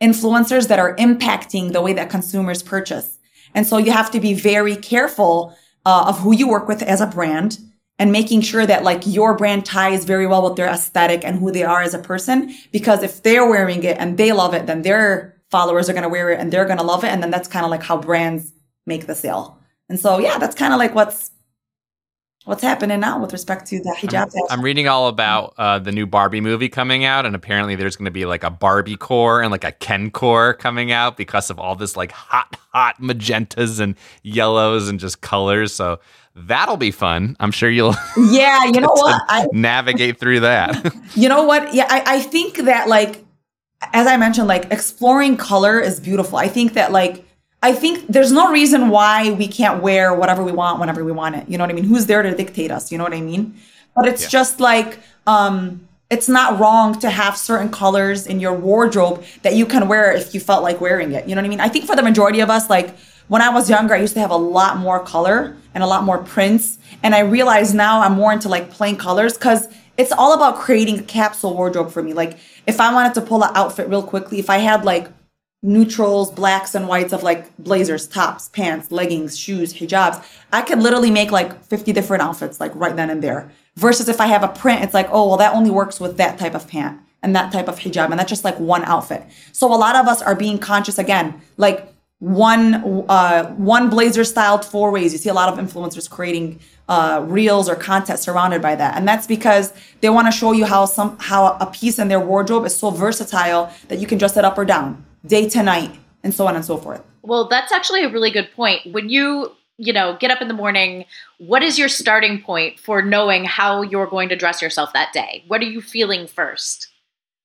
influencers 0.00 0.68
that 0.68 0.78
are 0.78 0.94
impacting 0.96 1.72
the 1.72 1.82
way 1.82 1.92
that 1.92 2.10
consumers 2.10 2.62
purchase. 2.62 3.18
And 3.54 3.66
so 3.66 3.78
you 3.78 3.92
have 3.92 4.10
to 4.12 4.20
be 4.20 4.34
very 4.34 4.76
careful 4.76 5.56
uh, 5.84 6.06
of 6.08 6.20
who 6.20 6.34
you 6.34 6.48
work 6.48 6.68
with 6.68 6.82
as 6.82 7.00
a 7.00 7.06
brand 7.06 7.58
and 7.98 8.12
making 8.12 8.42
sure 8.42 8.64
that 8.64 8.84
like 8.84 9.02
your 9.06 9.36
brand 9.36 9.64
ties 9.66 10.04
very 10.04 10.26
well 10.26 10.44
with 10.44 10.56
their 10.56 10.68
aesthetic 10.68 11.24
and 11.24 11.38
who 11.38 11.50
they 11.50 11.64
are 11.64 11.82
as 11.82 11.94
a 11.94 11.98
person. 11.98 12.54
Because 12.70 13.02
if 13.02 13.22
they're 13.22 13.48
wearing 13.48 13.82
it 13.82 13.96
and 13.98 14.16
they 14.16 14.32
love 14.32 14.54
it, 14.54 14.66
then 14.66 14.82
their 14.82 15.40
followers 15.50 15.88
are 15.88 15.94
going 15.94 16.04
to 16.04 16.08
wear 16.08 16.30
it 16.30 16.38
and 16.38 16.52
they're 16.52 16.66
going 16.66 16.78
to 16.78 16.84
love 16.84 17.02
it. 17.04 17.08
And 17.08 17.22
then 17.22 17.30
that's 17.30 17.48
kind 17.48 17.64
of 17.64 17.70
like 17.70 17.82
how 17.82 17.96
brands 17.96 18.52
make 18.86 19.06
the 19.06 19.14
sale. 19.14 19.58
And 19.88 19.98
so, 19.98 20.18
yeah, 20.18 20.38
that's 20.38 20.54
kind 20.54 20.72
of 20.72 20.78
like 20.78 20.94
what's, 20.94 21.30
what's 22.48 22.62
happening 22.62 22.98
now 22.98 23.20
with 23.20 23.30
respect 23.30 23.66
to 23.66 23.78
the 23.78 23.90
hijab. 23.90 24.32
fashion. 24.32 24.46
I'm 24.48 24.62
reading 24.62 24.88
all 24.88 25.08
about 25.08 25.52
uh, 25.58 25.78
the 25.78 25.92
new 25.92 26.06
Barbie 26.06 26.40
movie 26.40 26.70
coming 26.70 27.04
out, 27.04 27.26
and 27.26 27.36
apparently 27.36 27.74
there's 27.74 27.94
going 27.94 28.06
to 28.06 28.10
be 28.10 28.24
like 28.24 28.42
a 28.42 28.48
Barbie 28.48 28.96
core 28.96 29.42
and 29.42 29.50
like 29.50 29.64
a 29.64 29.72
Ken 29.72 30.10
core 30.10 30.54
coming 30.54 30.90
out 30.90 31.18
because 31.18 31.50
of 31.50 31.58
all 31.58 31.74
this 31.76 31.94
like 31.94 32.10
hot, 32.10 32.56
hot 32.72 32.98
magentas 33.02 33.80
and 33.80 33.96
yellows 34.22 34.88
and 34.88 34.98
just 34.98 35.20
colors. 35.20 35.74
So 35.74 36.00
that'll 36.34 36.78
be 36.78 36.90
fun. 36.90 37.36
I'm 37.38 37.50
sure 37.50 37.68
you'll 37.68 37.94
yeah, 38.30 38.64
you 38.64 38.72
know 38.80 38.88
what? 38.92 39.20
I, 39.28 39.46
navigate 39.52 40.18
through 40.18 40.40
that. 40.40 40.94
You 41.14 41.28
know 41.28 41.44
what? 41.44 41.74
Yeah, 41.74 41.86
I, 41.88 42.02
I 42.06 42.20
think 42.20 42.58
that 42.58 42.88
like, 42.88 43.24
as 43.92 44.06
I 44.06 44.16
mentioned, 44.16 44.48
like 44.48 44.72
exploring 44.72 45.36
color 45.36 45.80
is 45.80 46.00
beautiful. 46.00 46.38
I 46.38 46.48
think 46.48 46.74
that 46.74 46.92
like, 46.92 47.26
I 47.62 47.72
think 47.72 48.06
there's 48.08 48.30
no 48.30 48.50
reason 48.52 48.88
why 48.88 49.32
we 49.32 49.48
can't 49.48 49.82
wear 49.82 50.14
whatever 50.14 50.44
we 50.44 50.52
want 50.52 50.78
whenever 50.78 51.04
we 51.04 51.12
want 51.12 51.34
it. 51.34 51.48
You 51.48 51.58
know 51.58 51.64
what 51.64 51.70
I 51.70 51.74
mean? 51.74 51.84
Who's 51.84 52.06
there 52.06 52.22
to 52.22 52.34
dictate 52.34 52.70
us? 52.70 52.92
You 52.92 52.98
know 52.98 53.04
what 53.04 53.14
I 53.14 53.20
mean? 53.20 53.54
But 53.96 54.06
it's 54.06 54.22
Yeah. 54.22 54.28
just 54.28 54.60
like, 54.60 55.00
um, 55.26 55.80
it's 56.08 56.28
not 56.28 56.58
wrong 56.60 56.98
to 57.00 57.10
have 57.10 57.36
certain 57.36 57.68
colors 57.68 58.26
in 58.26 58.38
your 58.40 58.52
wardrobe 58.54 59.24
that 59.42 59.54
you 59.54 59.66
can 59.66 59.88
wear 59.88 60.12
if 60.12 60.32
you 60.34 60.40
felt 60.40 60.62
like 60.62 60.80
wearing 60.80 61.12
it. 61.12 61.28
You 61.28 61.34
know 61.34 61.40
what 61.42 61.46
I 61.46 61.48
mean? 61.48 61.60
I 61.60 61.68
think 61.68 61.84
for 61.84 61.96
the 61.96 62.02
majority 62.02 62.40
of 62.40 62.48
us, 62.48 62.70
like 62.70 62.94
when 63.26 63.42
I 63.42 63.50
was 63.50 63.68
younger, 63.68 63.94
I 63.94 63.98
used 63.98 64.14
to 64.14 64.20
have 64.20 64.30
a 64.30 64.36
lot 64.36 64.78
more 64.78 65.00
color 65.00 65.56
and 65.74 65.82
a 65.82 65.86
lot 65.86 66.04
more 66.04 66.18
prints. 66.18 66.78
And 67.02 67.14
I 67.14 67.20
realize 67.20 67.74
now 67.74 68.00
I'm 68.02 68.12
more 68.12 68.32
into 68.32 68.48
like 68.48 68.70
plain 68.70 68.96
colors 68.96 69.34
because 69.34 69.68
it's 69.98 70.12
all 70.12 70.32
about 70.32 70.56
creating 70.56 71.00
a 71.00 71.02
capsule 71.02 71.54
wardrobe 71.54 71.90
for 71.90 72.02
me. 72.02 72.12
Like 72.14 72.38
if 72.66 72.80
I 72.80 72.92
wanted 72.94 73.14
to 73.14 73.20
pull 73.20 73.42
an 73.42 73.50
outfit 73.54 73.88
real 73.88 74.02
quickly, 74.02 74.38
if 74.38 74.48
I 74.48 74.58
had 74.58 74.84
like 74.84 75.08
neutrals, 75.62 76.30
blacks 76.30 76.74
and 76.74 76.86
whites 76.86 77.12
of 77.12 77.22
like 77.22 77.56
blazers, 77.56 78.06
tops, 78.06 78.48
pants, 78.48 78.92
leggings, 78.92 79.36
shoes, 79.36 79.74
hijabs, 79.74 80.24
I 80.52 80.62
could 80.62 80.78
literally 80.78 81.10
make 81.10 81.30
like 81.32 81.64
50 81.64 81.92
different 81.92 82.22
outfits 82.22 82.60
like 82.60 82.72
right 82.74 82.94
then 82.94 83.10
and 83.10 83.22
there. 83.22 83.50
Versus 83.76 84.08
if 84.08 84.20
I 84.20 84.26
have 84.26 84.42
a 84.42 84.48
print, 84.48 84.82
it's 84.82 84.94
like, 84.94 85.08
oh, 85.10 85.28
well, 85.28 85.36
that 85.36 85.54
only 85.54 85.70
works 85.70 86.00
with 86.00 86.16
that 86.16 86.38
type 86.38 86.54
of 86.54 86.66
pant 86.68 87.00
and 87.22 87.34
that 87.34 87.52
type 87.52 87.68
of 87.68 87.80
hijab. 87.80 88.10
And 88.10 88.18
that's 88.18 88.28
just 88.28 88.44
like 88.44 88.58
one 88.58 88.84
outfit. 88.84 89.24
So 89.52 89.72
a 89.72 89.76
lot 89.76 89.96
of 89.96 90.06
us 90.06 90.22
are 90.22 90.34
being 90.34 90.58
conscious 90.58 90.98
again, 90.98 91.40
like 91.56 91.92
one 92.20 93.04
uh, 93.08 93.46
one 93.54 93.88
blazer 93.88 94.24
styled 94.24 94.64
four 94.64 94.90
ways. 94.90 95.12
You 95.12 95.18
see 95.18 95.28
a 95.28 95.34
lot 95.34 95.52
of 95.52 95.64
influencers 95.64 96.10
creating 96.10 96.58
uh, 96.88 97.24
reels 97.26 97.68
or 97.68 97.76
content 97.76 98.18
surrounded 98.18 98.60
by 98.60 98.74
that, 98.74 98.96
and 98.96 99.06
that's 99.06 99.26
because 99.26 99.72
they 100.00 100.10
want 100.10 100.26
to 100.26 100.32
show 100.32 100.52
you 100.52 100.64
how 100.64 100.84
some 100.86 101.16
how 101.18 101.56
a 101.60 101.66
piece 101.66 101.98
in 101.98 102.08
their 102.08 102.20
wardrobe 102.20 102.64
is 102.64 102.74
so 102.74 102.90
versatile 102.90 103.72
that 103.86 104.00
you 104.00 104.06
can 104.06 104.18
dress 104.18 104.36
it 104.36 104.44
up 104.44 104.58
or 104.58 104.64
down, 104.64 105.04
day 105.26 105.48
to 105.50 105.62
night, 105.62 105.98
and 106.22 106.34
so 106.34 106.46
on 106.46 106.56
and 106.56 106.64
so 106.64 106.76
forth. 106.76 107.02
Well, 107.22 107.48
that's 107.48 107.72
actually 107.72 108.04
a 108.04 108.08
really 108.08 108.30
good 108.30 108.50
point. 108.52 108.92
When 108.92 109.08
you 109.08 109.52
you 109.76 109.92
know 109.92 110.16
get 110.18 110.30
up 110.30 110.42
in 110.42 110.48
the 110.48 110.54
morning, 110.54 111.04
what 111.38 111.62
is 111.62 111.78
your 111.78 111.88
starting 111.88 112.42
point 112.42 112.78
for 112.78 113.02
knowing 113.02 113.44
how 113.44 113.82
you're 113.82 114.06
going 114.06 114.28
to 114.30 114.36
dress 114.36 114.60
yourself 114.62 114.92
that 114.92 115.12
day? 115.12 115.44
What 115.48 115.60
are 115.60 115.66
you 115.66 115.80
feeling 115.80 116.26
first? 116.26 116.88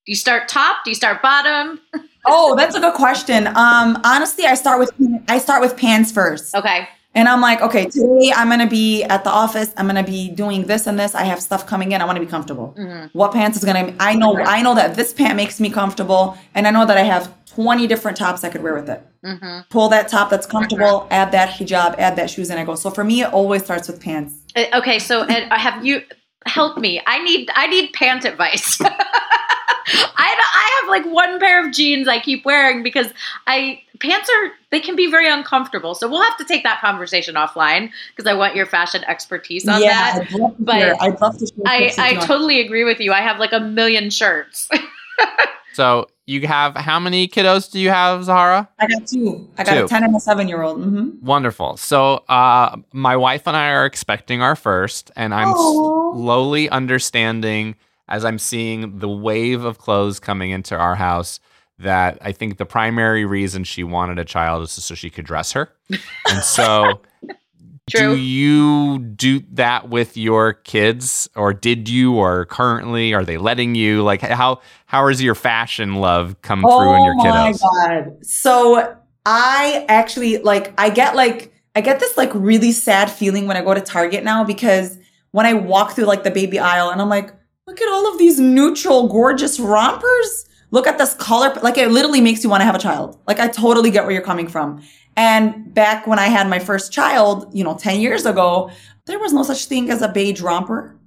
Do 0.06 0.12
you 0.12 0.16
start 0.16 0.48
top? 0.48 0.84
Do 0.84 0.90
you 0.90 0.94
start 0.94 1.22
bottom? 1.22 1.80
oh, 2.26 2.54
that's 2.56 2.74
a 2.74 2.80
good 2.80 2.94
question. 2.94 3.46
Um, 3.48 4.00
honestly, 4.04 4.44
I 4.44 4.54
start 4.54 4.78
with 4.78 4.92
I 5.28 5.38
start 5.38 5.62
with 5.62 5.76
pants 5.76 6.12
first. 6.12 6.54
Okay. 6.54 6.88
And 7.16 7.28
I'm 7.28 7.40
like, 7.40 7.60
okay, 7.60 7.86
today 7.86 8.32
I'm 8.34 8.48
gonna 8.48 8.68
be 8.68 9.04
at 9.04 9.22
the 9.22 9.30
office. 9.30 9.72
I'm 9.76 9.86
gonna 9.86 10.02
be 10.02 10.30
doing 10.30 10.66
this 10.66 10.86
and 10.88 10.98
this. 10.98 11.14
I 11.14 11.22
have 11.22 11.40
stuff 11.40 11.64
coming 11.64 11.92
in. 11.92 12.02
I 12.02 12.04
want 12.04 12.16
to 12.16 12.24
be 12.24 12.30
comfortable. 12.30 12.74
Mm-hmm. 12.76 13.16
What 13.16 13.32
pants 13.32 13.56
is 13.56 13.64
gonna? 13.64 13.94
I 14.00 14.14
know. 14.16 14.36
I 14.36 14.62
know 14.62 14.74
that 14.74 14.96
this 14.96 15.12
pant 15.12 15.36
makes 15.36 15.60
me 15.60 15.70
comfortable, 15.70 16.36
and 16.54 16.66
I 16.66 16.70
know 16.70 16.84
that 16.84 16.98
I 16.98 17.02
have 17.02 17.32
20 17.54 17.86
different 17.86 18.16
tops 18.16 18.44
I 18.44 18.48
could 18.48 18.62
wear 18.62 18.74
with 18.74 18.88
it. 18.88 19.06
Mm-hmm. 19.24 19.60
Pull 19.70 19.88
that 19.90 20.08
top 20.08 20.30
that's 20.30 20.46
comfortable. 20.46 21.00
Mm-hmm. 21.00 21.12
Add 21.12 21.32
that 21.32 21.50
hijab. 21.50 21.98
Add 21.98 22.16
that 22.16 22.30
shoes, 22.30 22.50
and 22.50 22.58
I 22.58 22.64
go. 22.64 22.74
So 22.74 22.90
for 22.90 23.04
me, 23.04 23.22
it 23.22 23.32
always 23.32 23.64
starts 23.64 23.88
with 23.88 24.00
pants. 24.00 24.34
Uh, 24.56 24.64
okay, 24.74 24.98
so 24.98 25.24
and 25.24 25.52
have 25.52 25.84
you 25.84 26.02
help 26.46 26.78
me? 26.78 27.00
I 27.06 27.22
need 27.22 27.50
I 27.54 27.66
need 27.68 27.92
pant 27.92 28.24
advice. 28.24 28.80
I, 29.86 30.06
I 30.16 30.80
have 30.80 30.88
like 30.88 31.12
one 31.12 31.38
pair 31.38 31.64
of 31.64 31.72
jeans 31.72 32.08
I 32.08 32.18
keep 32.18 32.44
wearing 32.44 32.82
because 32.82 33.08
I 33.46 33.82
pants 34.00 34.28
are 34.28 34.50
they 34.70 34.80
can 34.80 34.96
be 34.96 35.10
very 35.10 35.28
uncomfortable. 35.28 35.94
So 35.94 36.08
we'll 36.08 36.22
have 36.22 36.36
to 36.38 36.44
take 36.44 36.64
that 36.64 36.80
conversation 36.80 37.34
offline 37.34 37.90
because 38.14 38.28
I 38.30 38.34
want 38.34 38.56
your 38.56 38.66
fashion 38.66 39.04
expertise 39.04 39.68
on 39.68 39.82
yeah, 39.82 40.18
that. 40.18 40.32
I'd 40.32 40.54
but 40.58 41.02
I'd 41.02 41.20
love 41.20 41.38
to. 41.38 41.52
I 41.66 41.92
I 41.98 42.14
totally 42.26 42.60
agree 42.60 42.84
with 42.84 43.00
you. 43.00 43.12
I 43.12 43.20
have 43.20 43.38
like 43.38 43.52
a 43.52 43.60
million 43.60 44.10
shirts. 44.10 44.68
so 45.74 46.06
you 46.26 46.46
have 46.46 46.76
how 46.76 46.98
many 46.98 47.28
kiddos 47.28 47.70
do 47.70 47.78
you 47.78 47.90
have, 47.90 48.24
Zahara? 48.24 48.68
I 48.78 48.86
got 48.86 49.06
two. 49.06 49.48
I 49.58 49.64
got 49.64 49.74
two. 49.74 49.84
a 49.84 49.88
ten 49.88 50.04
and 50.04 50.16
a 50.16 50.20
seven 50.20 50.48
year 50.48 50.62
old. 50.62 50.78
Mm-hmm. 50.78 51.24
Wonderful. 51.24 51.76
So 51.76 52.24
uh, 52.28 52.76
my 52.92 53.16
wife 53.16 53.46
and 53.46 53.56
I 53.56 53.70
are 53.70 53.84
expecting 53.84 54.40
our 54.40 54.56
first, 54.56 55.10
and 55.16 55.34
I'm 55.34 55.48
Aww. 55.48 56.14
slowly 56.14 56.70
understanding 56.70 57.76
as 58.08 58.24
I'm 58.24 58.38
seeing 58.38 58.98
the 58.98 59.08
wave 59.08 59.64
of 59.64 59.78
clothes 59.78 60.20
coming 60.20 60.50
into 60.50 60.76
our 60.76 60.94
house 60.94 61.40
that 61.78 62.18
I 62.20 62.32
think 62.32 62.58
the 62.58 62.66
primary 62.66 63.24
reason 63.24 63.64
she 63.64 63.82
wanted 63.82 64.18
a 64.18 64.24
child 64.24 64.62
is 64.62 64.70
so 64.70 64.94
she 64.94 65.10
could 65.10 65.24
dress 65.24 65.52
her. 65.52 65.72
And 66.28 66.42
so 66.42 67.00
do 67.86 68.16
you 68.16 68.98
do 68.98 69.40
that 69.52 69.88
with 69.88 70.16
your 70.16 70.54
kids 70.54 71.28
or 71.36 71.52
did 71.52 71.88
you 71.88 72.14
or 72.14 72.46
currently 72.46 73.12
are 73.12 73.24
they 73.24 73.36
letting 73.36 73.74
you 73.74 74.02
like 74.02 74.20
how 74.22 74.60
how 74.86 75.06
is 75.08 75.22
your 75.22 75.34
fashion 75.34 75.96
love 75.96 76.40
come 76.42 76.64
oh 76.64 76.78
through 76.78 76.94
in 76.96 77.04
your 77.04 77.14
kiddos? 77.16 77.60
Oh 77.62 77.72
my 77.72 77.88
god. 77.88 78.24
So 78.24 78.96
I 79.26 79.84
actually 79.88 80.38
like 80.38 80.72
I 80.78 80.90
get 80.90 81.14
like 81.14 81.52
I 81.76 81.80
get 81.80 82.00
this 82.00 82.16
like 82.16 82.30
really 82.34 82.72
sad 82.72 83.10
feeling 83.10 83.46
when 83.46 83.56
I 83.56 83.62
go 83.62 83.74
to 83.74 83.80
Target 83.80 84.24
now 84.24 84.44
because 84.44 84.98
when 85.32 85.44
I 85.44 85.54
walk 85.54 85.92
through 85.92 86.04
like 86.04 86.22
the 86.22 86.30
baby 86.30 86.58
aisle 86.58 86.90
and 86.90 87.02
I'm 87.02 87.08
like 87.08 87.34
Look 87.66 87.80
at 87.80 87.88
all 87.88 88.12
of 88.12 88.18
these 88.18 88.38
neutral, 88.38 89.08
gorgeous 89.08 89.58
rompers. 89.58 90.46
Look 90.70 90.86
at 90.86 90.98
this 90.98 91.14
color. 91.14 91.54
Like 91.62 91.78
it 91.78 91.88
literally 91.90 92.20
makes 92.20 92.44
you 92.44 92.50
want 92.50 92.60
to 92.60 92.66
have 92.66 92.74
a 92.74 92.78
child. 92.78 93.18
Like 93.26 93.40
I 93.40 93.48
totally 93.48 93.90
get 93.90 94.04
where 94.04 94.12
you're 94.12 94.22
coming 94.22 94.48
from. 94.48 94.82
And 95.16 95.72
back 95.72 96.06
when 96.06 96.18
I 96.18 96.26
had 96.26 96.48
my 96.48 96.58
first 96.58 96.92
child, 96.92 97.48
you 97.52 97.64
know, 97.64 97.76
10 97.76 98.00
years 98.00 98.26
ago, 98.26 98.70
there 99.06 99.18
was 99.18 99.32
no 99.32 99.42
such 99.42 99.66
thing 99.66 99.90
as 99.90 100.02
a 100.02 100.08
beige 100.08 100.40
romper. 100.40 100.98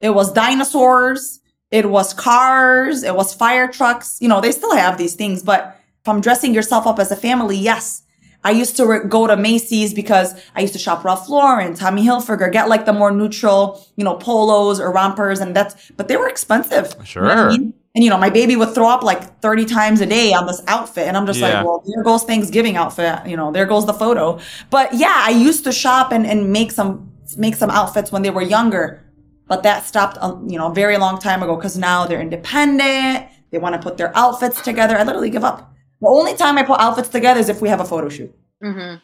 It 0.00 0.10
was 0.10 0.32
dinosaurs. 0.32 1.40
It 1.70 1.90
was 1.90 2.12
cars. 2.12 3.02
It 3.02 3.14
was 3.14 3.34
fire 3.34 3.68
trucks. 3.68 4.18
You 4.20 4.28
know, 4.28 4.40
they 4.40 4.52
still 4.52 4.76
have 4.76 4.98
these 4.98 5.14
things, 5.14 5.42
but 5.42 5.80
if 6.00 6.08
I'm 6.08 6.20
dressing 6.20 6.54
yourself 6.54 6.86
up 6.86 6.98
as 6.98 7.10
a 7.10 7.16
family, 7.16 7.56
yes, 7.56 8.02
I 8.44 8.52
used 8.52 8.76
to 8.76 9.00
go 9.08 9.26
to 9.26 9.36
Macy's 9.36 9.92
because 9.92 10.40
I 10.54 10.60
used 10.60 10.72
to 10.74 10.78
shop 10.78 11.04
Ralph 11.04 11.28
Lauren, 11.28 11.74
Tommy 11.74 12.04
Hilfiger, 12.04 12.52
get 12.52 12.68
like 12.68 12.86
the 12.86 12.92
more 12.92 13.10
neutral, 13.10 13.84
you 13.96 14.04
know, 14.04 14.14
polos 14.14 14.78
or 14.78 14.92
rompers. 14.92 15.40
And 15.40 15.56
that's, 15.56 15.90
but 15.96 16.06
they 16.06 16.16
were 16.16 16.28
expensive. 16.28 16.94
Sure. 17.04 17.24
You 17.24 17.34
know 17.34 17.42
I 17.42 17.48
mean? 17.48 17.74
And, 17.96 18.04
you 18.04 18.10
know, 18.10 18.18
my 18.18 18.28
baby 18.28 18.56
would 18.56 18.74
throw 18.74 18.90
up 18.90 19.02
like 19.02 19.40
30 19.40 19.64
times 19.64 20.02
a 20.02 20.06
day 20.06 20.34
on 20.34 20.46
this 20.46 20.62
outfit. 20.66 21.08
And 21.08 21.16
I'm 21.16 21.26
just 21.26 21.40
yeah. 21.40 21.56
like, 21.56 21.66
well, 21.66 21.82
there 21.86 22.04
goes 22.04 22.24
Thanksgiving 22.24 22.76
outfit. 22.76 23.26
You 23.26 23.38
know, 23.38 23.50
there 23.50 23.64
goes 23.64 23.86
the 23.86 23.94
photo. 23.94 24.38
But 24.68 24.92
yeah, 24.92 25.22
I 25.24 25.30
used 25.30 25.64
to 25.64 25.72
shop 25.72 26.12
and, 26.12 26.26
and 26.26 26.52
make 26.52 26.72
some, 26.72 27.10
make 27.38 27.54
some 27.54 27.70
outfits 27.70 28.12
when 28.12 28.20
they 28.20 28.28
were 28.28 28.42
younger. 28.42 29.02
But 29.48 29.62
that 29.62 29.86
stopped, 29.86 30.18
um, 30.20 30.46
you 30.46 30.58
know, 30.58 30.70
a 30.70 30.74
very 30.74 30.98
long 30.98 31.18
time 31.18 31.42
ago 31.42 31.56
because 31.56 31.78
now 31.78 32.06
they're 32.06 32.20
independent. 32.20 33.28
They 33.50 33.56
want 33.56 33.74
to 33.74 33.80
put 33.80 33.96
their 33.96 34.14
outfits 34.14 34.60
together. 34.60 34.94
I 34.98 35.02
literally 35.02 35.30
give 35.30 35.44
up. 35.44 35.72
The 36.02 36.08
only 36.08 36.34
time 36.34 36.58
I 36.58 36.64
put 36.64 36.78
outfits 36.78 37.08
together 37.08 37.40
is 37.40 37.48
if 37.48 37.62
we 37.62 37.70
have 37.70 37.80
a 37.80 37.84
photo 37.86 38.10
shoot. 38.10 38.34
Mm-hmm. 38.62 38.96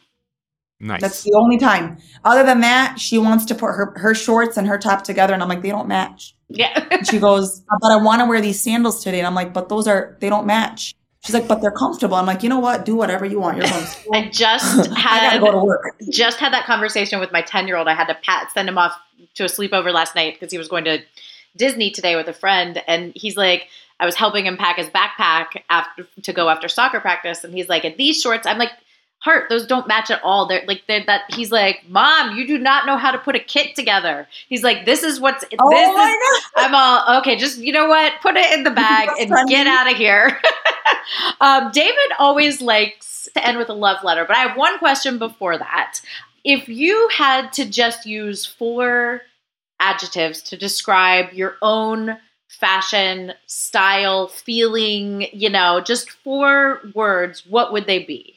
Nice. 0.79 1.01
That's 1.01 1.23
the 1.23 1.33
only 1.35 1.57
time. 1.57 1.97
Other 2.25 2.43
than 2.43 2.61
that, 2.61 2.99
she 2.99 3.17
wants 3.17 3.45
to 3.45 3.55
put 3.55 3.67
her 3.67 3.93
her 3.97 4.13
shorts 4.13 4.57
and 4.57 4.67
her 4.67 4.77
top 4.77 5.03
together, 5.03 5.33
and 5.33 5.41
I'm 5.41 5.49
like, 5.49 5.61
they 5.61 5.69
don't 5.69 5.87
match. 5.87 6.35
Yeah. 6.49 7.03
she 7.03 7.19
goes, 7.19 7.61
but 7.61 7.91
I 7.91 7.95
want 7.97 8.21
to 8.21 8.25
wear 8.25 8.41
these 8.41 8.61
sandals 8.61 9.03
today, 9.03 9.19
and 9.19 9.27
I'm 9.27 9.35
like, 9.35 9.53
but 9.53 9.69
those 9.69 9.87
are 9.87 10.17
they 10.19 10.29
don't 10.29 10.45
match. 10.45 10.93
She's 11.25 11.33
like, 11.33 11.47
but 11.47 11.61
they're 11.61 11.71
comfortable. 11.71 12.15
I'm 12.15 12.25
like, 12.25 12.43
you 12.43 12.49
know 12.49 12.59
what? 12.59 12.83
Do 12.83 12.95
whatever 12.95 13.25
you 13.25 13.39
want. 13.39 13.57
You're 13.57 13.67
going. 13.67 13.85
I 14.13 14.29
just 14.29 14.87
had 14.97 15.33
I 15.33 15.39
go 15.39 15.51
to 15.51 15.57
work. 15.59 15.95
Just 16.09 16.37
had 16.37 16.51
that 16.51 16.65
conversation 16.65 17.21
with 17.21 17.31
my 17.31 17.41
ten 17.41 17.65
year 17.65 17.77
old. 17.77 17.87
I 17.87 17.93
had 17.93 18.07
to 18.07 18.15
pat 18.15 18.51
send 18.51 18.67
him 18.67 18.77
off 18.77 18.93
to 19.35 19.43
a 19.43 19.47
sleepover 19.47 19.93
last 19.93 20.15
night 20.15 20.33
because 20.33 20.51
he 20.51 20.57
was 20.57 20.67
going 20.67 20.83
to 20.83 20.99
Disney 21.55 21.91
today 21.91 22.17
with 22.17 22.27
a 22.27 22.33
friend, 22.33 22.83
and 22.87 23.13
he's 23.15 23.37
like 23.37 23.69
I 23.99 24.05
was 24.05 24.15
helping 24.15 24.45
him 24.45 24.57
pack 24.57 24.75
his 24.75 24.89
backpack 24.89 25.61
after 25.69 26.05
to 26.23 26.33
go 26.33 26.49
after 26.49 26.67
soccer 26.67 26.99
practice, 26.99 27.45
and 27.45 27.53
he's 27.53 27.69
like, 27.69 27.85
"And 27.85 27.95
these 27.95 28.19
shorts," 28.19 28.45
I'm 28.45 28.57
like, 28.57 28.71
"Heart, 29.23 29.49
those 29.49 29.65
don't 29.65 29.87
match 29.87 30.11
at 30.11 30.21
all." 30.23 30.47
They're 30.47 30.63
like 30.67 30.83
they're 30.87 31.03
that. 31.05 31.21
He's 31.33 31.51
like, 31.51 31.83
"Mom, 31.87 32.35
you 32.35 32.45
do 32.45 32.57
not 32.57 32.85
know 32.85 32.97
how 32.97 33.11
to 33.11 33.17
put 33.17 33.35
a 33.35 33.39
kit 33.39 33.75
together." 33.75 34.27
He's 34.47 34.63
like, 34.63 34.85
"This 34.85 35.03
is 35.03 35.19
what's 35.19 35.43
oh 35.59 35.69
this 35.69 36.37
is." 36.37 36.51
I'm 36.55 36.75
all 36.75 37.19
okay. 37.19 37.35
Just 37.35 37.59
you 37.59 37.73
know 37.73 37.87
what? 37.87 38.13
Put 38.21 38.35
it 38.35 38.51
in 38.53 38.63
the 38.63 38.71
bag 38.71 39.09
and 39.19 39.29
funny. 39.29 39.49
get 39.49 39.67
out 39.67 39.91
of 39.91 39.97
here. 39.97 40.39
um, 41.41 41.71
David 41.71 42.11
always 42.19 42.61
likes 42.61 43.27
to 43.33 43.45
end 43.45 43.57
with 43.57 43.69
a 43.69 43.73
love 43.73 44.03
letter, 44.03 44.25
but 44.25 44.35
I 44.35 44.41
have 44.41 44.57
one 44.57 44.79
question 44.79 45.17
before 45.17 45.57
that. 45.57 45.99
If 46.43 46.67
you 46.67 47.09
had 47.11 47.53
to 47.53 47.65
just 47.65 48.05
use 48.05 48.45
four 48.45 49.21
adjectives 49.79 50.41
to 50.43 50.57
describe 50.57 51.33
your 51.33 51.55
own 51.61 52.17
fashion, 52.47 53.33
style, 53.47 54.27
feeling, 54.27 55.27
you 55.33 55.49
know, 55.49 55.81
just 55.81 56.09
four 56.09 56.81
words, 56.93 57.45
what 57.45 57.73
would 57.73 57.87
they 57.87 57.99
be? 58.03 58.32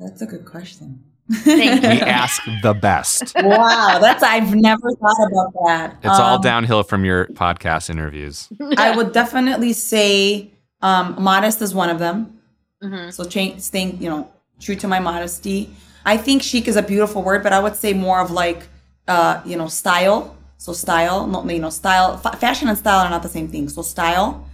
That's 0.00 0.22
a 0.22 0.26
good 0.26 0.44
question. 0.46 1.04
Thank 1.30 1.82
you. 1.82 1.88
We 1.88 2.00
ask 2.00 2.42
the 2.62 2.74
best. 2.74 3.34
Wow, 3.42 3.98
that's 4.00 4.22
I've 4.22 4.54
never 4.54 4.90
thought 4.92 5.28
about 5.30 5.52
that. 5.64 5.96
It's 6.02 6.18
um, 6.18 6.22
all 6.22 6.38
downhill 6.38 6.82
from 6.82 7.04
your 7.04 7.26
podcast 7.26 7.90
interviews. 7.90 8.48
I 8.76 8.96
would 8.96 9.12
definitely 9.12 9.72
say 9.72 10.50
um, 10.82 11.16
modest 11.18 11.62
is 11.62 11.74
one 11.74 11.90
of 11.90 11.98
them. 11.98 12.40
Mm-hmm. 12.82 13.10
So 13.10 13.24
change, 13.24 13.60
staying, 13.60 14.02
you 14.02 14.08
know, 14.08 14.30
true 14.58 14.76
to 14.76 14.88
my 14.88 14.98
modesty. 15.00 15.70
I 16.04 16.16
think 16.16 16.42
chic 16.42 16.66
is 16.66 16.76
a 16.76 16.82
beautiful 16.82 17.22
word, 17.22 17.42
but 17.42 17.52
I 17.52 17.60
would 17.60 17.76
say 17.76 17.92
more 17.92 18.20
of 18.20 18.30
like, 18.30 18.68
uh, 19.06 19.40
you 19.44 19.56
know, 19.56 19.68
style. 19.68 20.36
So 20.56 20.72
style, 20.72 21.26
not 21.26 21.46
you 21.46 21.58
know, 21.58 21.70
style, 21.70 22.18
fashion 22.18 22.68
and 22.68 22.76
style 22.76 23.06
are 23.06 23.10
not 23.10 23.22
the 23.22 23.28
same 23.28 23.48
thing. 23.48 23.68
So 23.68 23.82
style, 23.82 24.46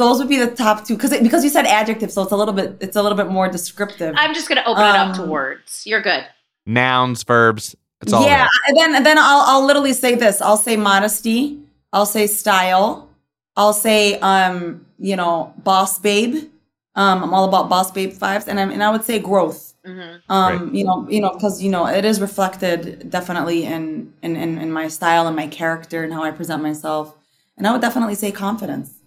those 0.00 0.18
would 0.18 0.28
be 0.28 0.38
the 0.38 0.50
top 0.50 0.86
two 0.86 0.94
because 0.96 1.16
because 1.20 1.44
you 1.44 1.50
said 1.50 1.66
adjective, 1.66 2.10
so 2.10 2.22
it's 2.22 2.32
a 2.32 2.36
little 2.36 2.54
bit 2.54 2.76
it's 2.80 2.96
a 2.96 3.02
little 3.02 3.16
bit 3.16 3.28
more 3.28 3.48
descriptive. 3.48 4.14
I'm 4.16 4.34
just 4.34 4.48
gonna 4.48 4.64
open 4.66 4.82
um, 4.82 4.94
it 4.94 4.98
up 4.98 5.16
to 5.16 5.22
um, 5.22 5.28
words. 5.28 5.82
You're 5.84 6.00
good. 6.00 6.24
Nouns, 6.66 7.22
verbs. 7.22 7.76
It's 8.00 8.12
all 8.12 8.24
yeah. 8.24 8.48
And 8.66 8.76
then 8.76 8.94
and 8.96 9.06
then 9.06 9.18
I'll 9.18 9.44
I'll 9.46 9.66
literally 9.66 9.92
say 9.92 10.14
this. 10.14 10.40
I'll 10.40 10.56
say 10.56 10.76
modesty. 10.76 11.60
I'll 11.92 12.06
say 12.06 12.26
style. 12.26 13.10
I'll 13.56 13.74
say 13.74 14.18
um 14.20 14.86
you 14.98 15.16
know 15.16 15.52
boss 15.58 15.98
babe. 15.98 16.48
Um, 16.96 17.22
I'm 17.22 17.34
all 17.34 17.44
about 17.44 17.68
boss 17.68 17.90
babe 17.90 18.12
fives, 18.12 18.48
and 18.48 18.58
I 18.58 18.62
and 18.62 18.82
I 18.82 18.90
would 18.90 19.04
say 19.04 19.18
growth. 19.18 19.74
Mm-hmm. 19.86 20.32
Um, 20.32 20.74
you 20.74 20.84
know, 20.84 21.06
you 21.08 21.20
know, 21.20 21.30
because 21.32 21.62
you 21.62 21.70
know 21.70 21.86
it 21.86 22.04
is 22.04 22.20
reflected 22.20 23.10
definitely 23.10 23.64
in, 23.64 24.12
in 24.22 24.36
in 24.36 24.58
in 24.58 24.72
my 24.72 24.88
style 24.88 25.26
and 25.26 25.36
my 25.36 25.46
character 25.46 26.02
and 26.02 26.12
how 26.12 26.22
I 26.22 26.30
present 26.30 26.62
myself. 26.62 27.14
And 27.56 27.66
I 27.66 27.72
would 27.72 27.80
definitely 27.82 28.14
say 28.14 28.32
confidence. 28.32 28.99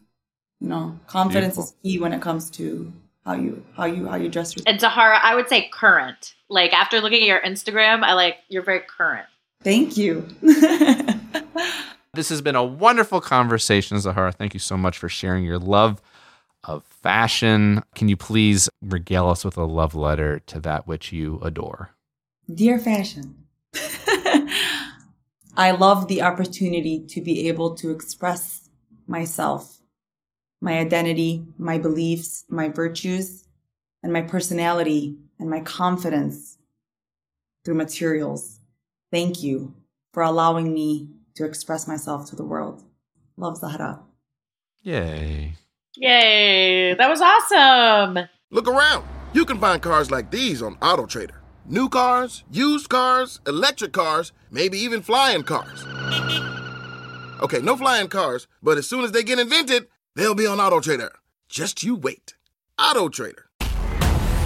You 0.64 0.70
know, 0.70 1.00
confidence 1.06 1.56
Beautiful. 1.56 1.64
is 1.64 1.76
key 1.84 2.00
when 2.00 2.14
it 2.14 2.22
comes 2.22 2.50
to 2.52 2.92
how 3.26 3.34
you 3.34 3.64
how 3.76 3.86
you 3.86 4.08
how 4.08 4.16
you 4.16 4.30
dress 4.30 4.56
yourself. 4.56 4.66
And 4.68 4.80
Zahara, 4.80 5.20
I 5.22 5.36
would 5.36 5.50
say 5.50 5.70
current. 5.72 6.34
Like 6.50 6.74
after 6.74 7.00
looking 7.02 7.22
at 7.22 7.28
your 7.28 7.42
Instagram, 7.42 8.04
I 8.04 8.14
like 8.14 8.38
you're 8.50 8.64
very 8.64 8.82
current. 8.82 9.28
Thank 9.62 9.98
you. 9.98 10.28
This 12.16 12.30
has 12.30 12.44
been 12.44 12.56
a 12.56 12.64
wonderful 12.64 13.22
conversation, 13.22 14.00
Zahara. 14.00 14.32
Thank 14.32 14.54
you 14.54 14.60
so 14.60 14.78
much 14.78 15.00
for 15.00 15.10
sharing 15.10 15.44
your 15.44 15.58
love 15.58 16.00
of 16.64 16.84
fashion. 16.84 17.82
Can 17.96 18.08
you 18.08 18.16
please 18.16 18.70
regale 18.84 19.30
us 19.30 19.44
with 19.44 19.58
a 19.58 19.64
love 19.64 19.96
letter 19.96 20.38
to 20.42 20.60
that 20.60 20.86
which 20.86 21.12
you 21.12 21.40
adore? 21.42 21.90
Dear 22.54 22.78
fashion, 22.78 23.46
I 25.58 25.72
love 25.72 26.08
the 26.08 26.22
opportunity 26.22 27.04
to 27.08 27.20
be 27.20 27.48
able 27.48 27.74
to 27.78 27.90
express 27.90 28.70
myself, 29.08 29.80
my 30.64 30.80
identity, 30.80 31.46
my 31.58 31.78
beliefs, 31.78 32.46
my 32.48 32.70
virtues, 32.70 33.44
and 34.02 34.14
my 34.14 34.22
personality 34.22 35.18
and 35.38 35.50
my 35.50 35.60
confidence 35.60 36.58
through 37.66 37.74
materials. 37.74 38.60
Thank 39.12 39.44
you 39.44 39.76
for 40.14 40.24
allowing 40.24 40.74
me 40.74 41.10
to 41.36 41.44
express 41.44 41.86
myself 41.86 42.30
to 42.30 42.38
the 42.38 42.46
world. 42.46 42.82
Love 43.36 43.58
Zahra. 43.58 44.04
Yay. 44.84 45.56
Yay! 45.98 46.94
That 46.94 47.10
was 47.10 47.20
awesome. 47.20 48.30
Look 48.50 48.68
around. 48.68 49.06
You 49.34 49.44
can 49.44 49.60
find 49.60 49.82
cars 49.82 50.12
like 50.12 50.32
these 50.32 50.62
on 50.62 50.76
AutoTrader. 50.78 51.36
New 51.66 51.90
cars, 51.90 52.46
used 52.50 52.88
cars, 52.88 53.42
electric 53.46 53.92
cars, 53.92 54.32
maybe 54.50 54.78
even 54.78 55.02
flying 55.02 55.44
cars. 55.44 55.84
Okay, 57.42 57.60
no 57.60 57.76
flying 57.76 58.08
cars, 58.08 58.48
but 58.62 58.78
as 58.78 58.88
soon 58.88 59.04
as 59.04 59.12
they 59.12 59.24
get 59.24 59.40
invented, 59.40 59.88
they'll 60.16 60.36
be 60.36 60.46
on 60.46 60.60
Auto 60.60 60.80
Trader. 60.80 61.12
Just 61.50 61.84
you 61.84 61.96
wait. 61.96 62.36
Auto 62.80 63.10
Trader. 63.10 63.46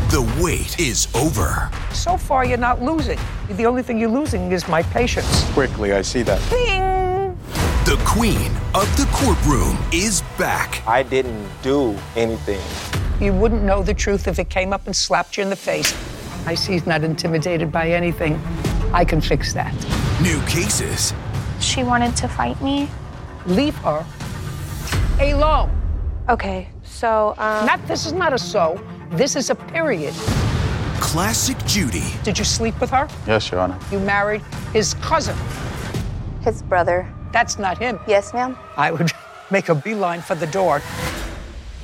The 0.09 0.21
wait 0.41 0.79
is 0.79 1.07
over. 1.15 1.69
So 1.91 2.17
far, 2.17 2.45
you're 2.45 2.57
not 2.57 2.81
losing. 2.81 3.19
The 3.49 3.65
only 3.65 3.83
thing 3.83 3.99
you're 3.99 4.09
losing 4.09 4.51
is 4.51 4.67
my 4.67 4.81
patience. 4.83 5.43
Quickly, 5.51 5.91
I 5.91 6.01
see 6.01 6.21
that. 6.23 6.39
Bing! 6.49 7.37
The 7.83 8.01
queen 8.05 8.51
of 8.73 8.87
the 8.97 9.07
courtroom 9.11 9.77
is 9.93 10.21
back. 10.37 10.81
I 10.87 11.03
didn't 11.03 11.49
do 11.61 11.97
anything. 12.15 12.61
You 13.21 13.33
wouldn't 13.33 13.63
know 13.63 13.83
the 13.83 13.93
truth 13.93 14.27
if 14.27 14.39
it 14.39 14.49
came 14.49 14.71
up 14.71 14.85
and 14.85 14.95
slapped 14.95 15.37
you 15.37 15.43
in 15.43 15.49
the 15.49 15.55
face. 15.55 15.93
I 16.45 16.55
see 16.55 16.73
he's 16.73 16.85
not 16.85 17.03
intimidated 17.03 17.71
by 17.71 17.89
anything. 17.89 18.39
I 18.93 19.03
can 19.03 19.19
fix 19.19 19.53
that. 19.53 19.73
New 20.21 20.41
cases. 20.47 21.13
She 21.59 21.83
wanted 21.83 22.15
to 22.17 22.27
fight 22.27 22.61
me. 22.61 22.89
Leave 23.45 23.75
her 23.77 24.05
alone. 25.19 25.71
Okay, 26.29 26.69
so, 26.83 27.33
um. 27.37 27.65
Not, 27.65 27.85
this 27.87 28.05
is 28.05 28.13
not 28.13 28.33
a 28.33 28.37
so. 28.37 28.79
This 29.11 29.35
is 29.35 29.49
a 29.49 29.55
period. 29.55 30.13
Classic 30.99 31.57
Judy. 31.65 32.03
Did 32.23 32.37
you 32.37 32.43
sleep 32.45 32.79
with 32.81 32.89
her? 32.89 33.07
Yes, 33.25 33.49
Your 33.51 33.61
Honor. 33.61 33.79
You 33.91 33.99
married 33.99 34.41
his 34.73 34.93
cousin. 34.95 35.37
His 36.41 36.61
brother. 36.61 37.07
That's 37.31 37.57
not 37.57 37.77
him. 37.77 37.99
Yes, 38.07 38.33
ma'am. 38.33 38.57
I 38.75 38.91
would 38.91 39.11
make 39.51 39.69
a 39.69 39.75
beeline 39.75 40.21
for 40.21 40.35
the 40.35 40.47
door. 40.47 40.81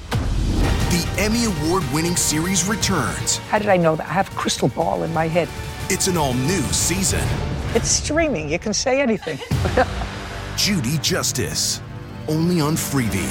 The 0.09 1.15
Emmy 1.17 1.45
Award 1.45 1.83
winning 1.93 2.15
series 2.15 2.67
returns. 2.67 3.37
How 3.37 3.59
did 3.59 3.69
I 3.69 3.77
know 3.77 3.95
that? 3.95 4.07
I 4.07 4.13
have 4.13 4.31
a 4.31 4.35
crystal 4.35 4.67
ball 4.67 5.03
in 5.03 5.13
my 5.13 5.27
head. 5.27 5.47
It's 5.89 6.07
an 6.07 6.17
all 6.17 6.33
new 6.33 6.61
season. 6.71 7.23
It's 7.75 7.89
streaming. 7.89 8.49
You 8.49 8.59
can 8.59 8.73
say 8.73 9.01
anything. 9.01 9.39
Judy 10.57 10.97
Justice. 10.99 11.81
Only 12.27 12.61
on 12.61 12.75
Freevee. 12.75 13.29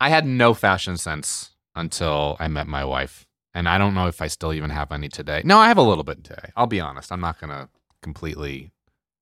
I 0.00 0.10
had 0.10 0.26
no 0.26 0.54
fashion 0.54 0.96
sense 0.96 1.50
until 1.74 2.36
I 2.38 2.48
met 2.48 2.66
my 2.68 2.84
wife. 2.84 3.26
And 3.52 3.68
I 3.68 3.78
don't 3.78 3.94
know 3.94 4.06
if 4.06 4.22
I 4.22 4.28
still 4.28 4.52
even 4.52 4.70
have 4.70 4.92
any 4.92 5.08
today. 5.08 5.42
No, 5.44 5.58
I 5.58 5.66
have 5.68 5.76
a 5.78 5.82
little 5.82 6.04
bit 6.04 6.22
today. 6.22 6.50
I'll 6.56 6.66
be 6.68 6.80
honest. 6.80 7.10
I'm 7.10 7.20
not 7.20 7.40
going 7.40 7.50
to 7.50 7.68
completely 8.02 8.70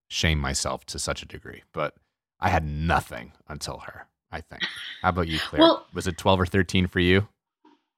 shame 0.09 0.39
myself 0.39 0.85
to 0.87 0.99
such 0.99 1.23
a 1.23 1.27
degree, 1.27 1.63
but 1.73 1.95
I 2.39 2.51
had 2.51 2.65
nothing 2.67 3.33
until 3.49 3.79
her, 3.79 4.07
I 4.31 4.43
think. 4.43 4.63
How 5.01 5.09
about 5.09 5.29
you, 5.29 5.39
Claire? 5.39 5.61
Well- 5.63 5.87
Was 5.95 6.07
it 6.07 6.19
12 6.19 6.41
or 6.41 6.47
13 6.47 6.87
for 6.87 7.01
you? 7.01 7.27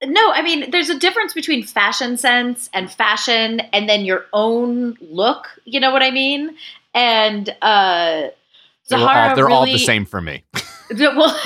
No, 0.05 0.31
I 0.33 0.43
mean, 0.43 0.71
there's 0.71 0.91
a 0.91 0.99
difference 0.99 1.35
between 1.35 1.65
fashion 1.65 2.17
sense 2.17 2.71
and 2.73 2.91
fashion 2.91 3.61
and 3.73 3.89
then 3.89 4.05
your 4.05 4.27
own 4.33 4.97
look. 5.01 5.49
You 5.65 5.81
know 5.81 5.91
what 5.91 6.03
I 6.03 6.13
mean? 6.13 6.55
And 6.95 7.49
uh, 7.63 8.29
were 8.91 8.99
Zahara 8.99 9.31
all, 9.31 9.37
they're 9.37 9.51
all 9.51 9.67
the 9.67 9.79
same 9.79 10.05
for 10.05 10.21
me. 10.21 10.45
well, 10.99 11.41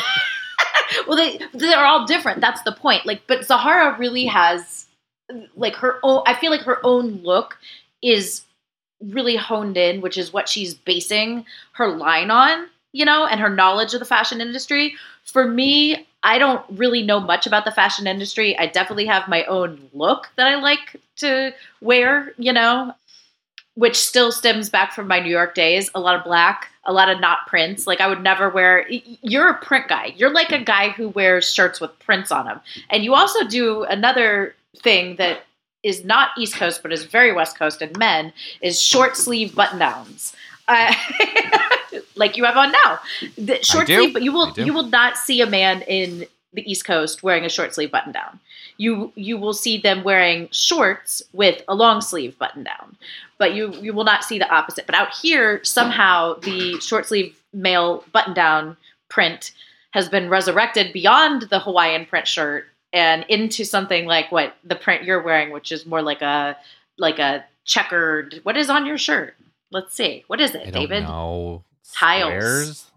well, 1.06 1.16
they 1.16 1.40
they're 1.54 1.84
all 1.84 2.06
different. 2.06 2.40
That's 2.40 2.62
the 2.62 2.72
point. 2.72 3.06
Like, 3.06 3.22
but 3.26 3.44
Zahara 3.44 3.96
really 3.98 4.26
has 4.26 4.86
like 5.56 5.74
her 5.76 5.98
own. 6.02 6.22
I 6.26 6.34
feel 6.34 6.50
like 6.50 6.62
her 6.62 6.84
own 6.84 7.22
look 7.22 7.58
is 8.02 8.42
really 9.00 9.36
honed 9.36 9.76
in, 9.76 10.00
which 10.00 10.18
is 10.18 10.32
what 10.32 10.48
she's 10.48 10.74
basing 10.74 11.46
her 11.72 11.88
line 11.88 12.30
on. 12.30 12.68
You 12.92 13.06
know, 13.06 13.26
and 13.26 13.40
her 13.40 13.48
knowledge 13.48 13.94
of 13.94 14.00
the 14.00 14.06
fashion 14.06 14.42
industry. 14.42 14.94
For 15.24 15.48
me, 15.48 16.06
I 16.22 16.38
don't 16.38 16.64
really 16.70 17.02
know 17.02 17.20
much 17.20 17.46
about 17.46 17.64
the 17.64 17.70
fashion 17.72 18.06
industry. 18.06 18.56
I 18.58 18.66
definitely 18.66 19.06
have 19.06 19.28
my 19.28 19.44
own 19.44 19.88
look 19.92 20.28
that 20.36 20.46
I 20.46 20.56
like 20.56 20.96
to 21.16 21.52
wear. 21.80 22.32
You 22.38 22.52
know, 22.52 22.94
which 23.74 23.96
still 23.96 24.32
stems 24.32 24.68
back 24.68 24.92
from 24.92 25.08
my 25.08 25.20
New 25.20 25.30
York 25.30 25.54
days. 25.54 25.90
A 25.94 26.00
lot 26.00 26.14
of 26.14 26.24
black, 26.24 26.68
a 26.84 26.92
lot 26.92 27.08
of 27.08 27.20
not 27.20 27.46
prints. 27.46 27.86
Like 27.86 28.00
I 28.00 28.06
would 28.06 28.22
never 28.22 28.48
wear. 28.50 28.86
You're 28.88 29.48
a 29.48 29.58
print 29.58 29.88
guy. 29.88 30.14
You're 30.16 30.32
like 30.32 30.52
a 30.52 30.62
guy 30.62 30.90
who 30.90 31.08
wears 31.08 31.52
shirts 31.52 31.80
with 31.80 31.96
prints 32.00 32.30
on 32.30 32.46
them. 32.46 32.60
And 32.90 33.04
you 33.04 33.14
also 33.14 33.44
do 33.46 33.84
another 33.84 34.54
thing 34.76 35.16
that 35.16 35.44
is 35.82 36.04
not 36.04 36.30
East 36.38 36.54
Coast 36.54 36.82
but 36.82 36.92
is 36.92 37.04
very 37.04 37.32
West 37.32 37.58
Coast 37.58 37.82
and 37.82 37.96
men 37.98 38.32
is 38.60 38.80
short 38.80 39.16
sleeve 39.16 39.54
button 39.54 39.78
downs. 39.78 40.34
Uh, 40.68 40.94
like 42.22 42.36
you 42.36 42.44
have 42.44 42.56
on 42.56 42.70
now, 42.72 43.00
the 43.36 43.62
short 43.62 43.86
sleeve. 43.86 44.12
But 44.12 44.22
you 44.22 44.32
will 44.32 44.52
you 44.56 44.72
will 44.72 44.88
not 45.00 45.16
see 45.16 45.40
a 45.40 45.46
man 45.46 45.82
in 45.82 46.26
the 46.52 46.70
East 46.70 46.84
Coast 46.84 47.22
wearing 47.22 47.44
a 47.44 47.48
short 47.48 47.74
sleeve 47.74 47.90
button 47.90 48.12
down. 48.12 48.38
You 48.76 49.12
you 49.14 49.36
will 49.36 49.52
see 49.52 49.78
them 49.78 50.04
wearing 50.04 50.48
shorts 50.52 51.22
with 51.32 51.62
a 51.68 51.74
long 51.74 52.00
sleeve 52.00 52.38
button 52.38 52.62
down, 52.62 52.96
but 53.38 53.54
you 53.54 53.72
you 53.86 53.92
will 53.92 54.04
not 54.04 54.24
see 54.24 54.38
the 54.38 54.50
opposite. 54.50 54.86
But 54.86 54.94
out 54.94 55.12
here, 55.14 55.62
somehow 55.64 56.34
the 56.34 56.80
short 56.80 57.06
sleeve 57.06 57.36
male 57.52 58.04
button 58.12 58.34
down 58.34 58.76
print 59.08 59.52
has 59.90 60.08
been 60.08 60.30
resurrected 60.30 60.92
beyond 60.92 61.42
the 61.42 61.60
Hawaiian 61.60 62.06
print 62.06 62.26
shirt 62.26 62.66
and 62.92 63.24
into 63.28 63.64
something 63.64 64.06
like 64.06 64.30
what 64.30 64.54
the 64.64 64.76
print 64.76 65.04
you're 65.04 65.22
wearing, 65.22 65.50
which 65.50 65.72
is 65.72 65.86
more 65.86 66.02
like 66.02 66.22
a 66.22 66.56
like 66.98 67.18
a 67.18 67.44
checkered. 67.64 68.40
What 68.44 68.56
is 68.56 68.70
on 68.70 68.86
your 68.86 68.98
shirt? 68.98 69.34
Let's 69.70 69.94
see. 69.94 70.24
What 70.28 70.40
is 70.40 70.54
it, 70.54 70.68
I 70.68 70.70
don't 70.70 70.82
David? 70.82 71.02
know. 71.04 71.64
Tiles. 71.94 72.30
Squares? 72.30 72.90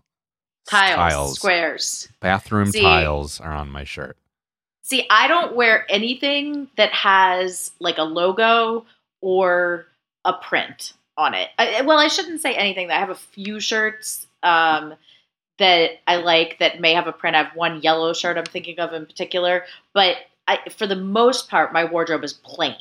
Tiles, 0.67 1.35
squares. 1.35 2.09
Bathroom 2.21 2.71
See. 2.71 2.81
tiles 2.81 3.39
are 3.39 3.53
on 3.53 3.69
my 3.69 3.83
shirt. 3.83 4.17
See, 4.81 5.05
I 5.09 5.27
don't 5.27 5.55
wear 5.55 5.85
anything 5.89 6.67
that 6.77 6.91
has 6.91 7.71
like 7.79 7.97
a 7.97 8.03
logo 8.03 8.85
or 9.21 9.87
a 10.25 10.33
print 10.33 10.93
on 11.17 11.33
it. 11.33 11.49
I, 11.57 11.81
well, 11.81 11.97
I 11.97 12.07
shouldn't 12.07 12.41
say 12.41 12.53
anything. 12.55 12.91
I 12.91 12.99
have 12.99 13.09
a 13.09 13.15
few 13.15 13.59
shirts 13.59 14.27
um, 14.43 14.95
that 15.57 15.91
I 16.07 16.17
like 16.17 16.59
that 16.59 16.81
may 16.81 16.93
have 16.93 17.07
a 17.07 17.11
print. 17.11 17.35
I 17.35 17.43
have 17.43 17.55
one 17.55 17.81
yellow 17.81 18.13
shirt 18.13 18.37
I'm 18.37 18.45
thinking 18.45 18.79
of 18.79 18.93
in 18.93 19.05
particular, 19.05 19.65
but 19.93 20.17
I, 20.47 20.59
for 20.69 20.85
the 20.87 20.95
most 20.95 21.49
part, 21.49 21.73
my 21.73 21.85
wardrobe 21.85 22.23
is 22.23 22.33
plain. 22.33 22.75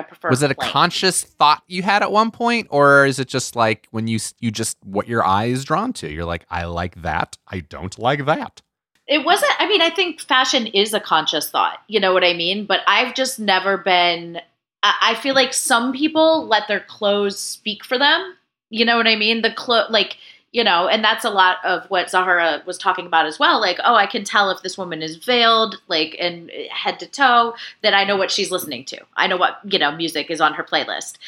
I 0.00 0.02
prefer. 0.02 0.30
Was 0.30 0.42
it 0.42 0.50
a 0.50 0.54
conscious 0.54 1.22
thought 1.22 1.62
you 1.68 1.82
had 1.82 2.02
at 2.02 2.10
one 2.10 2.30
point, 2.30 2.68
or 2.70 3.06
is 3.06 3.18
it 3.18 3.28
just 3.28 3.54
like 3.54 3.86
when 3.90 4.08
you 4.08 4.18
you 4.40 4.50
just 4.50 4.78
what 4.82 5.08
your 5.08 5.24
eye 5.24 5.46
is 5.46 5.64
drawn 5.64 5.92
to? 5.94 6.10
You're 6.10 6.24
like, 6.24 6.46
I 6.50 6.64
like 6.64 7.02
that. 7.02 7.36
I 7.46 7.60
don't 7.60 7.98
like 7.98 8.24
that. 8.26 8.62
It 9.06 9.24
wasn't. 9.24 9.52
I 9.58 9.68
mean, 9.68 9.82
I 9.82 9.90
think 9.90 10.20
fashion 10.20 10.66
is 10.68 10.94
a 10.94 11.00
conscious 11.00 11.50
thought. 11.50 11.78
You 11.88 12.00
know 12.00 12.12
what 12.12 12.24
I 12.24 12.32
mean? 12.32 12.64
But 12.64 12.80
I've 12.86 13.14
just 13.14 13.38
never 13.38 13.76
been. 13.76 14.40
I 14.82 14.94
I 15.02 15.14
feel 15.16 15.34
like 15.34 15.52
some 15.52 15.92
people 15.92 16.46
let 16.46 16.66
their 16.66 16.80
clothes 16.80 17.38
speak 17.38 17.84
for 17.84 17.98
them. 17.98 18.34
You 18.70 18.84
know 18.84 18.96
what 18.96 19.08
I 19.08 19.16
mean? 19.16 19.42
The 19.42 19.52
clo 19.52 19.84
like 19.90 20.16
you 20.52 20.64
know, 20.64 20.88
and 20.88 21.04
that's 21.04 21.24
a 21.24 21.30
lot 21.30 21.58
of 21.64 21.88
what 21.90 22.10
Zahara 22.10 22.62
was 22.66 22.76
talking 22.76 23.06
about 23.06 23.26
as 23.26 23.38
well. 23.38 23.60
Like, 23.60 23.78
oh, 23.84 23.94
I 23.94 24.06
can 24.06 24.24
tell 24.24 24.50
if 24.50 24.62
this 24.62 24.76
woman 24.76 25.00
is 25.00 25.16
veiled, 25.16 25.80
like, 25.86 26.16
and 26.18 26.50
eh, 26.52 26.66
head 26.72 26.98
to 27.00 27.06
toe, 27.06 27.54
that 27.82 27.94
I 27.94 28.04
know 28.04 28.16
what 28.16 28.32
she's 28.32 28.50
listening 28.50 28.84
to. 28.86 28.98
I 29.16 29.26
know 29.28 29.36
what 29.36 29.60
you 29.64 29.78
know 29.78 29.92
music 29.92 30.30
is 30.30 30.40
on 30.40 30.54
her 30.54 30.64
playlist. 30.64 31.18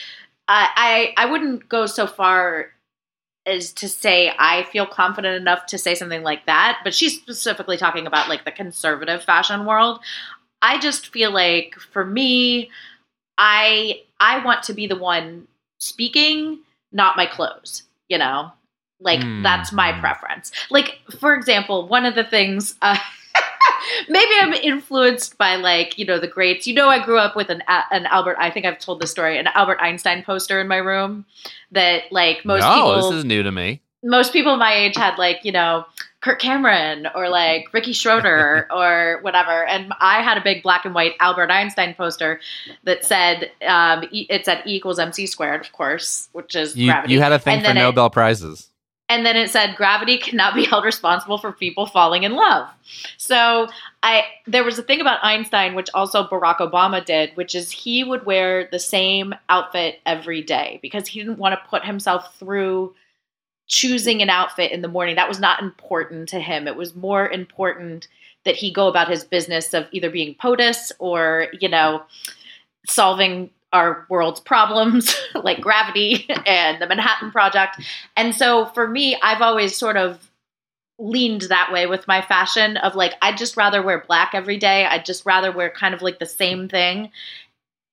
I 0.49 1.13
I, 1.17 1.25
I 1.25 1.31
wouldn't 1.31 1.69
go 1.69 1.87
so 1.87 2.07
far 2.07 2.71
as 3.47 3.73
to 3.75 3.89
say 3.89 4.33
I 4.39 4.65
feel 4.65 4.87
confident 4.87 5.37
enough 5.41 5.67
to 5.67 5.79
say 5.79 5.95
something 5.95 6.23
like 6.23 6.47
that, 6.47 6.81
but 6.85 6.95
she's 6.95 7.15
specifically 7.15 7.77
talking 7.77 8.07
about 8.07 8.29
like 8.29 8.45
the 8.45 8.53
conservative 8.53 9.25
fashion 9.25 9.67
world. 9.67 10.01
I 10.63 10.79
just 10.79 11.13
feel 11.13 11.33
like 11.33 11.77
for 11.93 12.05
me, 12.05 12.71
I 13.39 14.03
I 14.21 14.45
want 14.45 14.65
to 14.65 14.75
be 14.75 14.87
the 14.87 14.97
one 14.97 15.47
speaking, 15.79 16.61
not 16.93 17.17
my 17.17 17.27
clothes, 17.27 17.83
you 18.09 18.19
know? 18.19 18.53
Like 19.03 19.21
Hmm. 19.23 19.43
that's 19.43 19.73
my 19.73 19.93
preference. 20.01 20.53
Like 20.71 21.01
for 21.19 21.35
example, 21.35 21.89
one 21.89 22.05
of 22.05 22.15
the 22.15 22.25
things 22.25 22.75
uh, 22.83 22.97
maybe 24.09 24.31
I'm 24.41 24.53
influenced 24.55 25.39
by 25.39 25.57
like 25.57 25.99
you 25.99 26.05
know 26.05 26.19
the 26.19 26.29
greats. 26.29 26.67
You 26.67 26.75
know, 26.75 26.89
I 26.89 27.05
grew 27.05 27.19
up 27.19 27.37
with 27.37 27.49
an 27.51 27.63
an 27.91 28.07
Albert. 28.07 28.37
I 28.39 28.51
think 28.51 28.67
I've 28.67 28.79
told 28.79 29.01
the 29.01 29.07
story. 29.07 29.39
An 29.39 29.49
Albert 29.55 29.79
Einstein 29.81 30.23
poster 30.23 30.61
in 30.61 30.69
my 30.69 30.77
room 30.77 31.25
that 31.73 32.05
like 32.11 32.45
most 32.45 32.61
no, 32.63 32.75
people 32.75 33.11
this 33.11 33.19
is 33.19 33.25
new 33.25 33.43
to 33.43 33.51
me. 33.53 33.81
most 34.03 34.33
people 34.33 34.57
my 34.57 34.73
age 34.75 34.97
had 34.97 35.17
like 35.19 35.39
you 35.45 35.53
know 35.53 35.85
Kirk 36.21 36.39
Cameron 36.41 37.09
or 37.17 37.29
like 37.29 37.73
Ricky 37.73 37.93
Schroder 37.93 38.69
or 38.73 39.19
whatever, 39.23 39.65
and 39.67 39.93
I 40.01 40.23
had 40.23 40.39
a 40.39 40.41
big 40.43 40.63
black 40.63 40.85
and 40.85 40.95
white 40.95 41.15
Albert 41.19 41.51
Einstein 41.51 41.95
poster 41.95 42.41
that 42.85 43.05
said 43.05 43.51
um, 43.67 44.05
e- 44.13 44.27
it 44.31 44.45
said 44.45 44.63
E 44.67 44.75
equals 44.77 44.99
MC 44.99 45.27
squared, 45.27 45.61
of 45.61 45.73
course, 45.73 46.29
which 46.33 46.55
is 46.55 46.77
You, 46.77 46.93
gravity. 46.93 47.15
you 47.15 47.21
had 47.21 47.33
a 47.33 47.39
thing 47.39 47.55
And 47.55 47.63
for 47.63 47.69
then 47.69 47.77
it- 47.79 47.81
Nobel 47.81 48.11
prizes. 48.11 48.69
And 49.09 49.27
then 49.27 49.37
it 49.37 49.51
said 49.51 49.77
gravity 49.77 50.17
cannot 50.17 50.55
be 50.55 50.65
held 50.65 50.85
responsible 50.85 51.39
for 51.39 51.53
people 51.53 51.87
falling 51.87 52.23
in 52.23 52.33
love. 52.33 52.69
So 53.19 53.69
I 54.03 54.25
there 54.47 54.65
was 54.65 54.79
a 54.79 54.83
thing 54.83 55.01
about 55.01 55.23
Einstein 55.23 55.75
which 55.75 55.91
also 55.95 56.27
Barack 56.27 56.59
Obama 56.59 57.05
did, 57.05 57.31
which 57.37 57.55
is 57.55 57.71
he 57.71 58.05
would 58.05 58.25
wear 58.25 58.69
the 58.71 58.79
same 58.79 59.35
outfit 59.49 60.01
every 60.07 60.43
day 60.43 60.79
because 60.83 61.07
he 61.07 61.21
didn't 61.21 61.39
want 61.39 61.53
to 61.53 61.69
put 61.69 61.85
himself 61.85 62.37
through 62.39 62.95
choosing 63.67 64.23
an 64.23 64.31
outfit 64.31 64.73
in 64.73 64.83
the 64.83 64.89
morning. 64.89 65.17
That 65.17 65.29
was 65.29 65.41
not 65.41 65.63
important 65.63 66.29
to 66.31 66.41
him. 66.41 66.67
It 66.67 66.77
was 66.77 66.95
more 66.95 67.29
important 67.29 68.09
that 68.45 68.57
he 68.57 68.73
go 68.73 68.89
about 68.89 69.09
his 69.09 69.25
business 69.25 69.73
of 69.73 69.87
either 69.93 70.11
being 70.11 70.35
POTUS 70.35 70.93
or, 70.99 71.47
you 71.61 71.69
know, 71.69 72.03
solving 72.87 73.51
our 73.73 74.07
world's 74.09 74.41
problems 74.41 75.17
like 75.35 75.61
gravity 75.61 76.27
and 76.47 76.81
the 76.81 76.87
Manhattan 76.87 77.31
Project. 77.31 77.81
And 78.17 78.35
so 78.35 78.67
for 78.67 78.89
me, 78.89 79.19
I've 79.23 79.43
always 79.43 79.77
sort 79.77 79.97
of 79.97 80.31
leaned 80.99 81.43
that 81.43 81.73
way 81.73 81.87
with 81.87 82.07
my 82.07 82.23
fashion 82.23 82.77
of 82.77 82.95
like 82.95 83.15
I'd 83.23 83.37
just 83.37 83.57
rather 83.57 83.83
wear 83.83 84.05
black 84.07 84.31
every 84.35 84.57
day. 84.57 84.87
I'd 84.87 85.05
just 85.05 85.27
rather 85.27 85.51
wear 85.51 85.71
kind 85.71 85.95
of 85.95 86.03
like 86.03 86.19
the 86.19 86.27
same 86.27 86.69
thing. 86.69 87.11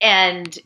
And 0.01 0.57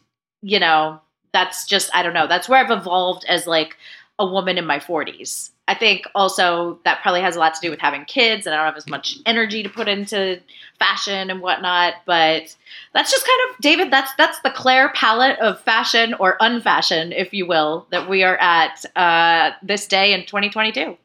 you 0.41 0.59
know, 0.59 0.99
that's 1.31 1.65
just 1.65 1.89
I 1.95 2.03
don't 2.03 2.13
know. 2.13 2.27
That's 2.27 2.49
where 2.49 2.63
I've 2.63 2.71
evolved 2.71 3.25
as 3.27 3.47
like 3.47 3.77
a 4.19 4.25
woman 4.25 4.57
in 4.57 4.65
my 4.65 4.79
40s. 4.79 5.51
I 5.67 5.75
think 5.75 6.05
also 6.13 6.79
that 6.83 7.01
probably 7.01 7.21
has 7.21 7.35
a 7.35 7.39
lot 7.39 7.53
to 7.53 7.61
do 7.61 7.69
with 7.69 7.79
having 7.79 8.03
kids 8.03 8.45
and 8.45 8.53
I 8.53 8.57
don't 8.57 8.65
have 8.65 8.77
as 8.77 8.89
much 8.89 9.17
energy 9.25 9.63
to 9.63 9.69
put 9.69 9.87
into 9.87 10.41
fashion 10.77 11.29
and 11.29 11.41
whatnot. 11.41 11.93
But 12.05 12.55
that's 12.93 13.11
just 13.11 13.25
kind 13.25 13.39
of 13.49 13.57
David, 13.61 13.91
that's 13.91 14.11
that's 14.17 14.39
the 14.41 14.51
Claire 14.51 14.89
palette 14.89 15.39
of 15.39 15.61
fashion 15.61 16.15
or 16.15 16.37
unfashion, 16.41 17.13
if 17.13 17.33
you 17.33 17.45
will, 17.45 17.87
that 17.91 18.09
we 18.09 18.23
are 18.23 18.37
at 18.37 18.83
uh, 18.95 19.51
this 19.63 19.87
day 19.87 20.13
in 20.13 20.25
2022. 20.25 20.97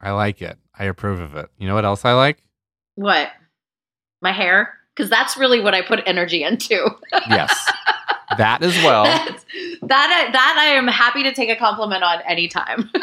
I 0.00 0.10
like 0.12 0.42
it. 0.42 0.58
I 0.76 0.84
approve 0.84 1.20
of 1.20 1.36
it. 1.36 1.48
You 1.58 1.68
know 1.68 1.74
what 1.74 1.84
else 1.84 2.04
I 2.04 2.14
like? 2.14 2.42
What? 2.96 3.30
My 4.20 4.32
hair? 4.32 4.74
Because 4.96 5.10
that's 5.10 5.36
really 5.36 5.60
what 5.60 5.74
I 5.74 5.82
put 5.82 6.00
energy 6.06 6.42
into. 6.42 6.90
Yes. 7.28 7.70
That 8.38 8.62
as 8.62 8.76
well. 8.84 9.04
That's- 9.04 9.44
that 9.82 10.26
I, 10.28 10.30
that 10.30 10.56
I 10.58 10.74
am 10.76 10.86
happy 10.86 11.22
to 11.24 11.32
take 11.32 11.50
a 11.50 11.56
compliment 11.56 12.04
on 12.04 12.20
anytime. 12.22 12.90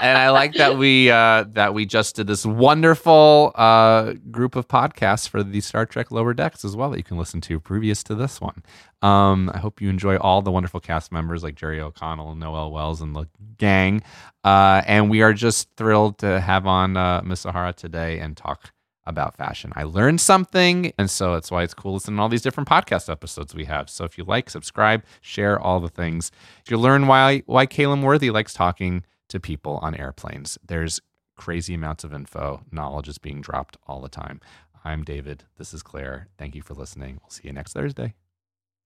and 0.00 0.18
I 0.18 0.30
like 0.30 0.54
that 0.54 0.76
we 0.76 1.10
uh, 1.10 1.44
that 1.52 1.74
we 1.74 1.86
just 1.86 2.16
did 2.16 2.26
this 2.26 2.44
wonderful 2.44 3.52
uh, 3.54 4.14
group 4.30 4.56
of 4.56 4.68
podcasts 4.68 5.28
for 5.28 5.42
the 5.42 5.60
Star 5.60 5.86
Trek 5.86 6.10
Lower 6.10 6.34
Decks 6.34 6.64
as 6.64 6.74
well 6.76 6.90
that 6.90 6.98
you 6.98 7.04
can 7.04 7.18
listen 7.18 7.40
to 7.42 7.60
previous 7.60 8.02
to 8.04 8.14
this 8.14 8.40
one. 8.40 8.62
Um, 9.02 9.50
I 9.54 9.58
hope 9.58 9.80
you 9.80 9.88
enjoy 9.88 10.16
all 10.16 10.42
the 10.42 10.50
wonderful 10.50 10.80
cast 10.80 11.12
members 11.12 11.42
like 11.42 11.54
Jerry 11.54 11.80
O'Connell, 11.80 12.34
Noel 12.34 12.72
Wells, 12.72 13.00
and 13.00 13.14
the 13.14 13.26
gang. 13.58 14.02
Uh, 14.42 14.82
and 14.86 15.10
we 15.10 15.22
are 15.22 15.32
just 15.32 15.68
thrilled 15.76 16.18
to 16.18 16.40
have 16.40 16.66
on 16.66 16.96
uh, 16.96 17.22
Miss 17.24 17.40
Zahara 17.40 17.72
today 17.72 18.18
and 18.20 18.36
talk 18.36 18.72
about 19.06 19.36
fashion. 19.36 19.72
I 19.76 19.84
learned 19.84 20.20
something, 20.20 20.92
and 20.98 21.10
so 21.10 21.34
that's 21.34 21.50
why 21.50 21.62
it's 21.62 21.74
cool 21.74 21.94
listening 21.94 22.16
to 22.16 22.22
all 22.22 22.28
these 22.28 22.42
different 22.42 22.68
podcast 22.68 23.10
episodes 23.10 23.54
we 23.54 23.64
have. 23.64 23.88
So 23.88 24.04
if 24.04 24.18
you 24.18 24.24
like, 24.24 24.50
subscribe, 24.50 25.04
share 25.20 25.58
all 25.58 25.80
the 25.80 25.88
things. 25.88 26.30
If 26.64 26.70
you 26.70 26.78
learn 26.78 27.06
why 27.06 27.42
why 27.46 27.66
Caleb 27.66 28.02
Worthy 28.02 28.30
likes 28.30 28.52
talking 28.52 29.04
to 29.28 29.40
people 29.40 29.78
on 29.82 29.94
airplanes, 29.94 30.58
there's 30.66 31.00
crazy 31.36 31.74
amounts 31.74 32.04
of 32.04 32.12
info. 32.12 32.62
Knowledge 32.72 33.08
is 33.08 33.18
being 33.18 33.40
dropped 33.40 33.76
all 33.86 34.00
the 34.00 34.08
time. 34.08 34.40
I'm 34.84 35.02
David. 35.02 35.44
This 35.58 35.74
is 35.74 35.82
Claire. 35.82 36.28
Thank 36.38 36.54
you 36.54 36.62
for 36.62 36.74
listening. 36.74 37.18
We'll 37.20 37.30
see 37.30 37.48
you 37.48 37.52
next 37.52 37.72
Thursday. 37.72 38.14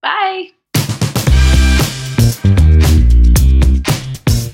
Bye. 0.03 0.51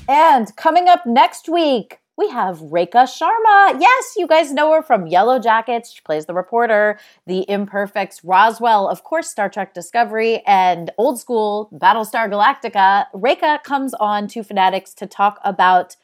And 0.09 0.55
coming 0.55 0.87
up 0.87 1.05
next 1.05 1.49
week, 1.49 1.99
we 2.17 2.29
have 2.29 2.57
Rekha 2.57 3.05
Sharma. 3.05 3.79
Yes, 3.79 4.15
you 4.17 4.27
guys 4.27 4.51
know 4.51 4.73
her 4.73 4.81
from 4.81 5.05
Yellowjackets. 5.05 5.93
She 5.93 6.01
plays 6.01 6.25
the 6.25 6.33
reporter, 6.33 6.99
The 7.27 7.45
Imperfects, 7.47 8.23
Roswell, 8.23 8.87
of 8.87 9.03
course, 9.03 9.29
Star 9.29 9.49
Trek 9.49 9.73
Discovery, 9.73 10.41
and 10.47 10.91
old 10.97 11.19
school 11.19 11.69
Battlestar 11.71 12.27
Galactica. 12.27 13.05
Rekha 13.13 13.63
comes 13.63 13.93
on 13.93 14.27
to 14.29 14.41
Fanaddicts 14.41 14.95
to 14.95 15.05
talk 15.05 15.39
about 15.43 15.95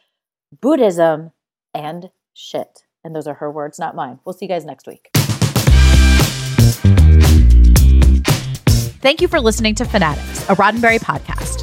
Buddhism 0.61 1.31
and 1.73 2.11
shit. 2.33 2.83
And 3.03 3.15
those 3.15 3.27
are 3.27 3.35
her 3.35 3.51
words, 3.51 3.79
not 3.79 3.95
mine. 3.95 4.19
We'll 4.23 4.33
see 4.33 4.45
you 4.45 4.49
guys 4.49 4.65
next 4.65 4.87
week. 4.87 5.09
Thank 9.01 9.19
you 9.19 9.27
for 9.27 9.41
listening 9.41 9.75
to 9.75 9.83
Fanaddicts, 9.83 10.49
a 10.49 10.55
Roddenberry 10.55 10.99
podcast. 10.99 11.62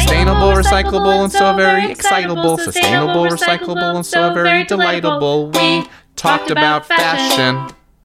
Sustainable, 0.00 0.52
recyclable, 0.52 1.24
and 1.24 1.32
so 1.32 1.54
very 1.54 1.90
excitable. 1.90 2.58
Sustainable, 2.58 3.24
recyclable, 3.26 3.96
and 3.96 4.04
so 4.06 4.32
very 4.34 4.64
delightable. 4.64 5.50
We 5.50 5.86
talked 6.16 6.50
about 6.50 6.86
fashion. 6.86 7.74